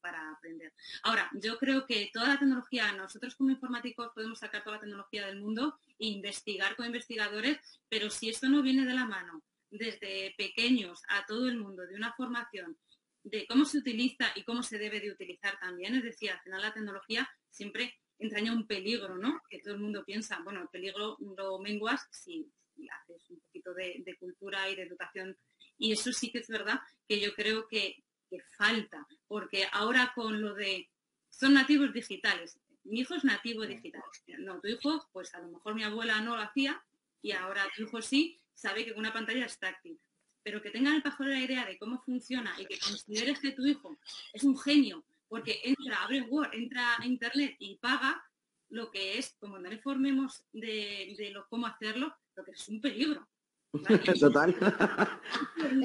para, 0.00 0.30
aprender. 0.30 0.72
Ahora, 1.02 1.28
yo 1.32 1.58
creo 1.58 1.84
que 1.84 2.10
toda 2.12 2.28
la 2.28 2.38
tecnología, 2.38 2.92
nosotros 2.92 3.34
como 3.34 3.50
informáticos 3.50 4.12
podemos 4.14 4.38
sacar 4.38 4.62
toda 4.62 4.76
la 4.76 4.82
tecnología 4.82 5.26
del 5.26 5.40
mundo 5.40 5.78
e 5.98 6.06
investigar 6.06 6.76
con 6.76 6.86
investigadores, 6.86 7.58
pero 7.88 8.08
si 8.08 8.28
esto 8.28 8.48
no 8.48 8.62
viene 8.62 8.84
de 8.84 8.94
la 8.94 9.04
mano 9.04 9.42
desde 9.70 10.34
pequeños 10.38 11.02
a 11.08 11.26
todo 11.26 11.48
el 11.48 11.58
mundo, 11.58 11.86
de 11.86 11.96
una 11.96 12.12
formación 12.12 12.78
de 13.24 13.46
cómo 13.46 13.64
se 13.64 13.78
utiliza 13.78 14.30
y 14.36 14.44
cómo 14.44 14.62
se 14.62 14.78
debe 14.78 15.00
de 15.00 15.10
utilizar 15.10 15.58
también, 15.58 15.96
es 15.96 16.04
decir, 16.04 16.30
al 16.30 16.40
final 16.40 16.62
la 16.62 16.72
tecnología 16.72 17.28
siempre 17.50 17.94
entraña 18.18 18.52
un 18.52 18.66
peligro, 18.66 19.18
¿no? 19.18 19.42
Que 19.50 19.58
todo 19.58 19.74
el 19.74 19.80
mundo 19.80 20.04
piensa, 20.04 20.40
bueno, 20.44 20.62
el 20.62 20.68
peligro 20.68 21.16
lo 21.36 21.58
menguas 21.58 22.06
si, 22.10 22.48
haces 22.92 23.28
un 23.30 23.40
poquito 23.40 23.74
de, 23.74 24.02
de, 24.04 24.16
cultura 24.16 24.70
y 24.70 24.76
de 24.76 24.82
educación. 24.82 25.36
Y 25.78 25.92
eso 25.92 26.12
sí 26.12 26.30
que 26.30 26.38
es 26.38 26.48
verdad 26.48 26.78
que 27.08 27.20
yo 27.20 27.34
creo 27.34 27.66
que, 27.66 28.04
que 28.28 28.40
falta, 28.56 29.06
porque 29.26 29.66
ahora 29.72 30.12
con 30.14 30.40
lo 30.40 30.54
de 30.54 30.88
son 31.28 31.54
nativos 31.54 31.92
digitales, 31.92 32.58
mi 32.84 33.00
hijo 33.00 33.14
es 33.14 33.24
nativo 33.24 33.66
digital, 33.66 34.02
no, 34.38 34.60
tu 34.60 34.68
hijo, 34.68 35.08
pues 35.12 35.34
a 35.34 35.40
lo 35.40 35.48
mejor 35.48 35.74
mi 35.74 35.84
abuela 35.84 36.20
no 36.20 36.36
lo 36.36 36.42
hacía 36.42 36.82
y 37.20 37.32
ahora 37.32 37.66
tu 37.76 37.82
hijo 37.82 38.00
sí, 38.00 38.40
sabe 38.54 38.84
que 38.84 38.92
una 38.92 39.12
pantalla 39.12 39.46
es 39.46 39.58
táctil, 39.58 40.00
pero 40.42 40.62
que 40.62 40.70
tengan 40.70 40.94
el 40.94 41.02
pajo 41.02 41.24
la 41.24 41.38
idea 41.38 41.66
de 41.66 41.78
cómo 41.78 42.00
funciona 42.02 42.54
y 42.58 42.66
que 42.66 42.78
consideres 42.78 43.38
que 43.40 43.52
tu 43.52 43.66
hijo 43.66 43.98
es 44.32 44.44
un 44.44 44.58
genio 44.58 45.04
porque 45.28 45.60
entra, 45.62 46.02
abre 46.02 46.22
Word, 46.22 46.54
entra 46.54 46.96
a 46.98 47.06
Internet 47.06 47.56
y 47.58 47.76
paga 47.76 48.22
lo 48.70 48.90
que 48.90 49.18
es, 49.18 49.36
como 49.38 49.58
no 49.58 49.68
le 49.68 49.78
formemos 49.78 50.44
de, 50.52 51.14
de 51.16 51.30
lo, 51.30 51.46
cómo 51.48 51.66
hacerlo, 51.66 52.14
lo 52.34 52.44
que 52.44 52.52
es 52.52 52.68
un 52.68 52.80
peligro. 52.80 53.28
Total. 54.20 54.54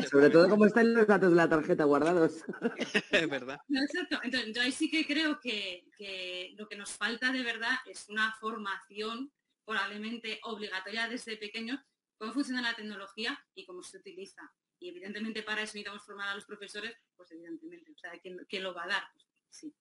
Sobre 0.10 0.30
todo 0.30 0.50
como 0.50 0.66
están 0.66 0.94
los 0.94 1.06
datos 1.06 1.32
de 1.32 1.36
la 1.36 1.50
tarjeta 1.50 1.84
guardados. 1.84 2.44
Es 3.12 3.30
verdad. 3.30 3.60
exacto. 3.70 4.20
Entonces, 4.24 4.56
yo 4.56 4.62
ahí 4.62 4.72
sí 4.72 4.90
que 4.90 5.06
creo 5.06 5.40
que, 5.40 5.84
lo 6.58 6.68
que 6.68 6.78
nos 6.78 6.92
falta 6.92 7.32
de 7.32 7.44
verdad 7.44 7.76
es 7.86 8.08
una 8.10 8.34
formación 8.40 9.32
probablemente 9.66 10.40
obligatoria 10.44 11.08
desde 11.08 11.38
pequeños 11.38 11.80
cómo 12.18 12.34
funciona 12.34 12.62
la 12.62 12.76
tecnología 12.76 13.38
y 13.54 13.66
cómo 13.66 13.84
se 13.84 13.98
utiliza. 13.98 14.42
Y 14.80 14.90
evidentemente 14.90 15.44
para 15.44 15.62
eso 15.62 15.72
necesitamos 15.72 16.04
formar 16.06 16.30
a 16.30 16.36
los 16.36 16.46
profesores, 16.46 16.94
pues 17.16 17.32
evidentemente, 17.32 17.92
o 17.92 17.98
sea, 17.98 18.12
¿quién, 18.22 18.64
lo 18.64 18.74
va 18.74 18.84
a 18.84 18.88
dar? 18.88 19.04
Pues, 19.14 19.28
sí. 19.50 19.76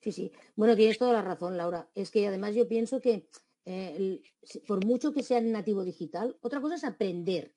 Sí, 0.00 0.12
sí. 0.12 0.32
Bueno, 0.56 0.74
tienes 0.76 0.98
toda 0.98 1.12
la 1.12 1.22
razón, 1.22 1.56
Laura. 1.56 1.88
Es 1.94 2.10
que 2.10 2.26
además 2.26 2.54
yo 2.54 2.66
pienso 2.68 3.00
que 3.00 3.28
eh, 3.64 4.20
por 4.66 4.84
mucho 4.84 5.12
que 5.12 5.22
sea 5.22 5.40
nativo 5.40 5.84
digital, 5.84 6.36
otra 6.40 6.60
cosa 6.60 6.74
es 6.74 6.84
aprender, 6.84 7.54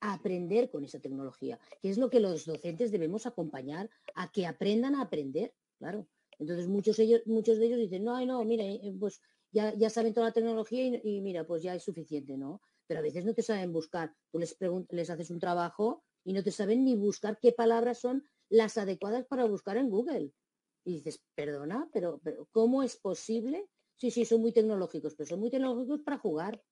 aprender 0.00 0.70
con 0.70 0.84
esa 0.84 1.00
tecnología, 1.00 1.58
que 1.80 1.90
es 1.90 1.98
lo 1.98 2.10
que 2.10 2.20
los 2.20 2.46
docentes 2.46 2.90
debemos 2.90 3.26
acompañar 3.26 3.90
a 4.14 4.30
que 4.30 4.46
aprendan 4.46 4.94
a 4.94 5.02
aprender, 5.02 5.54
claro. 5.78 6.08
Entonces 6.38 6.68
muchos, 6.68 6.98
ellos, 6.98 7.22
muchos 7.26 7.58
de 7.58 7.66
ellos 7.66 7.78
dicen, 7.78 8.04
no, 8.04 8.24
no, 8.26 8.44
mira, 8.44 8.64
eh, 8.64 8.94
pues 8.98 9.20
ya, 9.52 9.74
ya 9.74 9.88
saben 9.88 10.12
toda 10.12 10.28
la 10.28 10.32
tecnología 10.32 11.00
y, 11.02 11.20
mira, 11.22 11.46
pues 11.46 11.62
ya 11.62 11.74
es 11.74 11.82
suficiente, 11.82 12.36
¿no? 12.36 12.60
Pero 12.86 13.00
a 13.00 13.02
veces 13.02 13.24
no 13.24 13.34
te 13.34 13.42
saben 13.42 13.72
buscar. 13.72 14.14
Tú 14.30 14.38
les, 14.38 14.56
les 14.90 15.10
haces 15.10 15.30
un 15.30 15.40
trabajo 15.40 16.04
y 16.24 16.32
no 16.32 16.42
te 16.42 16.50
saben 16.50 16.84
ni 16.84 16.94
buscar 16.94 17.38
qué 17.40 17.52
palabras 17.52 17.98
son 17.98 18.22
las 18.48 18.76
adecuadas 18.76 19.24
para 19.26 19.44
buscar 19.44 19.76
en 19.76 19.88
Google. 19.88 20.32
Y 20.84 20.94
dices, 20.94 21.22
perdona, 21.34 21.88
pero, 21.92 22.20
pero 22.22 22.46
¿cómo 22.52 22.82
es 22.82 22.96
posible? 22.96 23.66
Sí, 23.96 24.10
sí, 24.10 24.24
son 24.24 24.40
muy 24.40 24.52
tecnológicos, 24.52 25.14
pero 25.14 25.26
son 25.26 25.40
muy 25.40 25.50
tecnológicos 25.50 26.00
para 26.02 26.18
jugar, 26.18 26.62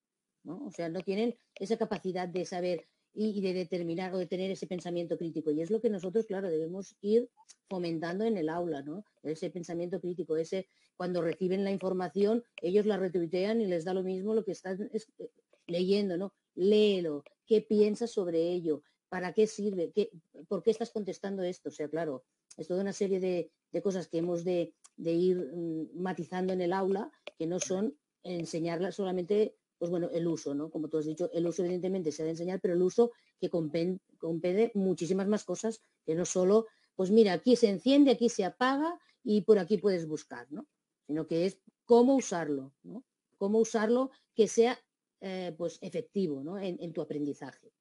¿no? 0.43 0.65
O 0.67 0.71
sea, 0.71 0.89
no 0.89 1.01
tienen 1.01 1.37
esa 1.55 1.77
capacidad 1.77 2.29
de 2.29 2.45
saber 2.45 2.87
y, 3.15 3.41
de 3.41 3.55
determinar 3.55 4.13
o 4.15 4.19
de 4.19 4.27
tener 4.27 4.51
ese 4.51 4.67
pensamiento 4.67 5.17
crítico. 5.17 5.51
Y 5.51 5.63
es 5.63 5.71
lo 5.71 5.81
que 5.81 5.89
nosotros, 5.89 6.27
claro, 6.27 6.51
debemos 6.51 6.97
ir 7.01 7.31
fomentando 7.69 8.25
en 8.25 8.37
el 8.37 8.49
aula, 8.49 8.83
¿no? 8.83 9.05
Ese 9.23 9.51
pensamiento 9.51 10.01
crítico, 10.01 10.37
ese 10.37 10.67
cuando 10.97 11.23
reciben 11.23 11.65
la 11.65 11.73
información, 11.73 12.45
ellos 12.63 12.87
la 12.87 12.97
retuitean 12.97 13.61
y 13.61 13.67
les 13.67 13.85
da 13.85 13.95
lo 13.95 14.03
mismo 14.03 14.35
lo 14.35 14.45
que 14.45 14.53
están 14.53 14.91
eh, 14.93 15.31
leyendo, 15.67 16.17
¿no? 16.17 16.33
Léelo, 16.55 17.25
¿qué 17.47 17.63
piensas 17.63 18.13
sobre 18.13 18.53
ello? 18.53 18.83
¿Para 19.09 19.33
qué 19.33 19.47
sirve? 19.47 19.91
¿Qué, 19.93 20.11
¿Por 20.49 20.63
qué 20.63 20.71
estás 20.71 20.91
contestando 20.91 21.43
esto? 21.43 21.69
O 21.69 21.73
sea, 21.73 21.89
claro, 21.89 22.25
es 22.57 22.69
toda 22.69 22.83
una 22.83 22.93
serie 22.93 23.21
de, 23.21 23.51
cosas 23.83 24.09
que 24.09 24.19
hemos 24.19 24.45
de, 24.45 24.73
de 24.97 25.13
ir 25.13 25.37
mm, 25.55 26.01
matizando 26.01 26.53
en 26.53 26.61
el 26.61 26.73
aula, 26.73 27.11
que 27.39 27.47
no 27.47 27.59
son 27.59 27.97
enseñarla 28.23 28.93
solamente 28.93 29.57
pues 29.79 29.91
bueno, 29.91 30.09
el 30.13 30.27
uso, 30.27 30.55
¿no? 30.55 30.71
Como 30.71 30.89
tú 30.89 30.99
has 30.99 31.05
dicho, 31.05 31.31
el 31.33 31.47
uso 31.47 31.63
evidentemente 31.63 32.13
se 32.13 32.23
ha 32.23 32.25
de 32.25 32.31
enseñar, 32.31 32.61
pero 32.61 32.75
el 32.75 32.83
uso 32.83 33.13
que 33.39 33.51
compende 33.51 34.71
muchísimas 34.75 35.29
más 35.29 35.45
cosas 35.45 35.83
que 36.07 36.15
no 36.15 36.25
solo, 36.25 36.67
pues 36.95 37.11
mira, 37.11 37.35
aquí 37.35 37.57
se 37.57 37.69
enciende, 37.69 38.13
aquí 38.13 38.29
se 38.29 38.45
apaga 38.45 38.99
y 39.23 39.43
por 39.43 39.59
aquí 39.59 39.79
puedes 39.79 40.07
buscar, 40.07 40.51
¿no? 40.51 40.67
Sino 41.07 41.27
que 41.27 41.47
es 41.47 41.61
cómo 41.85 42.15
usarlo, 42.15 42.73
¿no? 42.83 43.05
Cómo 43.37 43.59
usarlo 43.59 44.11
que 44.35 44.49
sea 44.49 44.79
eh, 45.21 45.55
pues 45.59 45.79
efectivo, 45.83 46.43
¿no? 46.43 46.59
En, 46.59 46.93
tu 46.93 47.03
aprendizaje. 47.03 47.73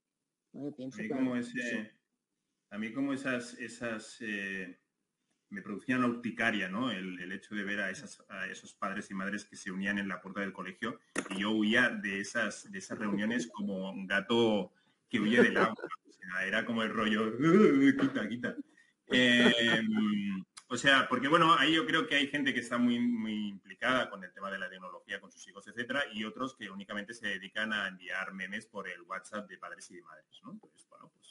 pienso, 0.76 1.00
a, 1.00 1.04
mí 1.04 1.10
como 1.10 1.36
a 2.70 2.78
mí 2.78 2.94
como 2.94 3.14
esas, 3.14 3.54
esas 3.60 4.18
eh, 4.22 4.78
me 5.54 5.62
producía 5.62 5.98
una 5.98 6.08
urticaria, 6.08 6.68
¿no? 6.68 6.92
El, 6.92 7.32
hecho 7.32 7.56
de 7.56 7.64
ver 7.64 7.80
a, 7.82 7.90
esos 7.90 8.74
padres 8.74 9.10
y 9.12 9.14
madres 9.14 9.46
que 9.46 9.56
se 9.56 9.72
unían 9.72 9.98
en 10.00 10.08
la 10.08 10.22
puerta 10.22 10.42
del 10.42 10.52
colegio 10.52 11.00
y 11.30 11.42
yo 11.42 11.52
huía 11.52 11.90
de 11.90 12.20
esas, 12.20 12.72
de 12.72 12.80
esas 12.80 12.98
reuniones 12.98 13.48
como 13.48 13.92
un 13.92 14.08
gato 14.08 14.72
que 15.10 15.20
huye 15.20 15.42
del 15.42 15.58
agua. 15.58 15.76
O 16.08 16.12
sea, 16.12 16.46
era 16.46 16.66
como 16.66 16.84
el 16.84 16.90
rollo, 16.90 17.38
quita, 18.00 18.28
quita. 18.28 18.56
Em, 19.08 20.44
o 20.68 20.78
sea, 20.78 21.08
porque 21.08 21.28
bueno, 21.28 21.54
ahí 21.58 21.76
yo 21.76 21.86
creo 21.86 22.08
que 22.08 22.16
hay 22.16 22.28
gente 22.28 22.54
que 22.54 22.60
está 22.60 22.78
muy, 22.78 23.00
muy 23.00 23.50
implicada 23.50 24.10
con 24.10 24.24
el 24.24 24.34
tema 24.34 24.50
de 24.50 24.58
la 24.58 24.70
tecnología 24.70 25.22
con 25.22 25.32
sus 25.32 25.48
hijos, 25.48 25.68
etcétera, 25.68 26.04
y 26.14 26.24
otros 26.24 26.56
que 26.56 26.70
únicamente 26.70 27.14
se 27.14 27.28
dedican 27.28 27.74
a 27.74 27.88
enviar 27.88 28.34
memes 28.34 28.66
por 28.66 28.90
el 28.90 29.02
WhatsApp 29.04 29.48
de 29.48 29.58
padres 29.60 29.90
y 29.92 29.96
de 29.96 30.02
madres, 30.02 30.42
¿no? 30.44 30.58
Pues, 30.58 30.88
bueno, 30.90 31.12
pues 31.14 31.23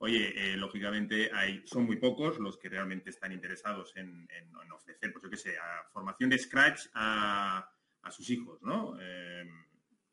Oye, 0.00 0.52
eh, 0.52 0.56
lógicamente 0.56 1.30
hay, 1.34 1.62
son 1.66 1.84
muy 1.84 1.96
pocos 1.96 2.38
los 2.38 2.56
que 2.56 2.68
realmente 2.68 3.10
están 3.10 3.32
interesados 3.32 3.96
en, 3.96 4.28
ofrecer, 4.72 5.12
pues 5.12 5.24
yo 5.24 5.30
qué 5.30 5.36
sé, 5.36 5.54
formación 5.92 6.30
de 6.30 6.38
Scratch 6.38 6.86
a, 6.94 7.68
sus 8.10 8.30
hijos, 8.30 8.62
¿no? 8.62 8.98
Em, 8.98 9.66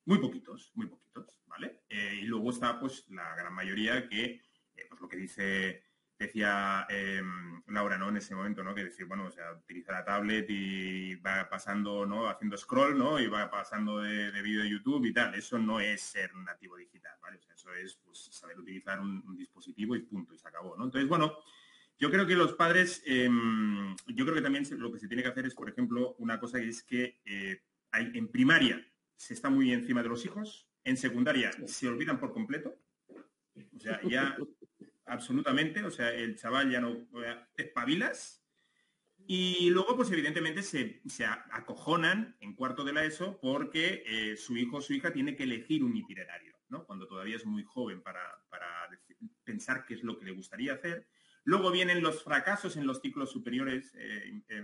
muy 0.03 0.17
poquitos, 0.17 0.71
muy 0.73 0.87
poquitos, 0.87 1.39
¿vale? 1.47 1.83
Eh, 1.87 2.19
y 2.23 2.25
luego 2.25 2.49
está 2.49 2.77
pues 2.77 3.09
la 3.09 3.35
gran 3.35 3.53
mayoría 3.53 4.09
que, 4.09 4.41
eh, 4.75 4.85
pues 4.89 4.99
lo 4.99 5.07
que 5.07 5.15
dice 5.15 5.83
decía 6.17 6.85
em, 6.89 7.61
Laura, 7.67 7.97
¿no? 7.97 8.09
En 8.09 8.17
ese 8.17 8.35
momento, 8.35 8.63
¿no? 8.63 8.73
Que 8.73 8.85
decir, 8.85 9.05
bueno, 9.05 9.25
o 9.25 9.31
sea, 9.31 9.51
utiliza 9.53 9.91
la 9.91 10.05
tablet 10.05 10.45
y 10.49 11.15
va 11.15 11.49
pasando, 11.49 12.05
¿no? 12.05 12.29
Haciendo 12.29 12.57
scroll, 12.57 12.97
¿no? 12.97 13.19
Y 13.19 13.27
va 13.27 13.49
pasando 13.49 13.99
de, 13.99 14.31
vídeo 14.41 14.63
de 14.63 14.69
YouTube 14.69 15.05
y 15.05 15.13
tal. 15.13 15.35
Eso 15.35 15.57
no 15.57 15.79
es 15.79 16.01
ser 16.01 16.33
nativo 16.35 16.77
digital, 16.77 17.13
¿vale? 17.21 17.37
O 17.37 17.41
sea, 17.41 17.53
eso 17.53 17.73
es 17.73 17.95
pues, 18.03 18.29
saber 18.31 18.59
utilizar 18.59 18.99
un, 18.99 19.35
dispositivo 19.35 19.95
y 19.95 20.01
punto, 20.01 20.33
y 20.33 20.37
se 20.37 20.47
acabó, 20.47 20.75
¿no? 20.77 20.85
Entonces, 20.85 21.09
bueno, 21.09 21.37
yo 21.97 22.09
creo 22.09 22.25
que 22.25 22.35
los 22.35 22.53
padres, 22.53 23.01
em, 23.05 23.95
yo 24.07 24.25
creo 24.25 24.35
que 24.35 24.41
también 24.41 24.65
lo 24.77 24.91
que 24.91 24.99
se 24.99 25.07
tiene 25.07 25.23
que 25.23 25.29
hacer 25.29 25.45
es, 25.45 25.55
por 25.55 25.69
ejemplo, 25.69 26.15
una 26.19 26.39
cosa 26.39 26.59
que 26.59 26.69
es 26.69 26.83
que 26.83 27.19
eh, 27.25 27.61
hay, 27.91 28.11
en 28.13 28.29
primaria 28.29 28.85
se 29.17 29.33
está 29.33 29.49
muy 29.49 29.71
encima 29.71 30.03
de 30.03 30.09
los 30.09 30.25
hijos, 30.25 30.67
en 30.83 30.97
secundaria 30.97 31.51
se 31.65 31.87
olvidan 31.87 32.19
por 32.19 32.31
completo. 32.31 32.75
O 33.73 33.79
sea, 33.79 34.01
ya 34.03 34.37
absolutamente, 35.05 35.83
o 35.83 35.91
sea, 35.91 36.11
el 36.11 36.37
chaval 36.37 36.71
ya 36.71 36.81
no 36.81 37.07
espabilas. 37.55 38.45
Y 39.27 39.69
luego, 39.71 39.95
pues 39.95 40.11
evidentemente 40.11 40.61
se, 40.61 41.01
acojonan 41.51 42.35
en 42.41 42.53
cuarto 42.53 42.83
de 42.83 42.93
la 42.93 43.05
ESO 43.05 43.39
porque 43.41 44.03
eh, 44.05 44.37
su 44.37 44.55
hijo 44.55 44.77
o 44.77 44.81
su 44.81 44.93
hija 44.93 45.11
tiene 45.11 45.35
que 45.35 45.43
elegir 45.43 45.83
un 45.83 45.95
itinerario, 45.95 46.55
¿no? 46.69 46.85
Cuando 46.85 47.07
todavía 47.07 47.35
es 47.35 47.45
muy 47.45 47.63
joven 47.63 48.01
para, 48.01 48.21
pensar 49.43 49.85
qué 49.85 49.93
es 49.93 50.03
lo 50.03 50.17
que 50.19 50.25
le 50.25 50.31
gustaría 50.31 50.73
hacer. 50.73 51.07
Luego 51.43 51.71
vienen 51.71 52.01
los 52.01 52.23
fracasos 52.23 52.75
en 52.77 52.85
los 52.85 53.01
ciclos 53.01 53.31
superiores, 53.31 53.93
eh, 53.95 54.41
eh, 54.47 54.61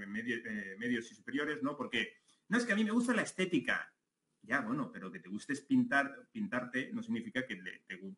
medios 0.78 1.12
y 1.12 1.16
superiores, 1.16 1.64
¿no? 1.64 1.78
Porque 1.78 2.14
no 2.50 2.58
es 2.58 2.66
que 2.66 2.74
a 2.74 2.76
mí 2.76 2.84
me 2.84 2.92
gusta 2.92 3.14
la 3.14 3.22
estética. 3.22 3.94
Ya, 4.42 4.62
bueno, 4.62 4.92
pero 4.92 5.12
que 5.12 5.20
te 5.20 5.30
gustes 5.30 5.62
pintar, 5.62 6.28
pintarte 6.32 6.92
no 6.92 7.04
significa 7.04 7.46
que 7.46 7.62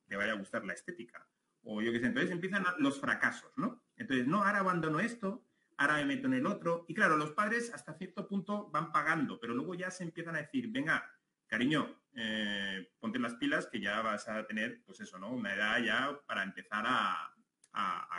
te 0.07 0.15
vaya 0.15 0.32
a 0.32 0.38
gustar 0.38 0.65
la 0.65 0.74
estética 0.74 1.28
o 1.64 1.82
yo 1.82 1.91
qué 1.91 1.99
sé. 1.99 2.07
Entonces 2.07 2.32
empiezan 2.32 2.64
los 2.80 2.99
fracasos, 2.99 3.51
¿no? 3.57 3.82
Entonces, 3.97 4.28
no, 4.28 4.43
ahora 4.43 4.59
abandono 4.59 4.99
esto, 4.99 5.45
ahora 5.78 5.97
me 5.97 6.05
meto 6.05 6.28
en 6.28 6.34
el 6.34 6.45
otro. 6.45 6.86
Y 6.88 6.93
claro, 6.93 7.18
los 7.18 7.32
padres 7.32 7.74
hasta 7.74 7.93
cierto 7.93 8.28
punto 8.28 8.70
van 8.72 8.91
pagando, 8.91 9.39
pero 9.39 9.53
luego 9.53 9.76
ya 9.76 9.91
se 9.91 10.03
empiezan 10.03 10.36
a 10.36 10.41
decir, 10.41 10.70
venga, 10.70 11.03
cariño, 11.47 11.88
eh, 12.16 12.91
ponte 12.99 13.20
las 13.20 13.36
pilas 13.36 13.68
que 13.68 13.80
ya 13.80 14.01
vas 14.01 14.28
a 14.28 14.45
tener, 14.45 14.84
pues 14.86 14.99
eso, 14.99 15.18
¿no? 15.18 15.32
Una 15.32 15.53
edad 15.53 15.80
ya 15.84 16.20
para 16.26 16.43
empezar 16.43 16.84
a, 16.88 17.30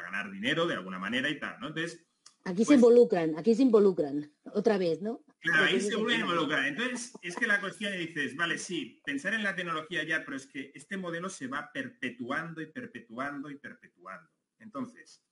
ganar 0.03 0.31
dinero 0.31 0.67
de 0.67 0.75
alguna 0.75 0.99
manera 0.99 1.31
y 1.31 1.41
tal, 1.41 1.59
¿no? 1.61 1.69
Entonces... 1.69 2.05
Aquí 2.45 2.59
se 2.59 2.67
pues 2.67 2.77
involucran, 2.77 3.39
aquí 3.39 3.55
se 3.55 3.63
involucran, 3.63 4.31
otra 4.53 4.77
vez, 4.77 5.01
¿no? 5.01 5.25
Claro, 5.45 5.65
ahí 5.65 5.79
se 5.79 5.95
vuelven 5.95 6.23
a 6.23 6.25
involucrar. 6.25 6.67
Entonces, 6.67 7.13
es 7.21 7.37
que 7.37 7.47
la 7.47 7.61
cuestión 7.61 7.93
dices, 7.99 8.35
vale, 8.35 8.57
sí, 8.57 9.03
pensar 9.05 9.35
en 9.35 9.43
la 9.43 9.55
tecnología 9.55 10.03
ya, 10.03 10.25
pero 10.25 10.39
es 10.39 10.47
que 10.47 10.73
este 10.75 10.97
modelo 10.97 11.29
se 11.29 11.49
va 11.49 11.71
perpetuando 11.71 12.63
y 12.63 12.67
perpetuando 12.67 13.51
y 13.51 13.57
perpetuando. 13.57 14.31
Entonces, 14.59 15.23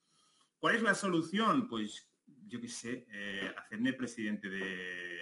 ¿cuál 0.58 0.76
es 0.76 0.82
la 0.82 0.94
solución? 0.94 1.66
Pues, 1.66 2.12
yo 2.46 2.60
qué 2.60 2.68
sé, 2.68 3.06
eh, 3.10 3.54
hacerme 3.56 3.94
presidente 3.94 4.50
de, 4.50 5.20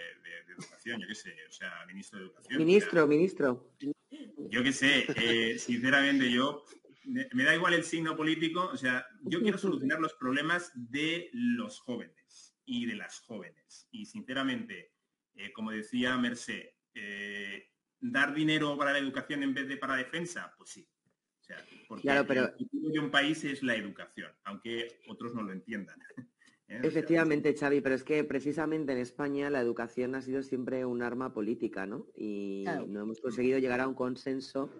educación, 0.58 1.00
yo 1.00 1.06
qué 1.06 1.14
sé, 1.14 1.36
o 1.48 1.52
sea, 1.52 1.86
ministro 1.86 2.18
de 2.18 2.24
educación. 2.24 2.58
Ministro, 2.58 3.06
ministro. 3.06 3.72
Yo 4.50 4.62
qué 4.64 4.72
sé, 4.72 5.06
eh, 5.14 5.58
sinceramente 5.60 6.30
yo, 6.30 6.64
me 7.04 7.44
da 7.44 7.54
igual 7.54 7.74
el 7.74 7.84
signo 7.84 8.16
político, 8.16 8.68
o 8.72 8.76
sea, 8.76 9.06
yo 9.22 9.40
quiero 9.42 9.56
solucionar 9.56 10.00
los 10.00 10.14
problemas 10.14 10.72
de 10.74 11.30
los 11.32 11.78
jóvenes 11.78 12.19
y 12.70 12.86
de 12.86 12.94
las 12.94 13.18
jóvenes. 13.18 13.88
Y 13.90 14.06
sinceramente, 14.06 14.92
eh, 15.34 15.52
como 15.52 15.72
decía 15.72 16.16
Merced, 16.16 16.70
eh, 16.94 17.68
dar 17.98 18.32
dinero 18.32 18.78
para 18.78 18.92
la 18.92 19.00
educación 19.00 19.42
en 19.42 19.52
vez 19.52 19.66
de 19.66 19.76
para 19.76 19.96
defensa, 19.96 20.54
pues 20.56 20.70
sí. 20.70 20.88
O 21.40 21.42
sea, 21.42 21.56
porque 21.88 22.02
claro, 22.02 22.24
pero... 22.24 22.44
el 22.46 22.68
futuro 22.68 22.92
de 22.92 23.00
un 23.00 23.10
país 23.10 23.42
es 23.42 23.64
la 23.64 23.74
educación, 23.74 24.30
aunque 24.44 25.00
otros 25.08 25.34
no 25.34 25.42
lo 25.42 25.52
entiendan. 25.52 25.98
¿Eh? 26.68 26.80
Efectivamente, 26.84 27.52
Xavi, 27.52 27.80
pero 27.80 27.96
es 27.96 28.04
que 28.04 28.22
precisamente 28.22 28.92
en 28.92 28.98
España 28.98 29.50
la 29.50 29.60
educación 29.60 30.14
ha 30.14 30.22
sido 30.22 30.44
siempre 30.44 30.84
un 30.84 31.02
arma 31.02 31.34
política, 31.34 31.84
¿no? 31.84 32.06
Y 32.14 32.64
no 32.86 33.00
hemos 33.00 33.20
conseguido 33.20 33.58
llegar 33.58 33.80
a 33.80 33.88
un 33.88 33.96
consenso 33.96 34.70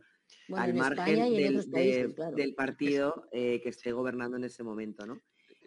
al 0.54 0.74
margen 0.74 1.34
del, 1.34 2.54
partido 2.54 3.26
que 3.32 3.60
esté 3.64 3.90
gobernando 3.90 4.36
en 4.36 4.44
ese 4.44 4.62
momento, 4.62 5.04
¿no? 5.04 5.20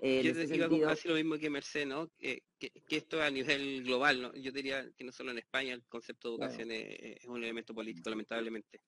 Yo 0.04 0.34
digo 0.70 0.82
casi 0.82 1.08
lo 1.08 1.16
mismo 1.16 1.38
que 1.38 1.50
Merced, 1.50 1.86
¿no? 1.86 2.12
Que, 2.18 2.44
esto 2.90 3.22
a 3.22 3.30
nivel 3.30 3.84
global, 3.84 4.22
¿no? 4.22 4.34
Yo 4.34 4.52
diría 4.52 4.90
que 4.96 5.04
no 5.04 5.12
solo 5.12 5.32
en 5.32 5.38
España 5.38 5.74
el 5.74 5.84
concepto 5.84 6.30
de 6.30 6.36
educación 6.36 6.72
es, 6.72 7.26
un 7.26 7.44
elemento 7.44 7.74
político, 7.74 8.10
lamentablemente. 8.10 8.82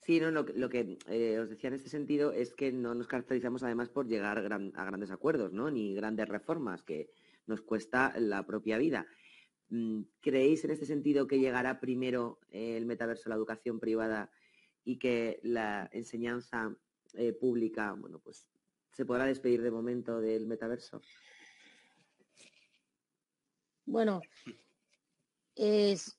Sí, 0.00 0.18
no, 0.18 0.30
lo, 0.30 0.68
que 0.68 0.98
eh, 1.08 1.38
os 1.38 1.50
decía 1.50 1.68
en 1.68 1.74
este 1.74 1.88
sentido 1.88 2.32
es 2.32 2.52
que 2.52 2.72
no 2.72 2.94
nos 2.94 3.06
caracterizamos 3.06 3.62
además 3.62 3.90
por 3.90 4.08
llegar 4.08 4.38
a 4.38 4.84
grandes 4.84 5.10
acuerdos, 5.10 5.52
¿no? 5.52 5.70
Ni 5.70 5.94
grandes 5.94 6.28
reformas, 6.28 6.82
que 6.82 7.10
nos 7.46 7.60
cuesta 7.60 8.14
la 8.18 8.44
propia 8.46 8.78
vida. 8.78 9.06
mm, 9.68 10.02
¿creéis 10.20 10.64
en 10.64 10.72
este 10.72 10.86
sentido 10.86 11.26
que 11.28 11.38
llegará 11.38 11.78
primero 11.80 12.40
el 12.50 12.86
metaverso 12.86 13.28
a 13.28 13.30
la 13.30 13.36
educación 13.36 13.78
privada 13.78 14.32
y 14.84 14.98
que 14.98 15.38
la 15.44 15.88
enseñanza 15.92 16.76
eh, 17.14 17.32
pública, 17.32 17.92
bueno, 17.92 18.18
pues 18.18 18.48
se 18.92 19.04
podrá 19.04 19.26
despedir 19.26 19.62
de 19.62 19.70
momento 19.70 20.20
del 20.20 20.46
metaverso? 20.46 21.00
Bueno, 23.86 24.20
es, 25.56 26.16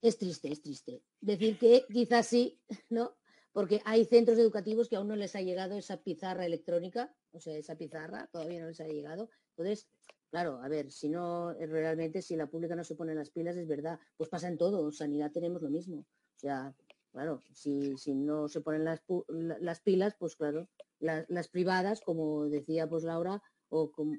es 0.00 0.18
triste, 0.18 0.50
es 0.50 0.62
triste. 0.62 1.02
Decir 1.20 1.58
que 1.58 1.84
quizás 1.92 2.26
sí, 2.26 2.60
¿no? 2.88 3.16
Porque 3.52 3.82
hay 3.84 4.04
centros 4.04 4.38
educativos 4.38 4.88
que 4.88 4.96
aún 4.96 5.08
no 5.08 5.16
les 5.16 5.34
ha 5.34 5.42
llegado 5.42 5.76
esa 5.76 6.02
pizarra 6.02 6.46
electrónica, 6.46 7.14
o 7.32 7.40
sea, 7.40 7.56
esa 7.56 7.76
pizarra 7.76 8.28
todavía 8.32 8.60
no 8.60 8.68
les 8.68 8.80
ha 8.80 8.86
llegado. 8.86 9.28
Entonces, 9.56 9.88
claro, 10.30 10.62
a 10.62 10.68
ver, 10.68 10.90
si 10.90 11.08
no, 11.08 11.50
eh, 11.52 11.66
realmente, 11.66 12.22
si 12.22 12.36
la 12.36 12.46
pública 12.46 12.76
no 12.76 12.84
se 12.84 12.94
pone 12.94 13.14
las 13.14 13.30
pilas, 13.30 13.56
es 13.56 13.66
verdad, 13.66 13.98
pues 14.16 14.30
pasa 14.30 14.48
en 14.48 14.56
todo, 14.56 14.90
sanidad 14.92 15.32
tenemos 15.32 15.62
lo 15.62 15.70
mismo. 15.70 15.98
O 16.00 16.38
sea, 16.38 16.74
claro, 17.12 17.42
si, 17.52 17.96
si 17.98 18.14
no 18.14 18.48
se 18.48 18.60
ponen 18.60 18.84
las, 18.84 19.02
las 19.28 19.80
pilas, 19.80 20.14
pues 20.18 20.36
claro, 20.36 20.68
las 21.00 21.48
privadas, 21.48 22.00
como 22.00 22.46
decía 22.48 22.88
pues 22.88 23.04
Laura, 23.04 23.42
o 23.68 23.90
como, 23.92 24.16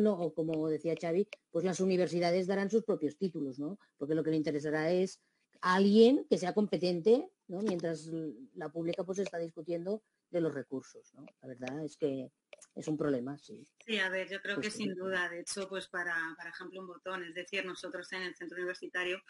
no, 0.00 0.14
o 0.14 0.32
como 0.32 0.68
decía 0.68 0.94
Xavi, 1.00 1.28
pues 1.50 1.64
las 1.64 1.80
universidades 1.80 2.46
darán 2.46 2.70
sus 2.70 2.84
propios 2.84 3.16
títulos, 3.16 3.58
¿no? 3.58 3.78
Porque 3.98 4.14
lo 4.14 4.22
que 4.22 4.30
le 4.30 4.36
interesará 4.36 4.90
es 4.90 5.20
alguien 5.60 6.26
que 6.28 6.38
sea 6.38 6.54
competente, 6.54 7.28
¿no? 7.48 7.60
Mientras 7.62 8.10
la 8.54 8.68
pública 8.70 9.04
pues 9.04 9.18
está 9.18 9.38
discutiendo 9.38 10.02
de 10.30 10.40
los 10.40 10.54
recursos, 10.54 11.12
¿no? 11.14 11.26
La 11.42 11.48
verdad 11.48 11.84
es 11.84 11.96
que 11.96 12.30
es 12.74 12.88
un 12.88 12.96
problema, 12.96 13.38
sí. 13.38 13.64
Sí, 13.78 13.98
a 13.98 14.08
ver, 14.08 14.28
yo 14.28 14.42
creo 14.42 14.60
que 14.60 14.70
sin 14.70 14.94
duda, 14.94 15.28
de 15.28 15.40
hecho, 15.40 15.68
pues 15.68 15.86
para, 15.86 16.16
ejemplo, 16.48 16.80
un 16.80 16.88
botón, 16.88 17.22
es 17.22 17.34
decir, 17.34 17.64
nosotros 17.64 18.10
en 18.12 18.22
el 18.22 18.34
centro 18.34 18.56
universitario 18.56 19.22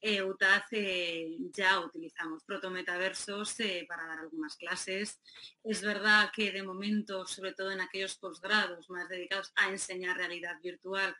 eh, 0.00 0.22
UTAD 0.22 0.62
eh, 0.70 1.36
ya 1.52 1.80
utilizamos 1.80 2.44
protometaversos 2.44 3.58
eh, 3.60 3.84
para 3.88 4.06
dar 4.06 4.20
algunas 4.20 4.56
clases. 4.56 5.20
Es 5.64 5.82
verdad 5.82 6.30
que 6.34 6.52
de 6.52 6.62
momento, 6.62 7.26
sobre 7.26 7.52
todo 7.54 7.72
en 7.72 7.80
aquellos 7.80 8.16
posgrados 8.16 8.88
más 8.88 9.08
dedicados 9.08 9.52
a 9.56 9.68
enseñar 9.68 10.16
realidad 10.16 10.60
virtual 10.62 11.16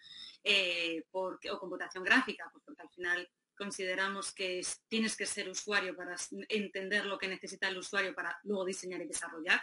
o 1.12 1.58
computación 1.58 2.04
gráfica, 2.04 2.48
pues 2.52 2.62
porque 2.64 2.82
al 2.82 2.90
final 2.90 3.28
consideramos 3.56 4.32
que 4.32 4.60
tienes 4.88 5.16
que 5.16 5.26
ser 5.26 5.48
usuario 5.48 5.96
para 5.96 6.16
entender 6.48 7.06
lo 7.06 7.18
que 7.18 7.28
necesita 7.28 7.68
el 7.68 7.78
usuario 7.78 8.14
para 8.14 8.38
luego 8.44 8.64
diseñar 8.64 9.00
y 9.00 9.06
desarrollar. 9.06 9.60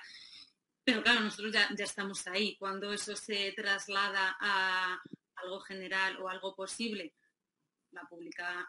Pero 0.89 1.03
claro, 1.03 1.19
nosotros 1.19 1.53
ya, 1.53 1.69
estamos 1.77 2.25
ahí. 2.25 2.55
Cuando 2.57 2.91
eso 2.91 3.15
se 3.15 3.51
traslada 3.51 4.35
a 4.39 4.99
algo 5.35 5.59
general 5.59 6.19
o 6.19 6.27
algo 6.27 6.55
posible, 6.55 7.13
la 7.91 8.01
pública, 8.09 8.67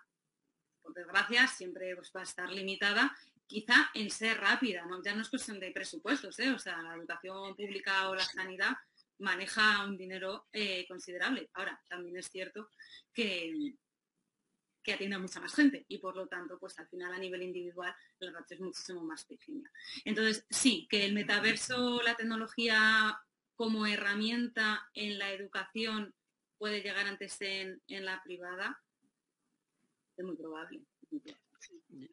por 0.83 0.93
desgracia, 0.93 1.47
siempre 1.47 1.97
pues, 1.97 2.12
va 2.14 2.21
a 2.21 2.25
estar 2.25 2.51
limitada, 2.51 3.16
quizá 3.47 3.91
en 3.95 4.11
ser 4.11 4.39
rápida, 4.39 4.85
¿no? 4.85 5.03
ya 5.03 5.14
no 5.14 5.23
es 5.23 5.31
cuestión 5.31 5.59
de 5.61 5.71
presupuestos, 5.71 6.39
¿eh? 6.41 6.51
o 6.51 6.59
sea, 6.59 6.83
la 6.83 6.95
educación 6.95 7.57
pública 7.57 8.11
o 8.11 8.14
la 8.14 8.25
sanidad 8.25 8.77
maneja 9.21 9.87
un 9.87 9.97
dinero 9.97 10.47
eh, 10.53 10.85
considerable. 10.87 11.49
Ahora, 11.55 11.83
también 11.89 12.18
es 12.18 12.29
cierto 12.31 12.68
que, 13.14 13.77
que 14.91 14.95
atienda 14.95 15.18
a 15.18 15.20
mucha 15.20 15.38
más 15.38 15.55
gente 15.55 15.84
y 15.86 15.99
por 15.99 16.16
lo 16.16 16.26
tanto, 16.26 16.59
pues 16.59 16.76
al 16.80 16.88
final 16.88 17.14
a 17.14 17.18
nivel 17.18 17.45
individual 17.45 17.95
la 18.18 18.32
ratio 18.32 18.57
es 18.57 18.61
muchísimo 18.61 19.05
más 19.05 19.24
pequeña. 19.24 19.70
Entonces, 20.05 20.45
sí, 20.51 20.88
que 20.91 21.05
el 21.05 21.14
metaverso, 21.14 22.03
la 22.03 22.16
tecnología 22.16 23.20
como 23.55 23.86
herramienta 23.86 24.91
en 24.95 25.20
la 25.20 25.30
educación 25.30 26.12
puede 26.59 26.82
llegar 26.82 27.07
antes 27.07 27.36
en, 27.41 27.80
la 27.86 28.20
privada, 28.24 28.82
es 30.16 30.24
muy 30.24 30.34
probable. 30.34 30.80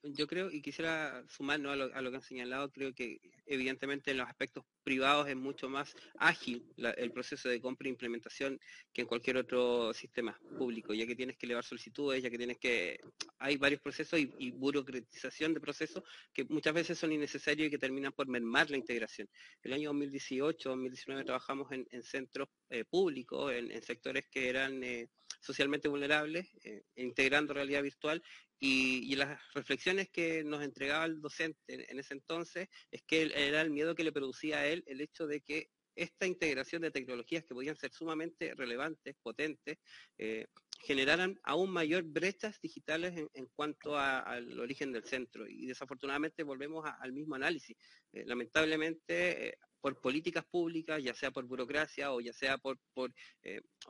Yo 0.03 0.27
creo, 0.27 0.51
y 0.51 0.61
quisiera 0.61 1.23
sumar 1.27 1.65
a, 1.65 1.75
lo, 1.75 2.09
que 2.09 2.15
han 2.15 2.21
señalado, 2.21 2.71
creo 2.71 2.93
que 2.93 3.21
evidentemente 3.45 4.11
en 4.11 4.17
los 4.17 4.27
aspectos 4.27 4.65
privados 4.83 5.27
es 5.27 5.35
mucho 5.35 5.69
más 5.69 5.95
ágil 6.17 6.65
el 6.77 7.11
proceso 7.11 7.47
de 7.47 7.61
compra 7.61 7.87
e 7.87 7.91
implementación 7.91 8.59
que 8.93 9.01
en 9.01 9.07
cualquier 9.07 9.37
otro 9.37 9.93
sistema 9.93 10.37
público, 10.57 10.93
ya 10.93 11.05
que 11.05 11.15
tienes 11.15 11.37
que 11.37 11.45
elevar 11.45 11.63
solicitudes, 11.63 12.21
ya 12.21 12.29
que 12.29 12.37
tienes 12.37 12.57
que... 12.57 12.99
Hay 13.39 13.57
varios 13.57 13.81
procesos 13.81 14.19
y, 14.19 14.51
burocratización 14.51 15.53
de 15.53 15.61
procesos 15.61 16.03
que 16.33 16.43
muchas 16.45 16.73
veces 16.73 16.97
son 16.97 17.11
innecesarios 17.11 17.67
y 17.67 17.71
que 17.71 17.77
terminan 17.77 18.11
por 18.11 18.27
mermar 18.27 18.69
la 18.69 18.77
integración. 18.77 19.29
El 19.61 19.73
año 19.73 19.89
2018, 19.89 20.69
2019 20.69 21.23
trabajamos 21.23 21.71
en, 21.71 22.03
centros 22.03 22.49
eh, 22.69 22.83
públicos, 22.85 23.53
en, 23.53 23.81
sectores 23.81 24.25
que 24.29 24.49
eran... 24.49 24.83
Eh, 24.83 25.09
socialmente 25.39 25.87
vulnerables, 25.87 26.47
eh, 26.63 26.83
integrando 26.95 27.53
realidad 27.53 27.83
virtual 27.83 28.23
y, 28.59 29.15
las 29.15 29.39
reflexiones 29.53 30.09
que 30.09 30.43
nos 30.43 30.63
entregaba 30.63 31.05
el 31.05 31.21
docente 31.21 31.59
en, 31.67 31.99
ese 31.99 32.13
entonces 32.13 32.69
es 32.91 33.03
que 33.03 33.31
era 33.35 33.61
el 33.61 33.71
miedo 33.71 33.95
que 33.95 34.03
le 34.03 34.11
producía 34.11 34.59
a 34.59 34.67
él 34.67 34.83
el 34.87 35.01
hecho 35.01 35.27
de 35.27 35.41
que 35.41 35.69
esta 35.95 36.27
integración 36.27 36.83
de 36.83 36.91
tecnologías 36.91 37.43
que 37.43 37.55
podían 37.55 37.75
ser 37.75 37.91
sumamente 37.91 38.53
relevantes, 38.55 39.15
potentes, 39.23 39.79
eh, 40.19 40.45
generaran 40.79 41.39
aún 41.43 41.71
mayor 41.71 42.03
brechas 42.03 42.61
digitales 42.61 43.15
en, 43.33 43.47
cuanto 43.55 43.97
al 43.97 44.59
origen 44.59 44.91
del 44.91 45.05
centro. 45.05 45.47
Y 45.47 45.65
desafortunadamente 45.65 46.43
volvemos 46.43 46.85
al 46.99 47.13
mismo 47.13 47.33
análisis. 47.33 47.75
Eh, 48.13 48.23
lamentablemente, 48.25 49.57
por 49.87 50.01
políticas 50.01 50.43
públicas, 50.43 51.01
ya 51.01 51.13
sea 51.13 51.31
por 51.31 51.45
burocracia 51.45 52.11
o 52.11 52.19
ya 52.19 52.33
sea 52.33 52.57
por, 52.57 52.77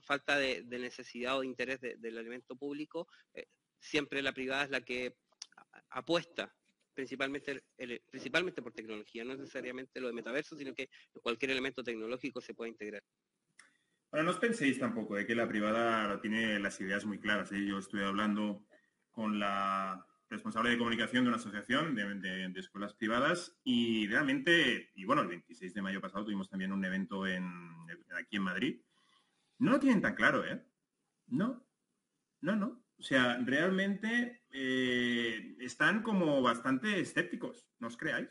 falta 0.03 0.37
de, 0.37 0.63
necesidad 0.63 1.37
o 1.37 1.41
de 1.41 1.47
interés 1.47 1.81
del 1.81 2.17
elemento 2.19 2.55
público, 2.55 3.07
siempre 3.79 4.21
la 4.21 4.31
privada 4.31 4.65
es 4.65 4.69
la 4.69 4.81
que 4.81 5.15
apuesta 5.89 6.53
principalmente, 6.93 7.63
principalmente 8.11 8.61
por 8.61 8.73
tecnología, 8.73 9.23
no 9.23 9.35
necesariamente 9.35 9.99
lo 9.99 10.07
de 10.07 10.13
metaverso, 10.13 10.55
sino 10.55 10.75
que 10.75 10.87
cualquier 11.23 11.49
elemento 11.49 11.83
tecnológico 11.83 12.41
se 12.41 12.53
puede 12.53 12.69
integrar. 12.69 13.03
Bueno, 14.11 14.25
no 14.25 14.31
os 14.31 14.39
penséis 14.39 14.77
tampoco 14.77 15.15
de 15.15 15.25
que 15.25 15.33
la 15.33 15.47
privada 15.47 16.21
tiene 16.21 16.59
las 16.59 16.79
ideas 16.79 17.05
muy 17.05 17.19
claras. 17.19 17.51
¿eh? 17.53 17.65
Yo 17.65 17.79
estoy 17.79 18.03
hablando 18.03 18.67
con 19.09 19.39
la 19.39 20.06
responsable 20.29 20.71
de 20.71 20.77
comunicación 20.77 21.23
de 21.23 21.29
una 21.29 21.37
asociación 21.37 21.95
de, 21.95 22.59
escuelas 22.59 22.93
privadas 22.93 23.57
y 23.63 24.07
realmente, 24.07 24.91
y 24.95 25.05
bueno, 25.05 25.21
el 25.21 25.27
26 25.29 25.73
de 25.73 25.81
mayo 25.81 26.01
pasado 26.01 26.25
tuvimos 26.25 26.49
también 26.49 26.71
un 26.71 26.83
evento 26.83 27.23
aquí 27.23 28.35
en 28.35 28.43
Madrid. 28.43 28.81
No 29.59 29.71
lo 29.71 29.79
tienen 29.79 30.01
tan 30.01 30.15
claro, 30.15 30.45
¿eh? 30.45 30.63
No, 31.27 31.65
no, 32.41 32.55
no. 32.55 32.83
O 32.99 33.03
sea, 33.03 33.37
realmente 33.43 34.43
eh, 34.51 35.55
están 35.59 36.01
como 36.01 36.41
bastante 36.41 36.99
escépticos, 36.99 37.67
¿no 37.79 37.87
os 37.87 37.97
creáis? 37.97 38.29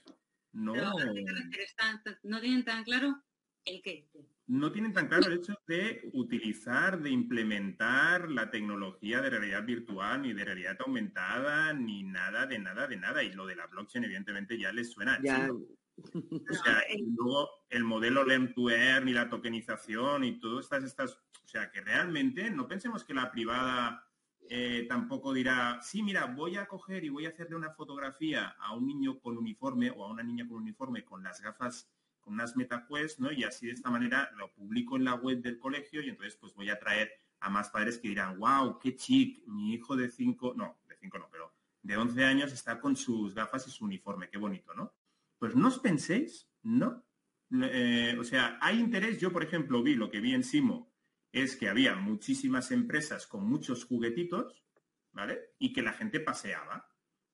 No, 0.53 0.74
no 0.74 2.40
tienen 2.40 2.64
tan 2.64 2.84
claro 2.84 3.22
el 3.64 3.82
qué. 3.82 4.09
No 4.49 4.70
tienen 4.70 4.92
tan 4.92 5.09
claro 5.09 5.26
el 5.26 5.38
hecho 5.38 5.55
de 5.66 6.09
utilizar, 6.12 7.01
de 7.01 7.11
implementar 7.11 8.30
la 8.30 8.51
tecnología 8.51 9.20
de 9.20 9.30
realidad 9.30 9.64
virtual, 9.64 10.22
ni 10.22 10.32
de 10.32 10.44
realidad 10.44 10.76
aumentada, 10.80 11.72
ni 11.72 12.05
nada, 12.05 12.47
de 12.47 12.59
nada, 12.59 12.86
de 12.86 12.97
nada. 12.97 13.22
Y 13.24 13.32
lo 13.32 13.47
de 13.47 13.57
la 13.57 13.66
blockchain, 13.66 14.05
evidentemente, 14.05 14.59
ya 14.59 14.72
les 14.72 14.90
suena. 14.90 15.20
Ya. 15.22 15.51
O 16.51 16.55
sea, 16.55 16.82
y 16.94 17.07
luego 17.11 17.49
el 17.70 17.82
modelo 17.82 18.22
Learn 18.22 18.53
to 18.53 18.68
Earn 18.68 19.09
y 19.09 19.14
la 19.14 19.30
tokenización 19.30 20.24
y 20.24 20.38
todas 20.38 20.66
estas, 20.66 20.84
estas, 20.84 21.12
o 21.42 21.49
sea, 21.49 21.70
que 21.70 21.80
realmente 21.80 22.51
no 22.51 22.68
pensemos 22.68 23.03
que 23.03 23.14
la 23.14 23.30
privada 23.30 24.07
eh, 24.49 24.86
tampoco 24.88 25.32
dirá, 25.32 25.80
sí, 25.82 26.03
mira, 26.03 26.26
voy 26.26 26.57
a 26.57 26.66
coger 26.66 27.05
y 27.05 27.09
voy 27.09 27.26
a 27.26 27.30
hacerle 27.30 27.57
una 27.57 27.72
fotografía 27.72 28.55
a 28.61 28.74
un 28.74 28.86
niño 28.86 29.18
con 29.18 29.36
uniforme 29.36 29.90
o 29.90 30.05
a 30.05 30.11
una 30.11 30.22
niña 30.22 30.47
con 30.47 30.59
uniforme 30.59 31.05
con 31.05 31.22
las 31.22 31.40
gafas, 31.40 31.90
unas 32.27 32.57
MetaQuest, 32.57 33.20
¿no? 33.20 33.33
Y 33.33 33.45
así 33.45 33.66
de 33.66 33.72
esta 33.72 33.91
manera 33.91 34.31
lo 34.37 34.53
publico 34.53 34.97
en 34.97 35.05
la 35.05 35.14
web 35.14 35.41
del 35.41 35.59
colegio 35.59 36.03
y 36.03 36.09
entonces 36.09 36.37
pues 36.37 36.55
voy 36.55 36.70
a 36.70 36.79
traer 36.79 37.11
a 37.41 37.51
más 37.51 37.70
padres 37.70 37.99
que 37.99 38.09
dirán, 38.09 38.39
wow, 38.39 38.79
qué 38.79 38.97
chic, 38.97 39.47
mi 39.47 39.74
hijo 39.74 39.97
de 39.97 40.09
5, 40.09 40.55
no, 40.57 40.79
de 40.89 40.97
5 40.97 41.18
no, 41.18 41.29
pero 41.31 41.55
de 41.83 41.97
11 41.97 42.24
años 42.24 42.53
está 42.53 42.81
con 42.81 42.97
sus 42.97 43.35
gafas 43.35 43.66
y 43.68 43.70
su 43.70 43.85
uniforme, 43.85 44.29
qué 44.29 44.39
bonito, 44.39 44.74
¿no? 44.74 44.93
Pues 45.39 45.55
no 45.55 45.68
os 45.68 45.79
penséis, 45.79 46.49
¿no? 46.62 47.05
Eh, 47.53 48.16
o 48.18 48.24
sea, 48.24 48.59
hay 48.61 48.81
interés, 48.81 49.20
yo 49.20 49.33
por 49.33 49.45
ejemplo 49.45 49.83
vi 49.83 49.95
lo 49.95 50.11
que 50.11 50.20
vi 50.20 50.35
en 50.35 50.43
Simo, 50.43 50.93
es 51.31 51.57
que 51.57 51.68
había 51.68 51.95
muchísimas 51.95 52.70
empresas 52.72 53.27
con 53.27 53.47
muchos 53.47 53.85
juguetitos, 53.85 54.64
¿vale? 55.12 55.53
Y 55.59 55.72
que 55.72 55.83
la 55.83 55.93
gente 55.93 56.18
paseaba. 56.18 56.89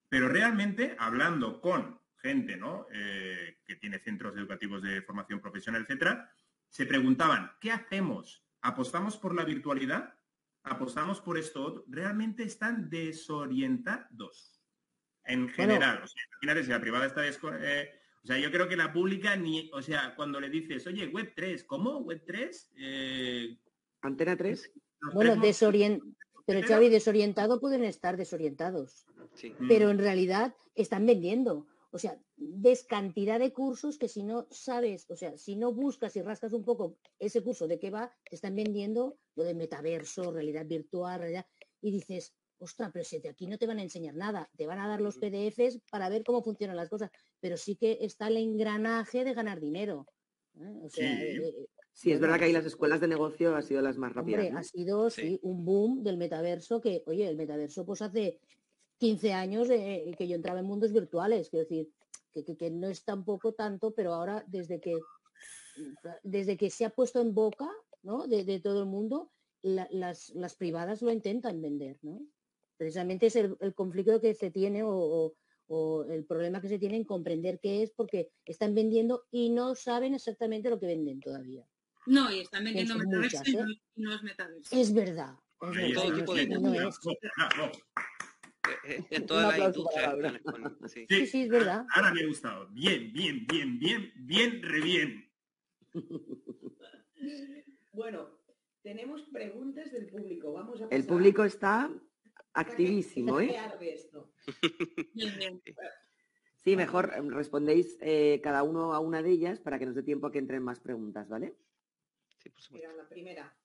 Pero 0.08 0.28
realmente, 0.28 0.96
hablando 0.98 1.60
con 1.60 2.01
gente, 2.22 2.56
¿no? 2.56 2.86
Eh, 2.92 3.58
que 3.64 3.76
tiene 3.76 3.98
centros 3.98 4.36
educativos 4.36 4.82
de 4.82 5.02
formación 5.02 5.40
profesional, 5.40 5.82
etcétera, 5.82 6.30
se 6.68 6.86
preguntaban, 6.86 7.50
¿qué 7.60 7.72
hacemos? 7.72 8.46
¿Apostamos 8.62 9.16
por 9.16 9.34
la 9.34 9.44
virtualidad? 9.44 10.14
¿Apostamos 10.62 11.20
por 11.20 11.36
esto? 11.36 11.84
Realmente 11.88 12.44
están 12.44 12.88
desorientados. 12.88 14.60
En 15.24 15.48
general, 15.48 16.02
o 16.02 16.06
sea, 16.06 16.22
imagínate 16.32 16.64
si 16.64 16.70
la 16.70 16.80
privada 16.80 17.06
está 17.06 17.22
eh, 17.26 17.90
o 18.24 18.26
sea, 18.26 18.38
yo 18.38 18.50
creo 18.50 18.68
que 18.68 18.76
la 18.76 18.92
pública 18.92 19.36
ni, 19.36 19.68
o 19.72 19.82
sea, 19.82 20.14
cuando 20.14 20.40
le 20.40 20.48
dices, 20.48 20.86
oye, 20.86 21.08
web 21.08 21.32
3, 21.34 21.64
¿cómo? 21.64 21.98
Web 21.98 22.22
3, 22.24 22.72
Antena 24.00 24.36
3. 24.36 24.72
Bueno, 25.12 25.36
desorient... 25.36 26.02
Pero 26.44 26.66
Xavi, 26.66 26.88
desorientado 26.88 27.60
pueden 27.60 27.84
estar 27.84 28.16
desorientados. 28.16 29.06
Sí. 29.34 29.54
Mm. 29.58 29.68
Pero 29.68 29.90
en 29.90 29.98
realidad 29.98 30.54
están 30.74 31.06
vendiendo. 31.06 31.68
O 31.94 31.98
sea, 31.98 32.18
ves 32.36 32.84
cantidad 32.84 33.38
de 33.38 33.52
cursos 33.52 33.98
que 33.98 34.08
si 34.08 34.22
no 34.24 34.48
sabes, 34.50 35.04
o 35.10 35.16
sea, 35.16 35.36
si 35.36 35.56
no 35.56 35.74
buscas 35.74 36.16
y 36.16 36.22
rascas 36.22 36.54
un 36.54 36.64
poco 36.64 36.96
ese 37.18 37.42
curso 37.42 37.68
de 37.68 37.78
qué 37.78 37.90
va, 37.90 38.10
te 38.28 38.34
están 38.36 38.54
vendiendo 38.56 39.18
lo 39.36 39.44
de 39.44 39.54
metaverso, 39.54 40.32
realidad 40.32 40.64
virtual, 40.66 41.20
realidad, 41.20 41.46
y 41.82 41.90
dices, 41.90 42.34
ostras, 42.58 42.90
pero 42.94 43.04
si 43.04 43.18
de 43.20 43.28
aquí 43.28 43.46
no 43.46 43.58
te 43.58 43.66
van 43.66 43.78
a 43.78 43.82
enseñar 43.82 44.14
nada, 44.14 44.50
te 44.56 44.66
van 44.66 44.78
a 44.78 44.88
dar 44.88 45.02
los 45.02 45.18
PDFs 45.18 45.80
para 45.90 46.08
ver 46.08 46.24
cómo 46.24 46.42
funcionan 46.42 46.76
las 46.76 46.88
cosas, 46.88 47.10
pero 47.40 47.56
sí 47.58 47.76
que 47.76 47.98
está 48.00 48.28
el 48.28 48.38
engranaje 48.38 49.24
de 49.24 49.34
ganar 49.34 49.60
dinero. 49.60 50.06
¿eh? 50.54 50.72
O 50.82 50.88
sea, 50.88 51.14
Sí. 51.18 51.24
eh, 51.24 51.48
eh, 51.48 51.66
Sí, 51.94 52.10
es 52.10 52.20
verdad 52.20 52.38
que 52.38 52.46
ahí 52.46 52.52
las 52.52 52.64
escuelas 52.64 53.00
de 53.02 53.08
negocio 53.08 53.54
han 53.54 53.62
sido 53.62 53.82
las 53.82 53.98
más 53.98 54.14
rápidas. 54.14 54.40
Hombre, 54.40 54.52
¿no? 54.52 54.58
ha 54.58 54.62
sido 54.62 55.10
Sí. 55.10 55.20
sí, 55.22 55.38
un 55.42 55.64
boom 55.66 56.02
del 56.02 56.16
metaverso 56.16 56.80
que, 56.80 57.02
oye, 57.06 57.28
el 57.28 57.36
metaverso 57.36 57.84
pues 57.84 58.00
hace 58.00 58.40
15 59.02 59.32
años 59.32 59.66
que 59.66 60.28
yo 60.28 60.36
entraba 60.36 60.60
en 60.60 60.66
mundos 60.66 60.92
virtuales, 60.92 61.48
quiero 61.50 61.64
decir, 61.68 61.90
que, 62.32 62.44
que- 62.44 62.56
que 62.56 62.70
no 62.70 62.86
es 62.86 63.04
tampoco 63.04 63.52
tanto, 63.52 63.92
pero 63.92 64.14
ahora 64.14 64.44
desde 64.46 64.80
que 64.80 64.96
desde 66.22 66.56
que 66.56 66.70
se 66.70 66.84
ha 66.84 66.90
puesto 66.90 67.20
en 67.20 67.34
boca 67.34 67.68
¿no? 68.04 68.28
de, 68.28 68.44
de 68.44 68.60
todo 68.60 68.78
el 68.80 68.86
mundo, 68.88 69.32
la- 69.62 69.88
las, 69.90 70.28
las 70.36 70.54
privadas 70.54 71.02
lo 71.02 71.10
intentan 71.10 71.60
vender, 71.60 71.98
¿no? 72.02 72.20
Precisamente 72.76 73.26
es 73.26 73.34
el, 73.34 73.56
el 73.60 73.74
conflicto 73.74 74.20
que 74.20 74.34
se 74.34 74.52
tiene 74.52 74.84
o, 74.84 74.90
o- 74.94 75.34
o 75.66 76.04
el 76.04 76.24
problema 76.24 76.60
que 76.60 76.68
se 76.68 76.78
tiene 76.78 76.96
en 76.96 77.04
comprender 77.04 77.58
qué 77.60 77.82
es 77.82 77.90
porque 77.90 78.30
están 78.44 78.72
vendiendo 78.74 79.24
y 79.32 79.50
no 79.50 79.74
saben 79.74 80.14
exactamente 80.14 80.70
lo 80.70 80.78
que 80.78 80.86
venden 80.86 81.18
todavía. 81.20 81.66
No, 82.06 82.30
y 82.30 82.38
están 82.40 82.62
vendiendo 82.64 82.94
metaverso 82.98 83.38
muchas, 83.38 83.48
¿eh? 83.48 83.58
no, 83.64 83.70
y 83.96 84.02
no 84.02 84.14
es 84.14 84.22
metaverso. 84.22 84.76
Es 84.76 84.92
verdad. 84.94 85.34
es 85.60 85.76
Ahí 85.76 85.92
verdad, 85.92 85.94
todo 85.94 86.06
y 86.06 86.10
no 86.10 86.16
tipo 86.18 86.32
es- 86.32 86.38
de 86.38 86.42
y 86.44 86.46
no 86.48 86.60
En 89.10 89.26
todas 89.26 89.58
las 89.58 89.76
industrias. 89.76 90.40
Sí. 90.86 91.06
Sí, 91.08 91.26
sí, 91.26 91.42
es 91.42 91.48
verdad. 91.48 91.84
Ahora 91.94 92.12
me 92.14 92.22
ha 92.22 92.26
gustado. 92.26 92.68
Bien, 92.68 93.12
bien, 93.12 93.46
bien, 93.46 93.78
bien, 93.78 94.12
bien, 94.16 94.62
re 94.62 94.80
bien. 94.80 95.30
Bueno, 97.94 98.30
tenemos 98.82 99.22
preguntas 99.24 99.92
del 99.92 100.06
público. 100.08 100.52
Vamos 100.54 100.80
a 100.80 100.84
El 100.84 101.02
pasar- 101.02 101.06
público 101.06 101.44
está 101.44 101.90
activísimo, 102.54 103.38
¿eh? 103.38 103.54
Sí, 106.56 106.74
mejor 106.76 107.12
eh, 107.14 107.20
respondéis 107.30 107.98
eh, 108.00 108.40
cada 108.42 108.62
uno 108.62 108.94
a 108.94 108.98
una 109.00 109.22
de 109.22 109.30
ellas 109.30 109.60
para 109.60 109.78
que 109.78 109.84
nos 109.86 109.94
dé 109.94 110.02
tiempo 110.02 110.26
a 110.26 110.32
que 110.32 110.38
entren 110.38 110.62
más 110.62 110.80
preguntas, 110.80 111.28
¿vale? 111.28 111.54
Sí, 112.38 112.48
por 112.48 112.62
supuesto. 112.62 112.88
Mira, 112.88 113.02
la 113.02 113.08
primera. 113.08 113.56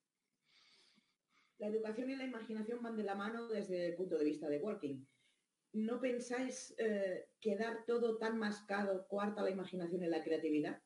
La 1.60 1.68
educación 1.68 2.10
y 2.12 2.16
la 2.16 2.26
imaginación 2.26 2.82
van 2.84 2.98
de 2.98 3.04
la 3.04 3.16
mano 3.16 3.48
desde 3.48 3.88
el 3.88 3.96
punto 3.96 4.18
de 4.18 4.26
vista 4.26 4.48
de 4.48 4.60
Walking. 4.60 5.04
¿No 5.74 6.00
pensáis 6.00 6.76
eh, 6.78 7.30
quedar 7.40 7.86
todo 7.86 8.18
tan 8.18 8.38
mascado 8.38 9.08
cuarta 9.08 9.44
la 9.44 9.50
imaginación 9.50 10.04
y 10.04 10.08
la 10.08 10.24
creatividad? 10.24 10.82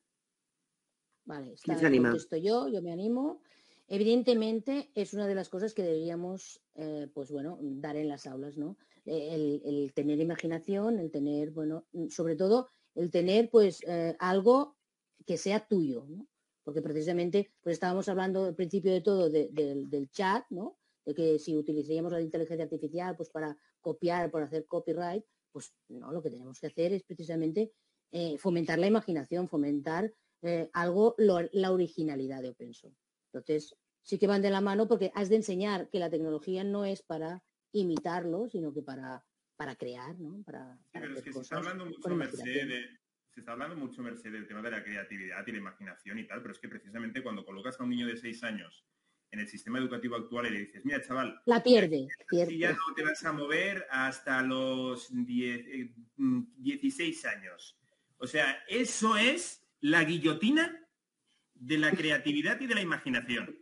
Vale, 1.26 1.55
¿Quién 1.61 1.78
está, 1.78 1.91
contesto 1.91 2.38
yo, 2.38 2.67
yo 2.67 2.82
me 2.82 2.91
animo. 2.91 3.41
Evidentemente 3.88 4.91
es 4.95 5.13
una 5.13 5.28
de 5.28 5.36
las 5.36 5.49
cosas 5.49 5.74
que 5.74 5.84
deberíamos, 5.84 6.63
eh, 6.76 7.09
pues 7.13 7.30
bueno, 7.32 7.57
dar 7.61 7.97
en 7.97 8.07
las 8.07 8.26
aulas, 8.26 8.57
¿no? 8.57 8.78
El, 9.05 9.61
el 9.65 9.93
tener 9.93 10.19
imaginación, 10.19 10.99
el 10.99 11.11
tener, 11.11 11.51
bueno, 11.51 11.86
sobre 12.09 12.36
todo 12.36 12.69
el 12.95 13.11
tener, 13.11 13.49
pues, 13.49 13.84
eh, 13.88 14.15
algo 14.19 14.78
que 15.26 15.38
sea 15.38 15.67
tuyo, 15.67 16.05
¿no? 16.07 16.28
Porque 16.72 16.82
precisamente, 16.82 17.51
pues 17.61 17.74
estábamos 17.74 18.07
hablando 18.07 18.45
al 18.45 18.55
principio 18.55 18.93
de 18.93 19.01
todo 19.01 19.30
de- 19.30 19.49
del- 19.51 19.89
del 19.89 20.09
chat, 20.09 20.45
¿no? 20.51 20.78
De 21.05 21.13
que 21.13 21.38
si 21.38 21.57
utilizaríamos 21.57 22.13
la 22.13 22.22
inteligencia 22.22 22.63
artificial, 22.63 23.13
pues 23.17 23.30
para 23.30 23.57
copiar, 23.82 24.32
para 24.32 24.45
hacer 24.45 24.65
copyright, 24.67 25.26
pues 25.51 25.74
no, 25.89 26.13
lo 26.13 26.24
que 26.24 26.30
tenemos 26.30 26.61
que 26.61 26.67
hacer 26.67 26.93
es 26.93 27.03
precisamente 27.03 27.74
eh, 28.13 28.38
fomentar 28.38 28.80
la 28.80 28.88
imaginación, 28.88 29.49
fomentar 29.49 30.13
eh, 30.43 30.69
algo, 30.72 31.13
lo- 31.17 31.49
la 31.51 31.74
originalidad, 31.74 32.41
yo 32.41 32.53
pienso. 32.53 32.95
Entonces, 33.34 33.76
sí 34.01 34.17
que 34.17 34.28
van 34.28 34.41
de 34.41 34.49
la 34.49 34.61
mano 34.61 34.88
porque 34.88 35.11
has 35.13 35.28
de 35.28 35.36
enseñar 35.36 35.89
que 35.89 35.99
la 35.99 36.09
tecnología 36.09 36.63
no 36.63 36.86
es 36.86 37.03
para 37.03 37.43
imitarlo, 37.74 38.47
sino 38.49 38.72
que 38.74 38.82
para, 38.82 39.26
para 39.57 39.76
crear, 39.76 40.17
¿no? 40.19 40.41
Para, 40.45 40.78
Sí, 40.78 40.84
para 40.93 41.01
pero 41.05 41.13
es 41.15 41.19
hacer 41.19 41.24
que 41.26 41.34
se 41.34 41.41
está 41.41 41.55
cosas 41.57 41.67
hablando 41.74 41.86
mucho, 41.86 42.01
con 42.01 42.17
Merced, 42.17 42.38
imaginación. 42.39 42.69
de, 42.69 42.99
se 43.34 43.39
está 43.39 43.53
hablando 43.53 43.75
mucho, 43.75 44.01
Merced, 44.01 44.32
del 44.32 44.47
tema 44.47 44.61
de 44.61 44.71
la 44.71 44.84
creatividad 44.84 45.45
y 45.47 45.51
la 45.51 45.57
imaginación 45.57 46.19
y 46.19 46.25
tal, 46.25 46.41
pero 46.41 46.53
es 46.53 46.59
que 46.59 46.67
precisamente 46.67 47.23
cuando 47.23 47.45
colocas 47.45 47.79
a 47.79 47.84
un 47.84 47.89
niño 47.89 48.07
de 48.07 48.17
seis 48.17 48.43
años 48.43 48.86
en 49.32 49.39
el 49.39 49.47
sistema 49.47 49.79
educativo 49.79 50.17
actual 50.17 50.47
y 50.47 50.49
le 50.49 50.59
dices, 50.59 50.84
mira, 50.84 51.01
chaval, 51.01 51.41
La 51.45 51.63
pierde, 51.63 52.07
si 52.29 52.38
ya 52.38 52.45
pierde. 52.57 52.73
no 52.73 52.93
te 52.93 53.03
vas 53.03 53.23
a 53.23 53.32
mover 53.32 53.88
hasta 53.89 54.41
los 54.41 55.07
10, 55.09 55.65
eh, 55.67 55.93
16 56.17 57.25
años. 57.25 57.77
O 58.17 58.27
sea, 58.27 58.63
eso 58.67 59.15
es 59.15 59.65
la 59.79 60.03
guillotina 60.03 60.77
de 61.55 61.77
la 61.77 61.91
creatividad 61.91 62.59
y 62.59 62.67
de 62.67 62.75
la 62.75 62.82
imaginación. 62.82 63.57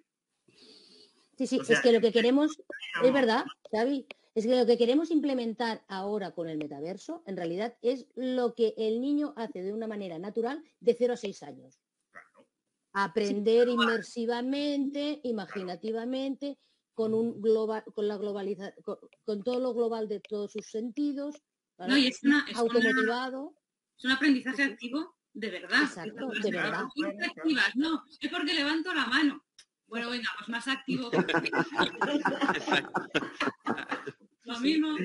Sí, 1.37 1.47
sí, 1.47 1.59
o 1.59 1.63
sea, 1.63 1.77
es 1.77 1.81
que 1.83 1.91
lo 1.91 2.01
que 2.01 2.11
queremos, 2.11 2.59
es 3.03 3.13
verdad, 3.13 3.45
Xavi, 3.71 4.07
es 4.35 4.45
que 4.45 4.55
lo 4.55 4.65
que 4.65 4.77
queremos 4.77 5.11
implementar 5.11 5.83
ahora 5.87 6.31
con 6.31 6.49
el 6.49 6.57
metaverso, 6.57 7.23
en 7.25 7.37
realidad, 7.37 7.77
es 7.81 8.07
lo 8.15 8.53
que 8.55 8.73
el 8.77 9.01
niño 9.01 9.33
hace 9.35 9.61
de 9.61 9.73
una 9.73 9.87
manera 9.87 10.19
natural 10.19 10.63
de 10.79 10.95
0 10.97 11.13
a 11.13 11.17
6 11.17 11.43
años. 11.43 11.79
claro. 12.11 12.47
aprender 12.93 13.67
inmersivamente, 13.69 15.19
imaginativamente, 15.23 16.57
con 16.93 17.13
un 17.13 17.41
global, 17.41 17.83
con 17.93 18.07
la 18.07 18.17
globaliza, 18.17 18.73
con, 18.83 18.97
con 19.25 19.43
todo 19.43 19.59
lo 19.59 19.73
global 19.73 20.07
de 20.07 20.19
todos 20.19 20.51
sus 20.51 20.69
sentidos, 20.69 21.35
¿vale? 21.77 21.91
No, 21.93 21.97
y 21.97 22.07
es 22.07 22.23
una- 22.23 22.45
es 22.47 22.51
una- 22.53 22.59
automotivado. 22.61 23.55
Es 23.97 24.05
un 24.05 24.11
aprendizaje 24.11 24.63
activo 24.63 25.15
de 25.33 25.49
verdad. 25.49 25.83
Exacto, 25.83 26.27
de 26.41 26.51
verdad. 26.51 26.85
activas, 27.23 27.75
no, 27.75 28.03
es 28.19 28.29
porque 28.29 28.53
levanto 28.53 28.93
la 28.93 29.05
mano. 29.05 29.43
Bueno, 29.87 30.09
venga, 30.09 30.29
pues 30.37 30.49
más 30.49 30.67
activo. 30.67 31.09
que- 34.49 34.53
Lo 34.53 34.59
mismo. 34.59 34.97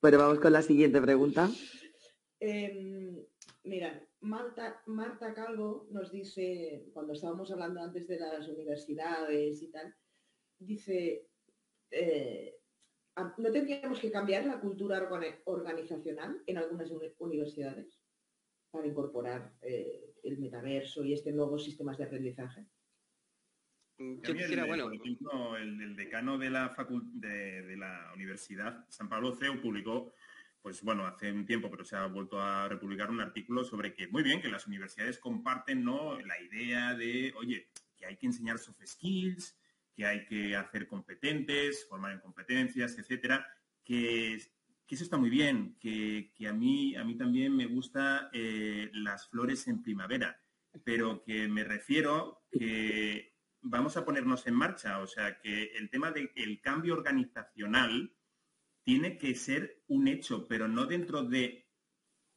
Pero 0.00 0.18
vamos 0.18 0.38
con 0.40 0.52
la 0.52 0.62
siguiente 0.62 1.00
pregunta. 1.00 1.48
Em, 2.40 3.24
mira, 3.64 4.00
Marta, 4.20 4.80
Marta 4.86 5.34
Calvo 5.34 5.88
nos 5.90 6.12
dice, 6.12 6.88
cuando 6.92 7.12
estábamos 7.14 7.50
hablando 7.50 7.80
antes 7.80 8.06
de 8.06 8.18
las 8.18 8.46
universidades 8.48 9.60
y 9.62 9.70
tal, 9.70 9.94
dice, 10.58 11.26
eh, 11.90 12.60
¿no 13.38 13.50
tendríamos 13.50 13.98
que 13.98 14.10
cambiar 14.12 14.46
la 14.46 14.60
cultura 14.60 14.98
orga- 15.10 15.40
organizacional 15.46 16.42
en 16.46 16.58
algunas 16.58 16.90
uni- 16.92 17.12
universidades 17.18 18.00
para 18.70 18.86
incorporar 18.86 19.54
eh, 19.62 20.14
el 20.22 20.38
metaverso 20.38 21.02
y 21.04 21.14
este 21.14 21.32
nuevos 21.32 21.64
sistemas 21.64 21.98
de 21.98 22.04
aprendizaje? 22.04 22.66
Mm, 23.98 24.20
Yo 24.22 24.34
mí 24.34 24.38
el- 24.40 24.44
quisiera, 24.44 24.64
bueno, 24.64 24.84
por 24.84 24.94
ejemplo, 24.94 25.56
el, 25.56 25.80
el 25.80 25.96
decano 25.96 26.38
de 26.38 26.50
la, 26.50 26.74
de, 27.14 27.62
de 27.62 27.76
la 27.76 28.12
Universidad 28.14 28.86
San 28.88 29.08
Pablo 29.08 29.34
CEU 29.34 29.60
publicó, 29.60 30.12
pues 30.62 30.82
bueno, 30.82 31.06
hace 31.06 31.32
un 31.32 31.46
tiempo, 31.46 31.70
pero 31.70 31.84
se 31.84 31.96
ha 31.96 32.06
vuelto 32.06 32.40
a 32.40 32.68
republicar 32.68 33.10
un 33.10 33.20
artículo 33.20 33.64
sobre 33.64 33.94
que, 33.94 34.08
muy 34.08 34.22
bien, 34.22 34.40
que 34.40 34.48
las 34.48 34.66
universidades 34.66 35.18
comparten 35.18 35.84
¿no? 35.84 36.20
la 36.20 36.40
idea 36.40 36.94
de, 36.94 37.32
oye, 37.36 37.68
que 37.96 38.06
hay 38.06 38.16
que 38.16 38.26
enseñar 38.26 38.58
soft 38.58 38.80
skills, 38.84 39.56
que 39.94 40.06
hay 40.06 40.24
que 40.26 40.54
hacer 40.54 40.86
competentes, 40.86 41.86
formar 41.88 42.12
en 42.12 42.20
competencias, 42.20 42.96
etcétera, 42.98 43.46
que, 43.84 44.38
que 44.86 44.94
eso 44.94 45.02
está 45.04 45.16
muy 45.16 45.30
bien, 45.30 45.76
que, 45.80 46.30
que 46.36 46.46
a, 46.46 46.52
mí, 46.52 46.94
a 46.94 47.02
mí 47.04 47.16
también 47.16 47.56
me 47.56 47.66
gusta 47.66 48.30
eh, 48.32 48.90
las 48.92 49.28
flores 49.28 49.66
en 49.66 49.82
primavera, 49.82 50.40
pero 50.84 51.22
que 51.24 51.48
me 51.48 51.64
refiero 51.64 52.42
que 52.52 53.34
vamos 53.68 53.96
a 53.96 54.04
ponernos 54.04 54.46
en 54.46 54.54
marcha. 54.54 55.00
O 55.00 55.06
sea, 55.06 55.38
que 55.38 55.72
el 55.76 55.90
tema 55.90 56.10
del 56.12 56.60
cambio 56.60 56.94
organizacional 56.94 58.14
tiene 58.82 59.18
que 59.18 59.34
ser 59.34 59.82
un 59.88 60.08
hecho, 60.08 60.48
pero 60.48 60.66
no 60.66 60.86
dentro 60.86 61.22
de 61.22 61.68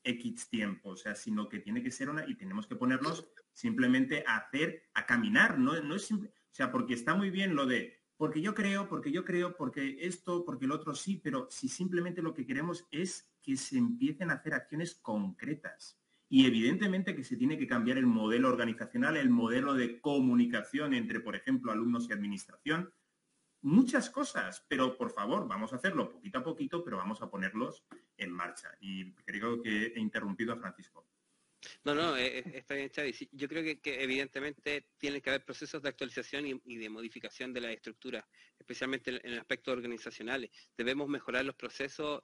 X 0.04 0.50
tiempo, 0.50 0.90
o 0.90 0.96
sea, 0.98 1.16
sino 1.16 1.48
que 1.48 1.60
tiene 1.60 1.82
que 1.82 1.92
ser 1.92 2.10
una, 2.10 2.28
y 2.28 2.36
tenemos 2.36 2.68
que 2.68 2.76
ponernos 2.76 3.32
simplemente 3.54 4.24
a 4.28 4.38
hacer, 4.38 4.90
a 4.94 5.06
caminar, 5.06 5.60
no, 5.60 5.80
no 5.82 5.96
es 5.96 6.06
simple, 6.06 6.30
o 6.30 6.54
sea, 6.54 6.72
porque 6.72 6.94
está 6.94 7.14
muy 7.14 7.30
bien 7.30 7.56
lo 7.56 7.66
de, 7.66 8.02
porque 8.18 8.42
yo 8.42 8.54
creo, 8.54 8.90
porque 8.90 9.12
yo 9.12 9.24
creo, 9.24 9.56
porque 9.56 9.98
esto, 10.02 10.44
porque 10.44 10.66
el 10.66 10.72
otro 10.72 10.94
sí, 10.94 11.22
pero 11.24 11.48
si 11.50 11.70
simplemente 11.70 12.22
lo 12.22 12.34
que 12.34 12.46
queremos 12.46 12.88
es 12.92 13.32
que 13.42 13.56
se 13.56 13.78
empiecen 13.78 14.32
a 14.32 14.36
hacer 14.36 14.54
acciones 14.54 14.96
concretas. 14.96 16.01
Y 16.34 16.46
evidentemente 16.46 17.14
que 17.14 17.26
se 17.26 17.36
tiene 17.36 17.58
que 17.58 17.68
cambiar 17.68 17.98
el 17.98 18.06
modelo 18.06 18.48
organizacional, 18.48 19.18
el 19.18 19.30
modelo 19.30 19.74
de 19.74 20.00
comunicación 20.00 20.94
entre, 20.94 21.20
por 21.20 21.36
ejemplo, 21.36 21.74
alumnos 21.74 22.08
y 22.08 22.14
administración. 22.14 22.90
Muchas 23.64 24.10
cosas, 24.10 24.66
pero 24.70 24.98
por 24.98 25.12
favor, 25.12 25.46
vamos 25.46 25.74
a 25.74 25.76
hacerlo 25.76 26.10
poquito 26.10 26.40
a 26.40 26.44
poquito, 26.46 26.86
pero 26.86 26.96
vamos 26.96 27.22
a 27.22 27.30
ponerlos 27.30 27.84
en 28.16 28.32
marcha. 28.32 28.70
Y 28.80 29.12
creo 29.26 29.62
que 29.62 29.88
he 29.88 30.00
interrumpido 30.00 30.54
a 30.54 30.58
Francisco. 30.58 31.06
No, 31.84 31.94
no, 31.94 32.16
eh, 32.16 32.38
eh, 32.38 32.44
está 32.54 32.76
bien, 32.76 32.90
Chavi. 32.90 33.14
yo 33.34 33.50
creo 33.50 33.78
que, 33.82 34.02
evidentemente 34.02 34.88
tiene 34.98 35.22
que 35.22 35.32
haber 35.32 35.44
procesos 35.44 35.82
de 35.82 35.90
actualización 35.90 36.62
y, 36.64 36.78
de 36.78 36.90
modificación 36.90 37.52
de 37.52 37.60
la 37.60 37.74
estructura, 37.74 38.26
especialmente 38.58 39.12
en, 39.12 39.34
el 39.34 39.40
aspecto 39.40 39.74
organizacionales. 39.74 40.50
Debemos 40.78 41.10
mejorar 41.10 41.44
los 41.44 41.56
procesos, 41.56 42.22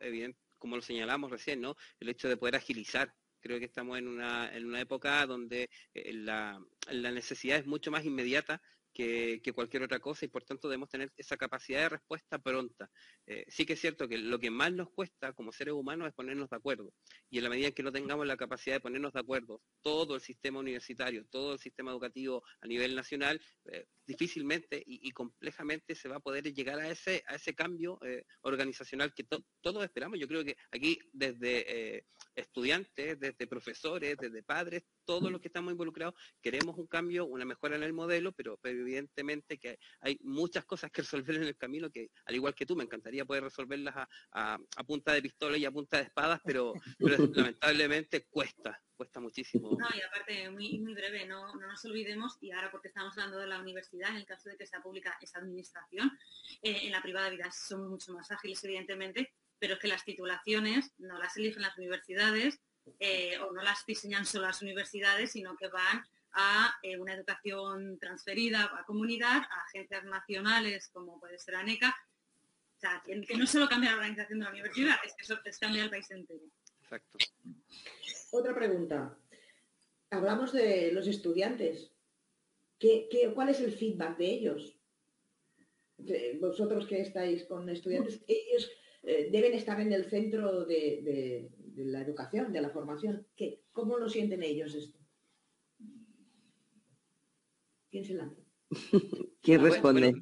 como 0.58 0.78
lo 0.78 0.82
señalamos 0.82 1.30
recién, 1.30 1.60
¿no? 1.60 1.76
El 2.00 2.08
hecho 2.08 2.30
de 2.30 2.38
poder 2.38 2.56
agilizar. 2.56 3.14
Creo 3.48 3.60
que 3.60 3.66
estamos 3.66 3.98
en 3.98 4.10
una, 4.10 4.54
en 4.54 4.66
una 4.66 4.82
época 4.82 5.26
donde 5.26 5.70
eh, 5.94 6.12
la, 6.12 6.62
la 6.92 7.12
necesidad 7.12 7.58
es 7.58 7.66
mucho 7.66 7.92
más 7.92 8.04
inmediata 8.04 8.62
que, 8.98 9.54
cualquier 9.54 9.84
otra 9.84 10.00
cosa 10.00 10.26
y 10.26 10.28
por 10.28 10.44
tanto 10.44 10.68
debemos 10.68 10.90
tener 10.90 11.12
esa 11.18 11.38
capacidad 11.38 11.82
de 11.82 11.90
respuesta 11.90 12.40
pronta. 12.40 12.90
Eh, 13.28 13.46
sí 13.48 13.66
que 13.66 13.74
es 13.74 13.80
cierto 13.80 14.08
que 14.08 14.18
lo 14.18 14.40
que 14.40 14.50
más 14.50 14.74
nos 14.74 14.90
cuesta 14.90 15.34
como 15.34 15.52
seres 15.52 15.76
humanos 15.76 16.08
es 16.08 16.14
ponernos 16.16 16.50
de 16.50 16.56
acuerdo 16.56 16.92
y 17.30 17.38
en 17.38 17.44
la 17.44 17.50
medida 17.52 17.68
en 17.68 17.74
que 17.74 17.84
no 17.84 17.92
tengamos 17.92 18.26
la 18.26 18.38
capacidad 18.38 18.76
de 18.76 18.80
ponernos 18.80 19.14
de 19.14 19.20
acuerdo, 19.20 19.62
todo 19.82 20.16
el 20.16 20.22
sistema 20.22 20.60
universitario, 20.60 21.26
todo 21.30 21.54
el 21.54 21.60
sistema 21.60 21.92
educativo 21.92 22.44
a 22.62 22.68
nivel 22.68 22.96
nacional, 22.96 23.40
eh, 23.66 23.86
difícilmente 24.06 24.82
y, 24.86 25.12
complejamente 25.12 25.96
se 25.96 26.10
va 26.10 26.18
a 26.18 26.20
poder 26.20 26.54
llegar 26.54 26.80
a 26.80 26.90
ese, 26.90 27.24
a 27.28 27.36
ese 27.36 27.54
cambio 27.54 28.00
eh, 28.04 28.24
organizacional 28.42 29.14
que 29.14 29.26
todos 29.62 29.84
esperamos. 29.84 30.20
Yo 30.20 30.28
creo 30.28 30.44
que 30.44 30.56
aquí 30.72 31.00
desde 31.12 32.06
estudiantes, 32.36 33.20
desde 33.20 33.48
profesores, 33.48 34.16
desde 34.18 34.44
padres, 34.44 34.84
todos 35.08 35.32
los 35.32 35.40
que 35.40 35.48
estamos 35.48 35.72
involucrados 35.72 36.14
queremos 36.42 36.78
un 36.78 36.86
cambio, 36.86 37.26
una 37.26 37.46
mejora 37.46 37.78
en 37.78 37.84
el 37.84 37.94
modelo, 37.94 38.34
pero, 38.34 38.60
evidentemente 38.64 39.58
que 39.58 39.80
hay 40.02 40.20
muchas 40.22 40.66
cosas 40.66 40.92
que 40.92 41.02
resolver 41.02 41.38
en 41.38 41.44
el 41.44 41.56
camino 41.56 41.90
que, 41.90 42.12
al 42.26 42.36
igual 42.36 42.54
que 42.54 42.66
tú, 42.66 42.76
me 42.76 42.84
encantaría 42.84 43.26
poder 43.26 43.44
resolverlas 43.44 43.96
a, 44.32 44.60
punta 44.86 45.14
de 45.14 45.22
pistola 45.22 45.58
y 45.58 45.66
a 45.66 45.72
punta 45.72 45.98
de 45.98 46.04
espadas, 46.04 46.42
pero, 46.46 46.74
lamentablemente 47.00 48.26
cuesta, 48.30 48.80
cuesta 48.96 49.20
muchísimo. 49.20 49.78
No, 49.80 49.88
y 49.96 50.02
aparte, 50.02 50.50
muy, 50.50 50.94
breve, 50.94 51.26
no, 51.26 51.56
nos 51.56 51.86
olvidemos, 51.86 52.38
y 52.42 52.52
ahora 52.52 52.70
porque 52.70 52.90
estamos 52.90 53.18
hablando 53.18 53.40
de 53.40 53.48
la 53.48 53.60
universidad, 53.60 54.10
en 54.10 54.18
el 54.18 54.26
caso 54.26 54.50
de 54.50 54.58
que 54.58 54.68
sea 54.68 54.82
pública 54.82 55.18
esa 55.22 55.40
administración, 55.40 56.12
eh, 56.62 56.82
en 56.84 56.92
la 56.92 57.02
privada 57.02 57.30
vida 57.30 57.50
son 57.52 57.90
mucho 57.90 58.14
más 58.14 58.30
ágiles, 58.30 58.62
evidentemente, 58.66 59.34
pero 59.60 59.76
es 59.76 59.80
que 59.80 59.88
las 59.88 60.04
titulaciones 60.04 60.94
no 60.98 61.18
las 61.18 61.38
eligen 61.38 61.62
las 61.62 61.78
universidades, 61.78 62.60
eh, 63.00 63.38
o 63.40 63.52
no 63.52 63.62
las 63.62 63.86
diseñan 63.86 64.26
solo 64.26 64.48
las 64.48 64.62
universidades, 64.62 65.32
sino 65.32 65.56
que 65.56 65.68
van 65.68 66.04
a 66.34 66.76
eh, 66.84 66.98
una 66.98 67.14
educación 67.14 67.98
transferida 68.00 68.66
a 68.66 68.86
comunidad, 68.86 69.38
a 69.38 69.62
agencias 69.68 70.04
nacionales 70.06 70.90
como 70.90 71.20
puede 71.20 71.40
ser 71.40 71.56
ANECA. 71.56 71.96
O 72.78 72.80
sea, 72.80 73.02
que, 73.06 73.16
no 73.36 73.48
solo 73.48 73.68
cambia 73.68 73.92
la 73.92 73.98
organización 73.98 74.40
de 74.40 74.46
la 74.46 74.52
universidad, 74.52 74.96
es 75.04 75.14
que 75.16 75.24
eso 75.24 75.40
es 75.44 75.58
cambiar 75.58 75.86
el 75.86 75.90
país 75.90 76.10
entero. 76.12 76.46
Exacto. 76.84 77.18
Otra 78.32 78.54
pregunta. 78.54 79.18
Hablamos 80.12 80.54
de 80.54 80.92
los 80.92 81.08
estudiantes. 81.08 81.92
¿Qué, 82.78 83.10
cuál 83.34 83.50
es 83.50 83.60
el 83.60 83.72
feedback 83.72 84.18
de 84.18 84.26
ellos? 84.26 84.74
vosotros 86.40 86.86
que 86.86 87.02
estáis 87.02 87.44
con 87.46 87.68
estudiantes, 87.70 88.22
ellos 88.28 88.70
eh, 89.04 89.30
deben 89.32 89.54
estar 89.54 89.80
en 89.80 89.94
el 89.94 90.06
centro 90.06 90.66
de, 90.66 91.50
la 91.86 92.02
educación, 92.02 92.52
de 92.52 92.62
la 92.62 92.70
formación. 92.70 93.26
¿Qué, 93.36 93.64
¿Cómo 93.72 93.98
lo 93.98 94.10
sienten 94.10 94.44
ellos 94.44 94.74
esto? 94.74 94.98
¿Quién 97.90 98.04
se 98.04 98.14
lanza? 98.16 98.42
¿Quién 99.42 99.64
responde? 99.64 100.14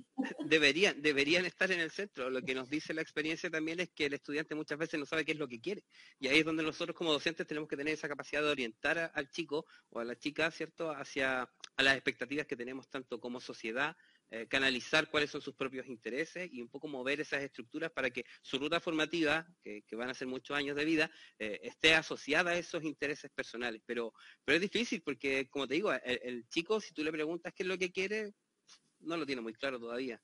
deberían, 0.45 1.01
deberían 1.01 1.45
estar 1.45 1.71
en 1.71 1.79
el 1.79 1.91
centro. 1.91 2.29
Lo 2.29 2.41
que 2.41 2.53
nos 2.53 2.69
dice 2.69 2.93
la 2.93 3.01
experiencia 3.01 3.49
también 3.49 3.79
es 3.79 3.89
que 3.89 4.05
el 4.05 4.13
estudiante 4.13 4.55
muchas 4.55 4.77
veces 4.77 4.99
no 4.99 5.05
sabe 5.05 5.25
qué 5.25 5.31
es 5.31 5.39
lo 5.39 5.47
que 5.47 5.59
quiere. 5.59 5.83
Y 6.19 6.27
ahí 6.27 6.39
es 6.39 6.45
donde 6.45 6.63
nosotros 6.63 6.95
como 6.95 7.11
docentes 7.11 7.47
tenemos 7.47 7.67
que 7.67 7.77
tener 7.77 7.93
esa 7.93 8.07
capacidad 8.07 8.41
de 8.41 8.49
orientar 8.49 9.11
al 9.13 9.29
chico 9.29 9.65
o 9.89 9.99
a 9.99 10.05
la 10.05 10.15
chica, 10.15 10.51
¿cierto?, 10.51 10.91
hacia 10.91 11.49
a 11.77 11.83
las 11.83 11.95
expectativas 11.95 12.45
que 12.45 12.55
tenemos 12.55 12.89
tanto 12.89 13.19
como 13.19 13.39
sociedad 13.39 13.95
eh, 14.31 14.47
canalizar 14.47 15.09
cuáles 15.09 15.29
son 15.29 15.41
sus 15.41 15.53
propios 15.53 15.87
intereses 15.87 16.49
y 16.51 16.61
un 16.61 16.67
poco 16.67 16.87
mover 16.87 17.21
esas 17.21 17.43
estructuras 17.43 17.91
para 17.91 18.09
que 18.09 18.25
su 18.41 18.57
ruta 18.57 18.79
formativa, 18.79 19.47
que, 19.63 19.83
van 19.95 20.09
a 20.09 20.13
ser 20.13 20.27
muchos 20.27 20.57
años 20.57 20.75
de 20.75 20.83
vida, 20.83 21.11
eh, 21.37 21.59
esté 21.63 21.93
asociada 21.93 22.51
a 22.51 22.57
esos 22.57 22.83
intereses 22.83 23.31
personales. 23.31 23.81
Pero, 23.85 24.13
pero 24.43 24.55
es 24.55 24.61
difícil 24.61 25.01
porque, 25.03 25.47
como 25.49 25.67
te 25.67 25.75
digo, 25.75 25.91
el, 25.93 26.47
chico, 26.49 26.79
si 26.79 26.93
tú 26.93 27.03
le 27.03 27.11
preguntas 27.11 27.53
qué 27.55 27.63
es 27.63 27.67
lo 27.67 27.77
que 27.77 27.91
quiere, 27.91 28.33
no 28.99 29.15
lo 29.15 29.25
tiene 29.25 29.41
muy 29.41 29.53
claro 29.53 29.79
todavía. 29.79 30.21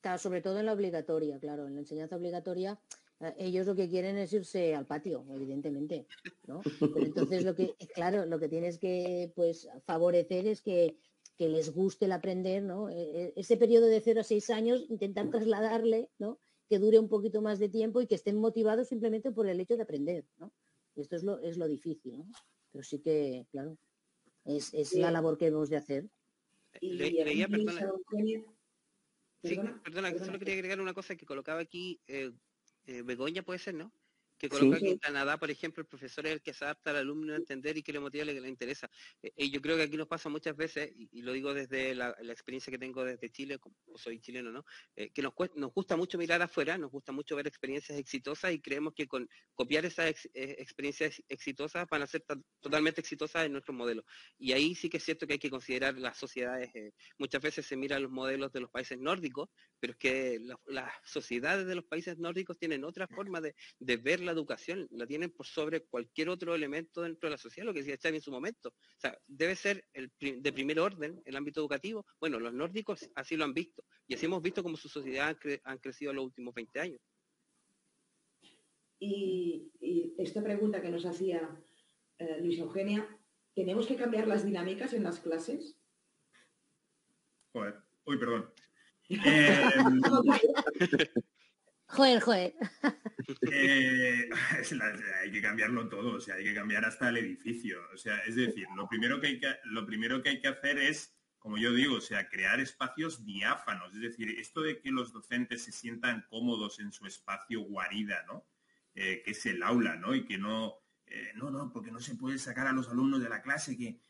Claro, 0.00 0.18
sobre 0.18 0.42
todo 0.42 0.58
en 0.58 0.66
la 0.66 0.72
obligatoria, 0.72 1.38
claro, 1.38 1.68
en 1.68 1.74
la 1.74 1.80
enseñanza 1.80 2.16
obligatoria 2.16 2.78
eh, 3.22 3.34
ellos 3.38 3.66
lo 3.66 3.76
que 3.76 3.88
quieren 3.88 4.18
es 4.18 4.32
irse 4.32 4.74
al 4.74 4.86
patio, 4.86 5.24
evidentemente, 5.30 6.06
¿no? 6.46 6.60
Entonces 6.96 7.44
lo 7.44 7.54
que, 7.54 7.74
claro, 7.94 8.26
lo 8.26 8.38
que 8.38 8.48
tienes 8.48 8.78
que 8.78 9.32
pues 9.34 9.68
favorecer 9.84 10.46
es 10.46 10.60
que 10.60 10.96
que 11.42 11.48
les 11.48 11.74
guste 11.74 12.04
el 12.04 12.12
aprender, 12.12 12.62
¿no? 12.62 12.88
E, 12.88 13.02
e, 13.02 13.32
ese 13.34 13.56
periodo 13.56 13.86
de 13.86 14.00
0 14.00 14.20
a 14.20 14.22
6 14.22 14.50
años, 14.50 14.86
intentar 14.88 15.28
trasladarle, 15.28 16.08
¿no? 16.16 16.38
Que 16.68 16.78
dure 16.78 17.00
un 17.00 17.08
poquito 17.08 17.42
más 17.42 17.58
de 17.58 17.68
tiempo 17.68 18.00
y 18.00 18.06
que 18.06 18.14
estén 18.14 18.36
motivados 18.38 18.86
simplemente 18.86 19.32
por 19.32 19.48
el 19.48 19.58
hecho 19.58 19.76
de 19.76 19.82
aprender, 19.82 20.24
¿no? 20.38 20.52
Esto 20.94 21.16
es 21.16 21.24
lo, 21.24 21.40
es 21.40 21.56
lo 21.56 21.66
difícil, 21.66 22.18
¿no? 22.18 22.26
Pero 22.70 22.84
sí 22.84 23.00
que, 23.00 23.44
claro, 23.50 23.76
es, 24.44 24.94
la 24.94 25.10
labor 25.10 25.36
que 25.36 25.48
hemos 25.48 25.68
de 25.68 25.78
hacer. 25.78 26.08
Y 26.80 26.92
leía, 26.92 27.48
perdona. 27.48 27.92
Sí, 29.42 29.58
perdona, 29.82 30.16
solo 30.24 30.38
quería 30.38 30.54
agregar 30.54 30.80
una 30.80 30.94
cosa 30.94 31.16
que 31.16 31.26
colocaba 31.26 31.60
aquí, 31.60 32.00
eh, 32.06 32.30
eh, 32.86 33.02
Begoña 33.02 33.42
puede 33.42 33.58
ser, 33.58 33.74
¿no? 33.74 33.92
Que 34.42 34.48
coloca 34.48 34.76
aquí 34.78 34.88
en 34.88 34.98
Canadá, 34.98 35.38
por 35.38 35.52
ejemplo, 35.52 35.82
el 35.82 35.86
profesor 35.86 36.26
es 36.26 36.32
el 36.32 36.42
que 36.42 36.52
se 36.52 36.64
adapta 36.64 36.90
al 36.90 36.96
alumno 36.96 37.32
a 37.32 37.36
entender 37.36 37.78
y 37.78 37.82
que 37.84 37.92
le 37.92 38.00
motiva 38.00 38.24
lo 38.24 38.32
que 38.32 38.40
le 38.40 38.48
interesa. 38.48 38.90
Eh, 39.22 39.32
y 39.36 39.52
yo 39.52 39.62
creo 39.62 39.76
que 39.76 39.84
aquí 39.84 39.96
nos 39.96 40.08
pasa 40.08 40.28
muchas 40.28 40.56
veces, 40.56 40.90
y, 40.96 41.22
lo 41.22 41.32
digo 41.32 41.54
desde 41.54 41.94
la, 41.94 42.10
experiencia 42.22 42.72
que 42.72 42.78
tengo 42.78 43.04
desde 43.04 43.30
Chile, 43.30 43.60
como 43.60 43.76
soy 43.94 44.18
chileno, 44.18 44.50
¿no? 44.50 44.64
Eh, 44.96 45.10
que 45.10 45.22
nos, 45.22 45.32
nos 45.54 45.72
gusta 45.72 45.96
mucho 45.96 46.18
mirar 46.18 46.42
afuera, 46.42 46.76
nos 46.76 46.90
gusta 46.90 47.12
mucho 47.12 47.36
ver 47.36 47.46
experiencias 47.46 47.96
exitosas 47.96 48.52
y 48.52 48.60
creemos 48.60 48.94
que 48.94 49.06
con 49.06 49.30
copiar 49.54 49.84
esas 49.84 50.26
eh, 50.34 50.56
experiencias 50.58 51.22
exitosas 51.28 51.86
van 51.88 52.02
a 52.02 52.08
ser 52.08 52.24
totalmente 52.58 53.00
exitosas 53.00 53.46
en 53.46 53.52
nuestro 53.52 53.74
modelo. 53.74 54.04
Y 54.40 54.50
ahí 54.54 54.74
sí 54.74 54.90
que 54.90 54.96
es 54.96 55.04
cierto 55.04 55.24
que 55.24 55.34
hay 55.34 55.38
que 55.38 55.50
considerar 55.50 55.96
las 55.98 56.18
sociedades, 56.18 56.72
muchas 57.16 57.40
veces 57.40 57.64
se 57.64 57.76
miran 57.76 58.02
los 58.02 58.10
modelos 58.10 58.50
de 58.50 58.58
los 58.58 58.70
países 58.70 58.98
nórdicos, 58.98 59.50
pero 59.78 59.92
es 59.92 59.98
que 60.00 60.40
las 60.66 60.92
sociedades 61.04 61.64
de 61.68 61.76
los 61.76 61.84
países 61.84 62.18
nórdicos 62.18 62.58
tienen 62.58 62.82
otra 62.82 63.06
forma 63.06 63.40
de, 63.40 63.54
de 63.78 63.96
ver 63.98 64.18
la 64.18 64.31
educación, 64.32 64.86
la 64.90 65.06
tienen 65.06 65.30
por 65.30 65.46
sobre 65.46 65.84
cualquier 65.84 66.28
otro 66.28 66.54
elemento 66.54 67.02
dentro 67.02 67.28
de 67.28 67.32
la 67.32 67.38
sociedad, 67.38 67.66
lo 67.66 67.72
que 67.72 67.80
decía 67.80 67.98
Xavi 68.00 68.16
en 68.16 68.22
su 68.22 68.30
momento. 68.30 68.70
O 68.70 68.98
sea, 68.98 69.16
debe 69.26 69.56
ser 69.56 69.84
el 69.92 70.10
de 70.18 70.52
primer 70.52 70.80
orden 70.80 71.22
el 71.24 71.36
ámbito 71.36 71.60
educativo. 71.60 72.06
Bueno, 72.20 72.40
los 72.40 72.52
nórdicos 72.52 73.08
así 73.14 73.36
lo 73.36 73.44
han 73.44 73.54
visto 73.54 73.84
y 74.06 74.14
así 74.14 74.26
hemos 74.26 74.42
visto 74.42 74.62
cómo 74.62 74.76
su 74.76 74.88
sociedad 74.88 75.36
han, 75.64 75.78
crecido 75.78 76.10
en 76.10 76.16
los 76.16 76.26
últimos 76.26 76.54
20 76.54 76.80
años. 76.80 77.00
Y, 78.98 79.68
esta 80.18 80.42
pregunta 80.42 80.80
que 80.80 80.90
nos 80.90 81.04
hacía 81.04 81.60
eh, 82.18 82.38
Luis 82.40 82.58
Eugenia, 82.58 83.08
¿tenemos 83.54 83.86
que 83.86 83.96
cambiar 83.96 84.28
las 84.28 84.44
dinámicas 84.44 84.92
en 84.92 85.02
las 85.02 85.18
clases? 85.18 85.76
Joder, 87.52 87.74
uy, 88.04 88.18
perdón. 88.18 88.52
Joder, 91.92 92.20
joder. 92.20 92.54
Eh, 93.52 94.30
hay 95.22 95.30
que 95.30 95.42
cambiarlo 95.42 95.88
todo, 95.90 96.16
o 96.16 96.20
sea, 96.20 96.36
hay 96.36 96.44
que 96.44 96.54
cambiar 96.54 96.86
hasta 96.86 97.10
el 97.10 97.18
edificio. 97.18 97.80
O 97.92 97.98
sea, 97.98 98.18
es 98.20 98.34
decir, 98.34 98.66
lo 98.74 98.88
primero 98.88 99.20
que 99.20 99.26
hay 99.26 99.38
que, 99.38 99.54
lo 99.64 99.84
primero 99.84 100.22
que, 100.22 100.30
hay 100.30 100.40
que 100.40 100.48
hacer 100.48 100.78
es, 100.78 101.14
como 101.38 101.58
yo 101.58 101.72
digo, 101.72 101.96
o 101.96 102.00
sea, 102.00 102.28
crear 102.28 102.60
espacios 102.60 103.26
diáfanos. 103.26 103.94
Es 103.94 104.00
decir, 104.00 104.30
esto 104.38 104.62
de 104.62 104.80
que 104.80 104.90
los 104.90 105.12
docentes 105.12 105.64
se 105.64 105.72
sientan 105.72 106.24
cómodos 106.30 106.80
en 106.80 106.92
su 106.92 107.06
espacio 107.06 107.60
guarida, 107.60 108.24
¿no? 108.26 108.46
Eh, 108.94 109.22
que 109.22 109.32
es 109.32 109.44
el 109.44 109.62
aula, 109.62 109.96
¿no? 109.96 110.14
Y 110.14 110.24
que 110.24 110.38
no, 110.38 110.78
eh, 111.06 111.32
no, 111.34 111.50
no, 111.50 111.70
porque 111.70 111.90
no 111.90 112.00
se 112.00 112.14
puede 112.14 112.38
sacar 112.38 112.66
a 112.66 112.72
los 112.72 112.88
alumnos 112.88 113.22
de 113.22 113.28
la 113.28 113.42
clase 113.42 113.76
que 113.76 114.00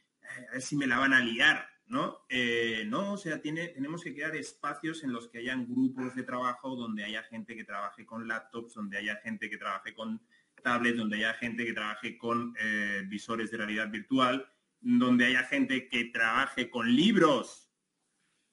a 0.49 0.53
ver 0.53 0.63
si 0.63 0.77
me 0.77 0.87
la 0.87 0.99
van 0.99 1.15
a 1.15 1.21
liar. 1.21 1.69
¿No? 1.93 2.25
Eh, 2.31 2.85
no, 2.87 3.13
o 3.13 3.17
sea, 3.19 3.43
tiene, 3.43 3.69
tenemos 3.69 4.03
que 4.03 4.15
crear 4.15 4.35
espacios 4.35 5.05
en 5.05 5.13
los 5.13 5.29
que 5.29 5.41
hayan 5.41 5.69
grupos 5.69 6.15
de 6.15 6.23
trabajo, 6.23 6.75
donde 6.75 7.05
haya 7.05 7.23
gente 7.25 7.55
que 7.55 7.65
trabaje 7.65 8.07
con 8.07 8.27
laptops, 8.27 8.73
donde 8.73 8.97
haya 8.97 9.17
gente 9.17 9.51
que 9.51 9.59
trabaje 9.59 9.93
con 9.93 10.19
tablets, 10.63 10.97
donde 10.97 11.19
haya 11.19 11.35
gente 11.35 11.67
que 11.67 11.75
trabaje 11.75 12.17
con 12.17 12.55
eh, 12.59 13.03
visores 13.07 13.51
de 13.51 13.59
realidad 13.59 13.91
virtual, 13.91 14.49
donde 14.81 15.27
haya 15.27 15.43
gente 15.45 15.91
que 15.91 16.07
trabaje 16.07 16.71
con 16.71 16.91
libros. 16.91 17.71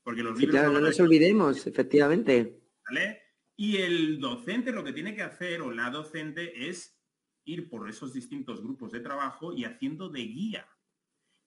Porque 0.03 0.21
los 0.21 0.37
libros... 0.37 0.59
Claro, 0.59 0.73
no 0.73 0.81
nos 0.81 0.99
olvidemos, 0.99 1.65
efectivamente. 1.65 2.59
Y 3.55 3.77
el 3.77 4.19
docente 4.19 4.73
lo 4.73 4.83
que 4.83 4.91
tiene 4.91 5.15
que 5.15 5.23
hacer, 5.23 5.61
o 5.61 5.71
la 5.71 5.89
docente, 5.89 6.67
es 6.67 6.99
ir 7.45 7.69
por 7.69 7.89
esos 7.89 8.11
distintos 8.11 8.61
grupos 8.61 8.91
de 8.91 8.99
trabajo 8.99 9.53
y 9.53 9.63
haciendo 9.63 10.09
de 10.09 10.23
guía 10.23 10.67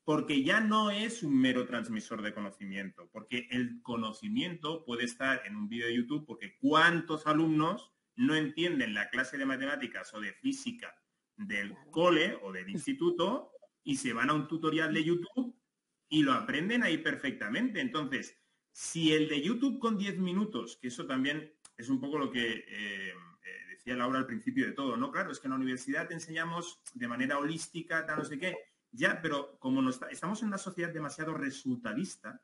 porque 0.05 0.43
ya 0.43 0.61
no 0.61 0.91
es 0.91 1.23
un 1.23 1.41
mero 1.41 1.67
transmisor 1.67 2.23
de 2.23 2.35
conocimiento, 2.35 3.09
porque 3.13 3.47
el 3.51 3.81
conocimiento 3.83 4.85
puede 4.85 5.05
estar 5.05 5.43
en 5.47 5.57
un 5.57 5.69
vídeo 5.69 5.87
de 5.87 5.97
YouTube, 5.97 6.27
porque 6.27 6.57
¿cuántos 6.59 7.27
alumnos 7.27 7.93
no 8.17 8.35
entienden 8.35 8.95
la 8.95 9.09
clase 9.11 9.39
de 9.39 9.47
matemáticas 9.47 10.13
o 10.15 10.21
de 10.21 10.33
física 10.33 10.95
del 11.37 11.75
cole 11.91 12.39
o 12.43 12.53
del 12.53 12.69
instituto 12.69 13.53
y 13.85 13.97
se 13.97 14.13
van 14.13 14.31
a 14.31 14.35
un 14.35 14.49
tutorial 14.49 14.93
de 14.93 15.05
YouTube 15.05 15.57
y 16.09 16.23
lo 16.23 16.33
aprenden 16.33 16.83
ahí 16.83 16.99
perfectamente. 16.99 17.81
Entonces, 17.81 18.39
si 18.71 19.13
el 19.13 19.29
de 19.29 19.41
YouTube 19.41 19.79
con 19.79 19.99
10 19.99 20.19
minutos, 20.19 20.79
que 20.81 20.89
eso 20.89 21.07
también 21.07 21.53
es 21.77 21.89
un 21.89 22.01
poco 22.01 22.19
lo 22.19 22.31
que 22.31 22.65
eh, 22.69 23.09
eh, 23.09 23.15
decía 23.71 23.97
Laura 23.97 24.19
al 24.19 24.27
principio 24.27 24.67
de 24.67 24.73
todo, 24.73 24.97
¿no? 24.97 25.11
Claro, 25.11 25.33
es 25.33 25.41
que 25.41 25.47
en 25.47 25.53
la 25.53 25.57
universidad 25.57 26.07
te 26.07 26.15
enseñamos 26.15 26.83
de 26.95 27.09
manera 27.09 27.39
holística, 27.39 28.05
tal, 28.07 28.19
no 28.19 28.25
sé 28.25 28.39
qué. 28.39 28.57
Ya, 28.93 29.21
pero 29.21 29.59
como 29.59 29.89
estamos 29.89 30.43
en 30.43 30.49
una 30.49 30.59
sociedad 30.59 30.93
demasiado 30.93 31.35
resultadista, 31.35 32.43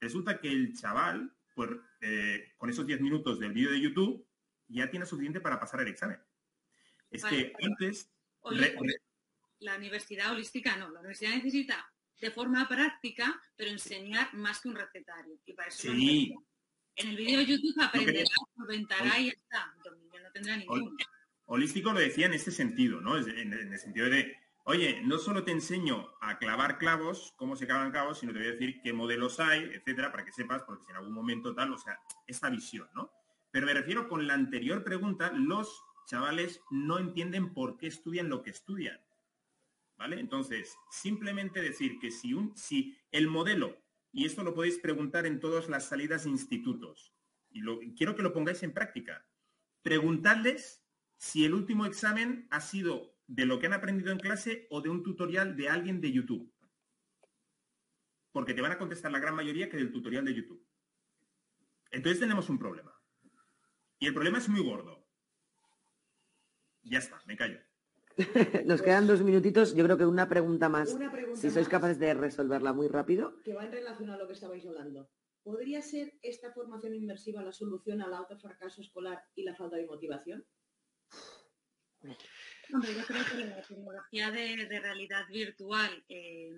resulta 0.00 0.40
que 0.40 0.50
el 0.50 0.74
chaval, 0.74 1.32
pues, 1.54 1.70
eh, 2.00 2.52
con 2.56 2.70
esos 2.70 2.86
10 2.86 3.00
minutos 3.00 3.38
del 3.38 3.52
vídeo 3.52 3.70
de 3.70 3.80
YouTube, 3.80 4.26
ya 4.68 4.90
tiene 4.90 5.06
suficiente 5.06 5.40
para 5.40 5.60
pasar 5.60 5.80
el 5.82 5.88
examen. 5.88 6.18
Es 7.10 7.24
que 7.24 7.52
antes... 7.62 8.10
la 9.58 9.76
universidad 9.76 10.32
holística 10.32 10.76
no, 10.76 10.90
la 10.90 11.00
universidad 11.00 11.34
necesita 11.34 11.92
de 12.20 12.30
forma 12.30 12.68
práctica, 12.68 13.40
pero 13.56 13.70
enseñar 13.70 14.32
más 14.34 14.60
que 14.60 14.68
un 14.68 14.76
recetario. 14.76 15.38
Y 15.44 15.52
para 15.54 15.68
eso 15.68 15.92
sí. 15.92 16.34
en 16.96 17.08
el 17.08 17.16
vídeo 17.16 17.38
de 17.38 17.46
YouTube 17.46 17.82
aprenderá, 17.82 18.28
solventará 18.56 19.18
y 19.18 19.26
ya 19.26 19.32
está. 19.32 19.74
No 19.84 20.30
tendrá 20.32 20.56
ningún. 20.56 20.96
Holístico 21.46 21.92
lo 21.92 21.98
decía 21.98 22.26
en 22.26 22.34
este 22.34 22.52
sentido, 22.52 23.00
¿no? 23.00 23.18
En, 23.18 23.52
el 23.52 23.78
sentido 23.78 24.08
de, 24.08 24.36
oye, 24.70 25.02
no 25.04 25.18
solo 25.18 25.42
te 25.42 25.50
enseño 25.50 26.08
a 26.20 26.38
clavar 26.38 26.78
clavos, 26.78 27.34
cómo 27.36 27.56
se 27.56 27.66
clavan 27.66 27.90
clavos, 27.90 28.20
sino 28.20 28.32
te 28.32 28.38
voy 28.38 28.48
a 28.48 28.52
decir 28.52 28.80
qué 28.80 28.92
modelos 28.92 29.40
hay, 29.40 29.64
etcétera, 29.64 30.12
para 30.12 30.24
que 30.24 30.30
sepas, 30.30 30.62
porque 30.62 30.84
si 30.84 30.90
en 30.92 30.96
algún 30.96 31.12
momento 31.12 31.56
tal, 31.56 31.72
o 31.72 31.78
sea, 31.78 31.98
esta 32.28 32.48
visión, 32.50 32.88
¿no? 32.94 33.10
Pero 33.50 33.66
me 33.66 33.74
refiero 33.74 34.08
con 34.08 34.28
la 34.28 34.34
anterior 34.34 34.84
pregunta, 34.84 35.32
los 35.32 35.82
chavales 36.06 36.60
no 36.70 37.00
entienden 37.00 37.52
por 37.52 37.78
qué 37.78 37.88
estudian 37.88 38.28
lo 38.28 38.42
que 38.42 38.50
estudian. 38.50 39.00
¿Vale? 39.98 40.20
Entonces, 40.20 40.76
simplemente 40.88 41.60
decir 41.60 41.98
que 41.98 42.12
si, 42.12 42.32
un, 42.32 42.56
si 42.56 42.96
el 43.10 43.26
modelo, 43.26 43.76
y 44.12 44.24
esto 44.24 44.44
lo 44.44 44.54
podéis 44.54 44.78
preguntar 44.78 45.26
en 45.26 45.40
todas 45.40 45.68
las 45.68 45.88
salidas 45.88 46.24
de 46.24 46.30
institutos, 46.30 47.12
y 47.50 47.60
lo, 47.60 47.80
quiero 47.96 48.14
que 48.14 48.22
lo 48.22 48.32
pongáis 48.32 48.62
en 48.62 48.72
práctica, 48.72 49.26
preguntadles 49.82 50.84
si 51.16 51.44
el 51.44 51.54
último 51.54 51.86
examen 51.86 52.46
ha 52.50 52.60
sido 52.60 53.19
de 53.30 53.46
lo 53.46 53.60
que 53.60 53.66
han 53.66 53.72
aprendido 53.72 54.10
en 54.10 54.18
clase 54.18 54.66
o 54.70 54.80
de 54.80 54.88
un 54.88 55.04
tutorial 55.04 55.56
de 55.56 55.68
alguien 55.68 56.00
de 56.00 56.10
YouTube. 56.10 56.52
Porque 58.32 58.54
te 58.54 58.60
van 58.60 58.72
a 58.72 58.78
contestar 58.78 59.12
la 59.12 59.20
gran 59.20 59.36
mayoría 59.36 59.68
que 59.68 59.76
del 59.76 59.92
tutorial 59.92 60.24
de 60.24 60.34
YouTube. 60.34 60.66
Entonces 61.92 62.18
tenemos 62.18 62.48
un 62.48 62.58
problema. 62.58 62.92
Y 64.00 64.06
el 64.06 64.14
problema 64.14 64.38
es 64.38 64.48
muy 64.48 64.60
gordo. 64.60 65.06
Ya 66.82 66.98
está, 66.98 67.22
me 67.26 67.36
callo. 67.36 67.60
Nos 68.66 68.82
quedan 68.82 69.06
dos 69.06 69.22
minutitos. 69.22 69.76
Yo 69.76 69.84
creo 69.84 69.96
que 69.96 70.06
una 70.06 70.28
pregunta 70.28 70.68
más. 70.68 70.96
si 71.34 71.50
sois 71.50 71.68
capaces 71.68 72.00
de 72.00 72.14
resolverla 72.14 72.72
muy 72.72 72.88
rápido. 72.88 73.40
Que 73.44 73.54
va 73.54 73.64
en 73.64 73.70
relación 73.70 74.10
a 74.10 74.16
lo 74.16 74.26
que 74.26 74.32
estabais 74.32 74.66
hablando. 74.66 75.08
¿Podría 75.44 75.82
ser 75.82 76.18
esta 76.22 76.52
formación 76.52 76.94
inmersiva 76.96 77.44
la 77.44 77.52
solución 77.52 78.02
al 78.02 78.12
autofracaso 78.12 78.80
escolar 78.80 79.22
y 79.36 79.44
la 79.44 79.54
falta 79.54 79.76
de 79.76 79.86
motivación? 79.86 80.44
Hombre, 82.72 82.94
yo 82.94 83.04
creo 83.04 83.24
que 83.24 83.44
la 83.44 83.62
tecnología 83.62 84.30
de, 84.30 84.80
realidad 84.80 85.26
virtual 85.28 86.04
eh, 86.08 86.52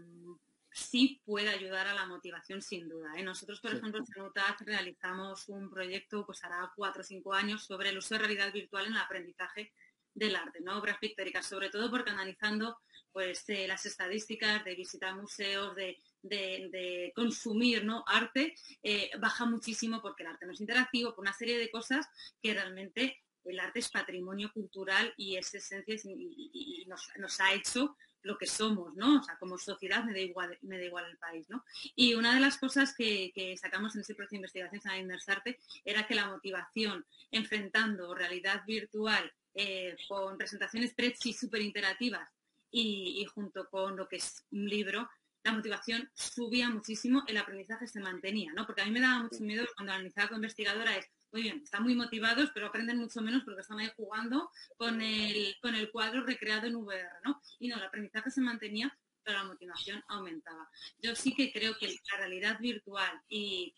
sí 0.70 1.20
puede 1.24 1.48
ayudar 1.48 1.86
a 1.86 1.94
la 1.94 2.06
motivación 2.06 2.62
sin 2.62 2.88
duda. 2.88 3.12
¿eh? 3.16 3.22
Nosotros, 3.22 3.60
por 3.60 3.72
ejemplo, 3.72 4.02
en 4.16 4.22
UTAC 4.22 4.62
realizamos 4.62 5.48
un 5.48 5.70
proyecto, 5.70 6.24
pues 6.26 6.42
hará 6.44 6.72
cuatro 6.74 7.02
o 7.02 7.04
cinco 7.04 7.34
años, 7.34 7.64
sobre 7.64 7.90
el 7.90 7.98
uso 7.98 8.14
de 8.14 8.20
realidad 8.20 8.52
virtual 8.52 8.86
en 8.86 8.92
el 8.92 8.98
aprendizaje 8.98 9.72
del 10.14 10.36
arte, 10.36 10.60
¿no? 10.60 10.78
Obras 10.78 10.98
pictóricas, 10.98 11.46
sobre 11.46 11.70
todo 11.70 11.90
porque 11.90 12.10
analizando 12.10 12.78
pues 13.12 13.46
eh, 13.48 13.66
las 13.68 13.84
estadísticas 13.86 14.64
de 14.64 14.74
visitar 14.74 15.14
museos, 15.14 15.74
de, 15.74 17.12
consumir 17.14 17.84
¿no? 17.84 18.04
arte, 18.06 18.54
eh, 18.82 19.10
baja 19.18 19.44
muchísimo 19.44 20.00
porque 20.00 20.22
el 20.22 20.30
arte 20.30 20.46
no 20.46 20.52
es 20.52 20.60
interactivo, 20.60 21.14
por 21.14 21.22
una 21.22 21.32
serie 21.32 21.58
de 21.58 21.70
cosas 21.70 22.06
que 22.40 22.54
realmente 22.54 23.21
el 23.44 23.60
arte 23.60 23.80
es 23.80 23.90
patrimonio 23.90 24.50
cultural 24.52 25.12
y 25.16 25.36
es 25.36 25.52
esencia 25.54 25.96
y, 26.04 26.86
nos, 26.86 27.40
ha 27.40 27.52
hecho 27.54 27.96
lo 28.22 28.38
que 28.38 28.46
somos, 28.46 28.94
¿no? 28.94 29.20
O 29.20 29.22
sea, 29.22 29.36
como 29.38 29.58
sociedad 29.58 30.04
me 30.04 30.12
da 30.12 30.20
igual, 30.20 30.56
me 30.62 30.78
da 30.78 30.84
igual 30.84 31.06
el 31.10 31.18
país, 31.18 31.48
¿no? 31.48 31.64
Y 31.96 32.14
una 32.14 32.34
de 32.34 32.40
las 32.40 32.58
cosas 32.58 32.94
que, 32.96 33.32
sacamos 33.60 33.94
en 33.94 34.02
ese 34.02 34.14
proceso 34.14 34.32
de 34.32 34.36
investigación 34.36 34.94
en 34.94 35.02
Inmersarte 35.02 35.58
era 35.84 36.06
que 36.06 36.14
la 36.14 36.28
motivación 36.28 37.04
enfrentando 37.30 38.14
realidad 38.14 38.62
virtual 38.66 39.32
eh, 39.54 39.96
con 40.08 40.38
presentaciones 40.38 40.94
Prezi 40.94 41.32
súper 41.32 41.62
interactivas 41.62 42.28
y, 42.70 43.24
junto 43.34 43.68
con 43.68 43.96
lo 43.96 44.08
que 44.08 44.16
es 44.16 44.44
un 44.50 44.68
libro, 44.68 45.08
la 45.44 45.52
motivación 45.52 46.08
subía 46.14 46.70
muchísimo, 46.70 47.22
el 47.26 47.36
aprendizaje 47.36 47.86
se 47.86 48.00
mantenía, 48.00 48.52
¿no? 48.54 48.64
Porque 48.64 48.82
a 48.82 48.84
mí 48.84 48.92
me 48.92 49.00
daba 49.00 49.24
mucho 49.24 49.40
miedo 49.40 49.66
cuando 49.74 49.92
analizaba 49.92 50.28
con 50.28 50.36
investigadora 50.36 50.96
es, 50.96 51.06
muy 51.32 51.42
bien, 51.42 51.62
están 51.64 51.82
muy 51.82 51.94
motivados, 51.94 52.50
pero 52.52 52.66
aprenden 52.66 52.98
mucho 52.98 53.22
menos 53.22 53.42
porque 53.42 53.62
están 53.62 53.80
ahí 53.80 53.90
jugando 53.96 54.50
con 54.76 55.00
el, 55.00 55.56
con 55.62 55.74
el 55.74 55.90
cuadro 55.90 56.22
recreado 56.24 56.66
en 56.66 56.76
VR, 56.76 57.08
¿no? 57.24 57.40
Y 57.58 57.68
no, 57.68 57.76
el 57.76 57.82
aprendizaje 57.82 58.30
se 58.30 58.42
mantenía, 58.42 58.96
pero 59.22 59.38
la 59.38 59.44
motivación 59.44 60.04
aumentaba. 60.08 60.68
Yo 60.98 61.14
sí 61.14 61.34
que 61.34 61.50
creo 61.50 61.76
que 61.78 61.88
la 61.88 62.18
realidad 62.18 62.58
virtual 62.60 63.20
y 63.28 63.74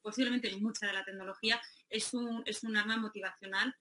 posiblemente 0.00 0.56
mucha 0.56 0.86
de 0.86 0.94
la 0.94 1.04
tecnología 1.04 1.60
es 1.90 2.14
un, 2.14 2.42
es 2.46 2.64
un 2.64 2.76
arma 2.76 2.96
motivacional 2.96 3.74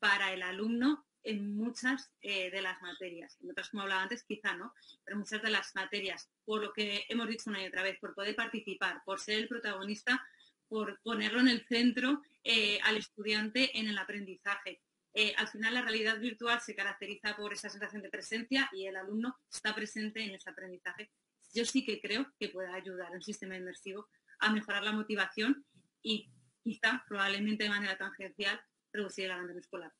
para 0.00 0.32
el 0.32 0.42
alumno 0.42 1.06
en 1.22 1.54
muchas 1.54 2.10
eh, 2.22 2.50
de 2.50 2.62
las 2.62 2.80
materias. 2.82 3.36
En 3.40 3.50
otras, 3.50 3.68
como 3.70 3.82
hablaba 3.82 4.02
antes, 4.02 4.24
quizá 4.24 4.56
no, 4.56 4.72
pero 5.04 5.18
muchas 5.18 5.42
de 5.42 5.50
las 5.50 5.74
materias, 5.74 6.30
por 6.44 6.62
lo 6.62 6.72
que 6.72 7.04
hemos 7.08 7.28
dicho 7.28 7.50
una 7.50 7.62
y 7.62 7.66
otra 7.66 7.82
vez, 7.82 7.98
por 8.00 8.14
poder 8.14 8.34
participar, 8.34 9.02
por 9.04 9.20
ser 9.20 9.38
el 9.38 9.48
protagonista, 9.48 10.26
por 10.70 11.00
ponerlo 11.02 11.40
en 11.40 11.48
el 11.48 11.66
centro 11.66 12.22
eh, 12.44 12.78
al 12.84 12.96
estudiante 12.96 13.78
en 13.78 13.88
el 13.88 13.98
aprendizaje. 13.98 14.80
Eh, 15.12 15.34
al 15.36 15.48
final 15.48 15.74
la 15.74 15.82
realidad 15.82 16.20
virtual 16.20 16.60
se 16.60 16.76
caracteriza 16.76 17.36
por 17.36 17.52
esa 17.52 17.68
sensación 17.68 18.00
de 18.02 18.08
presencia 18.08 18.70
y 18.72 18.86
el 18.86 18.96
alumno 18.96 19.36
está 19.52 19.74
presente 19.74 20.22
en 20.22 20.30
ese 20.30 20.48
aprendizaje. 20.48 21.10
Yo 21.52 21.64
sí 21.64 21.84
que 21.84 22.00
creo 22.00 22.32
que 22.38 22.48
puede 22.48 22.72
ayudar 22.72 23.10
un 23.10 23.20
sistema 23.20 23.56
inmersivo 23.56 24.08
a 24.38 24.52
mejorar 24.52 24.84
la 24.84 24.92
motivación 24.92 25.66
y 26.02 26.30
quizá, 26.62 27.04
probablemente 27.08 27.64
de 27.64 27.70
manera 27.70 27.98
tangencial, 27.98 28.60
reducir 28.92 29.24
el 29.24 29.32
abandono 29.32 29.58
escolar. 29.58 29.92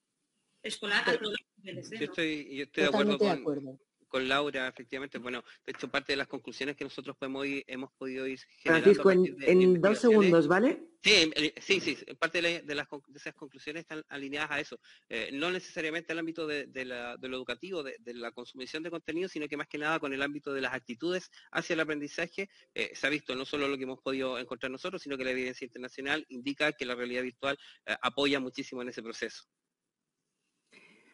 Escolar 0.62 1.03
a 1.09 1.18
todos 1.18 1.33
los 1.33 1.49
niveles. 1.57 1.91
¿eh? 1.91 1.99
Yo, 1.99 2.05
estoy, 2.05 2.57
yo 2.57 2.62
estoy 2.64 2.83
de 2.85 2.89
acuerdo 2.89 3.18
con, 3.18 3.81
con 4.11 4.29
Laura, 4.29 4.69
efectivamente. 4.69 5.19
Bueno, 5.19 5.43
de 5.65 5.73
hecho, 5.73 5.89
parte 5.89 6.13
de 6.13 6.17
las 6.17 6.29
conclusiones 6.29 6.77
que 6.77 6.85
nosotros 6.85 7.17
podemos 7.17 7.47
ir, 7.47 7.65
hemos 7.67 7.91
podido 7.93 8.27
ir 8.27 8.39
generando... 8.59 8.93
Francisco, 9.03 9.47
en, 9.47 9.81
dos 9.81 9.99
segundos, 9.99 10.49
¿vale? 10.49 10.83
Sí, 11.03 11.33
sí, 11.61 11.81
sí. 11.81 11.97
Parte 12.19 12.43
de, 12.43 12.75
las, 12.75 12.87
esas 13.15 13.35
conclusiones 13.35 13.83
están 13.83 14.05
alineadas 14.09 14.51
a 14.51 14.61
eso. 14.61 14.79
Eh, 15.09 15.31
no 15.33 15.51
necesariamente 15.51 16.13
al 16.13 16.19
ámbito 16.19 16.47
de, 16.47 16.67
lo 16.85 17.37
educativo, 17.37 17.83
de, 17.83 17.97
la 18.15 18.33
consumición 18.33 18.83
de 18.83 18.91
contenido, 18.91 19.29
sino 19.29 19.49
que 19.49 19.57
más 19.57 19.69
que 19.69 19.79
nada 19.79 19.99
con 20.01 20.13
el 20.13 20.21
ámbito 20.21 20.53
de 20.53 20.61
las 20.61 20.75
actitudes 20.75 21.31
hacia 21.53 21.75
el 21.75 21.81
aprendizaje. 21.81 22.51
Eh, 22.75 22.91
se 22.95 23.07
ha 23.07 23.11
visto 23.11 23.35
no 23.35 23.45
solo 23.47 23.69
lo 23.69 23.79
que 23.79 23.85
hemos 23.85 24.01
podido 24.01 24.39
encontrar 24.39 24.71
nosotros, 24.71 25.01
sino 25.01 25.17
que 25.17 25.25
la 25.25 25.31
evidencia 25.31 25.65
internacional 25.65 26.27
indica 26.29 26.73
que 26.73 26.85
la 26.85 26.97
realidad 26.97 27.23
virtual 27.23 27.57
eh, 27.87 27.97
apoya 28.03 28.41
muchísimo 28.41 28.83
en 28.83 28.89
ese 28.89 29.03
proceso. 29.03 29.45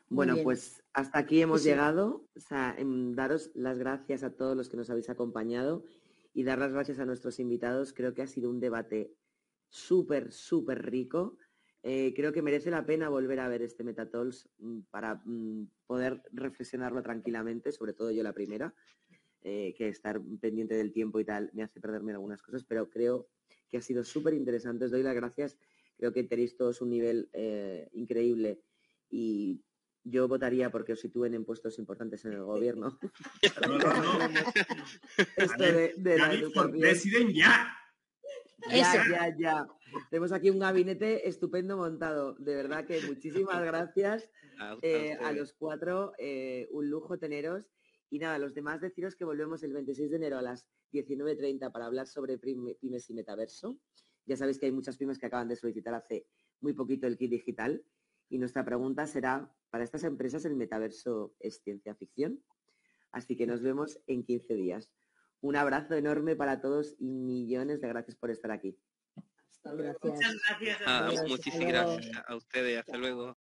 Bueno, 0.08 0.36
pues 0.42 0.82
hasta 0.92 1.18
aquí 1.18 1.40
hemos 1.40 1.64
llegado. 1.64 2.26
O 2.36 2.40
sea, 2.40 2.74
em, 2.78 3.14
daros 3.14 3.50
las 3.54 3.78
gracias 3.78 4.22
a 4.22 4.34
todos 4.34 4.56
los 4.56 4.68
que 4.68 4.76
nos 4.76 4.90
habéis 4.90 5.10
acompañado 5.10 5.84
y 6.32 6.44
dar 6.44 6.58
las 6.58 6.72
gracias 6.72 6.98
a 7.00 7.06
nuestros 7.06 7.40
invitados. 7.40 7.92
Creo 7.92 8.14
que 8.14 8.22
ha 8.22 8.26
sido 8.26 8.50
un 8.50 8.60
debate 8.60 9.14
súper, 9.68 10.32
súper 10.32 10.84
rico. 10.84 11.36
Eh, 11.82 12.12
creo 12.14 12.32
que 12.32 12.42
merece 12.42 12.70
la 12.70 12.84
pena 12.84 13.08
volver 13.08 13.40
a 13.40 13.48
ver 13.48 13.62
este 13.62 13.84
Metatols 13.84 14.48
mm, 14.58 14.80
para 14.90 15.22
mm, 15.24 15.68
poder 15.86 16.22
reflexionarlo 16.32 17.02
tranquilamente, 17.02 17.72
sobre 17.72 17.92
todo 17.92 18.10
yo 18.10 18.22
la 18.22 18.32
primera, 18.32 18.74
eh, 19.42 19.74
que 19.76 19.88
estar 19.88 20.20
pendiente 20.40 20.74
del 20.74 20.92
tiempo 20.92 21.20
y 21.20 21.24
tal 21.24 21.50
me 21.52 21.62
hace 21.62 21.80
perderme 21.80 22.12
algunas 22.12 22.42
cosas, 22.42 22.64
pero 22.64 22.90
creo 22.90 23.28
que 23.68 23.76
ha 23.76 23.82
sido 23.82 24.02
súper 24.02 24.34
interesante. 24.34 24.86
Os 24.86 24.90
doy 24.90 25.02
las 25.02 25.14
gracias. 25.14 25.58
Creo 25.96 26.12
que 26.12 26.24
tenéis 26.24 26.56
todos 26.56 26.80
un 26.80 26.90
nivel 26.90 27.30
eh, 27.32 27.88
increíble 27.92 28.60
y 29.08 29.62
yo 30.08 30.28
votaría 30.28 30.70
porque 30.70 30.92
os 30.92 31.00
sitúen 31.00 31.34
en 31.34 31.44
puestos 31.44 31.78
importantes 31.78 32.24
en 32.24 32.32
el 32.32 32.44
gobierno. 32.44 32.98
No, 33.68 33.78
no, 33.78 33.78
no. 34.28 34.40
Esto 35.36 35.64
de, 35.64 35.94
Deciden 36.78 37.34
ya. 37.34 37.76
Ya, 38.70 39.04
ya, 39.10 39.36
ya. 39.36 39.66
Tenemos 40.10 40.32
aquí 40.32 40.50
un 40.50 40.58
gabinete 40.58 41.28
estupendo 41.28 41.76
montado. 41.76 42.34
De 42.34 42.54
verdad 42.54 42.86
que 42.86 43.00
muchísimas 43.02 43.62
gracias 43.64 44.30
a, 44.58 44.76
eh, 44.82 45.18
los 45.34 45.52
cuatro. 45.52 46.12
Eh, 46.18 46.68
un 46.70 46.88
lujo 46.88 47.18
teneros. 47.18 47.68
Y 48.08 48.20
nada, 48.20 48.38
los 48.38 48.54
demás 48.54 48.80
deciros 48.80 49.16
que 49.16 49.24
volvemos 49.24 49.62
el 49.64 49.72
26 49.72 50.10
de 50.10 50.16
enero 50.16 50.38
a 50.38 50.42
las 50.42 50.68
19.30 50.92 51.72
para 51.72 51.86
hablar 51.86 52.06
sobre 52.06 52.38
pymes 52.38 53.10
y 53.10 53.14
metaverso. 53.14 53.78
Ya 54.24 54.36
sabéis 54.36 54.58
que 54.58 54.66
hay 54.66 54.72
muchas 54.72 54.96
pymes 54.96 55.18
que 55.18 55.26
acaban 55.26 55.48
de 55.48 55.56
solicitar 55.56 55.94
hace 55.94 56.26
muy 56.60 56.72
poquito 56.72 57.08
el 57.08 57.16
kit 57.16 57.30
digital. 57.30 57.84
Y 58.28 58.38
nuestra 58.38 58.64
pregunta 58.64 59.06
será, 59.06 59.52
¿para 59.70 59.84
estas 59.84 60.04
empresas 60.04 60.44
el 60.44 60.56
metaverso 60.56 61.34
es 61.40 61.60
ciencia 61.62 61.94
ficción? 61.94 62.42
Así 63.12 63.36
que 63.36 63.46
nos 63.46 63.62
vemos 63.62 64.00
en 64.06 64.24
15 64.24 64.54
días. 64.54 64.90
Un 65.40 65.56
abrazo 65.56 65.94
enorme 65.94 66.36
para 66.36 66.60
todos 66.60 66.96
y 66.98 67.08
millones 67.08 67.80
de 67.80 67.88
gracias 67.88 68.16
por 68.16 68.30
estar 68.30 68.50
aquí. 68.50 68.78
Hasta 69.50 69.72
luego. 69.74 69.98
Gracias. 70.02 70.34
Muchas 70.34 70.42
gracias. 70.48 70.80
a 70.82 71.06
Ah, 71.06 71.10
muchísimas 71.28 71.68
gracias 71.68 72.24
a 72.26 72.36
ustedes. 72.36 72.78
Hasta 72.80 72.98
luego. 72.98 73.38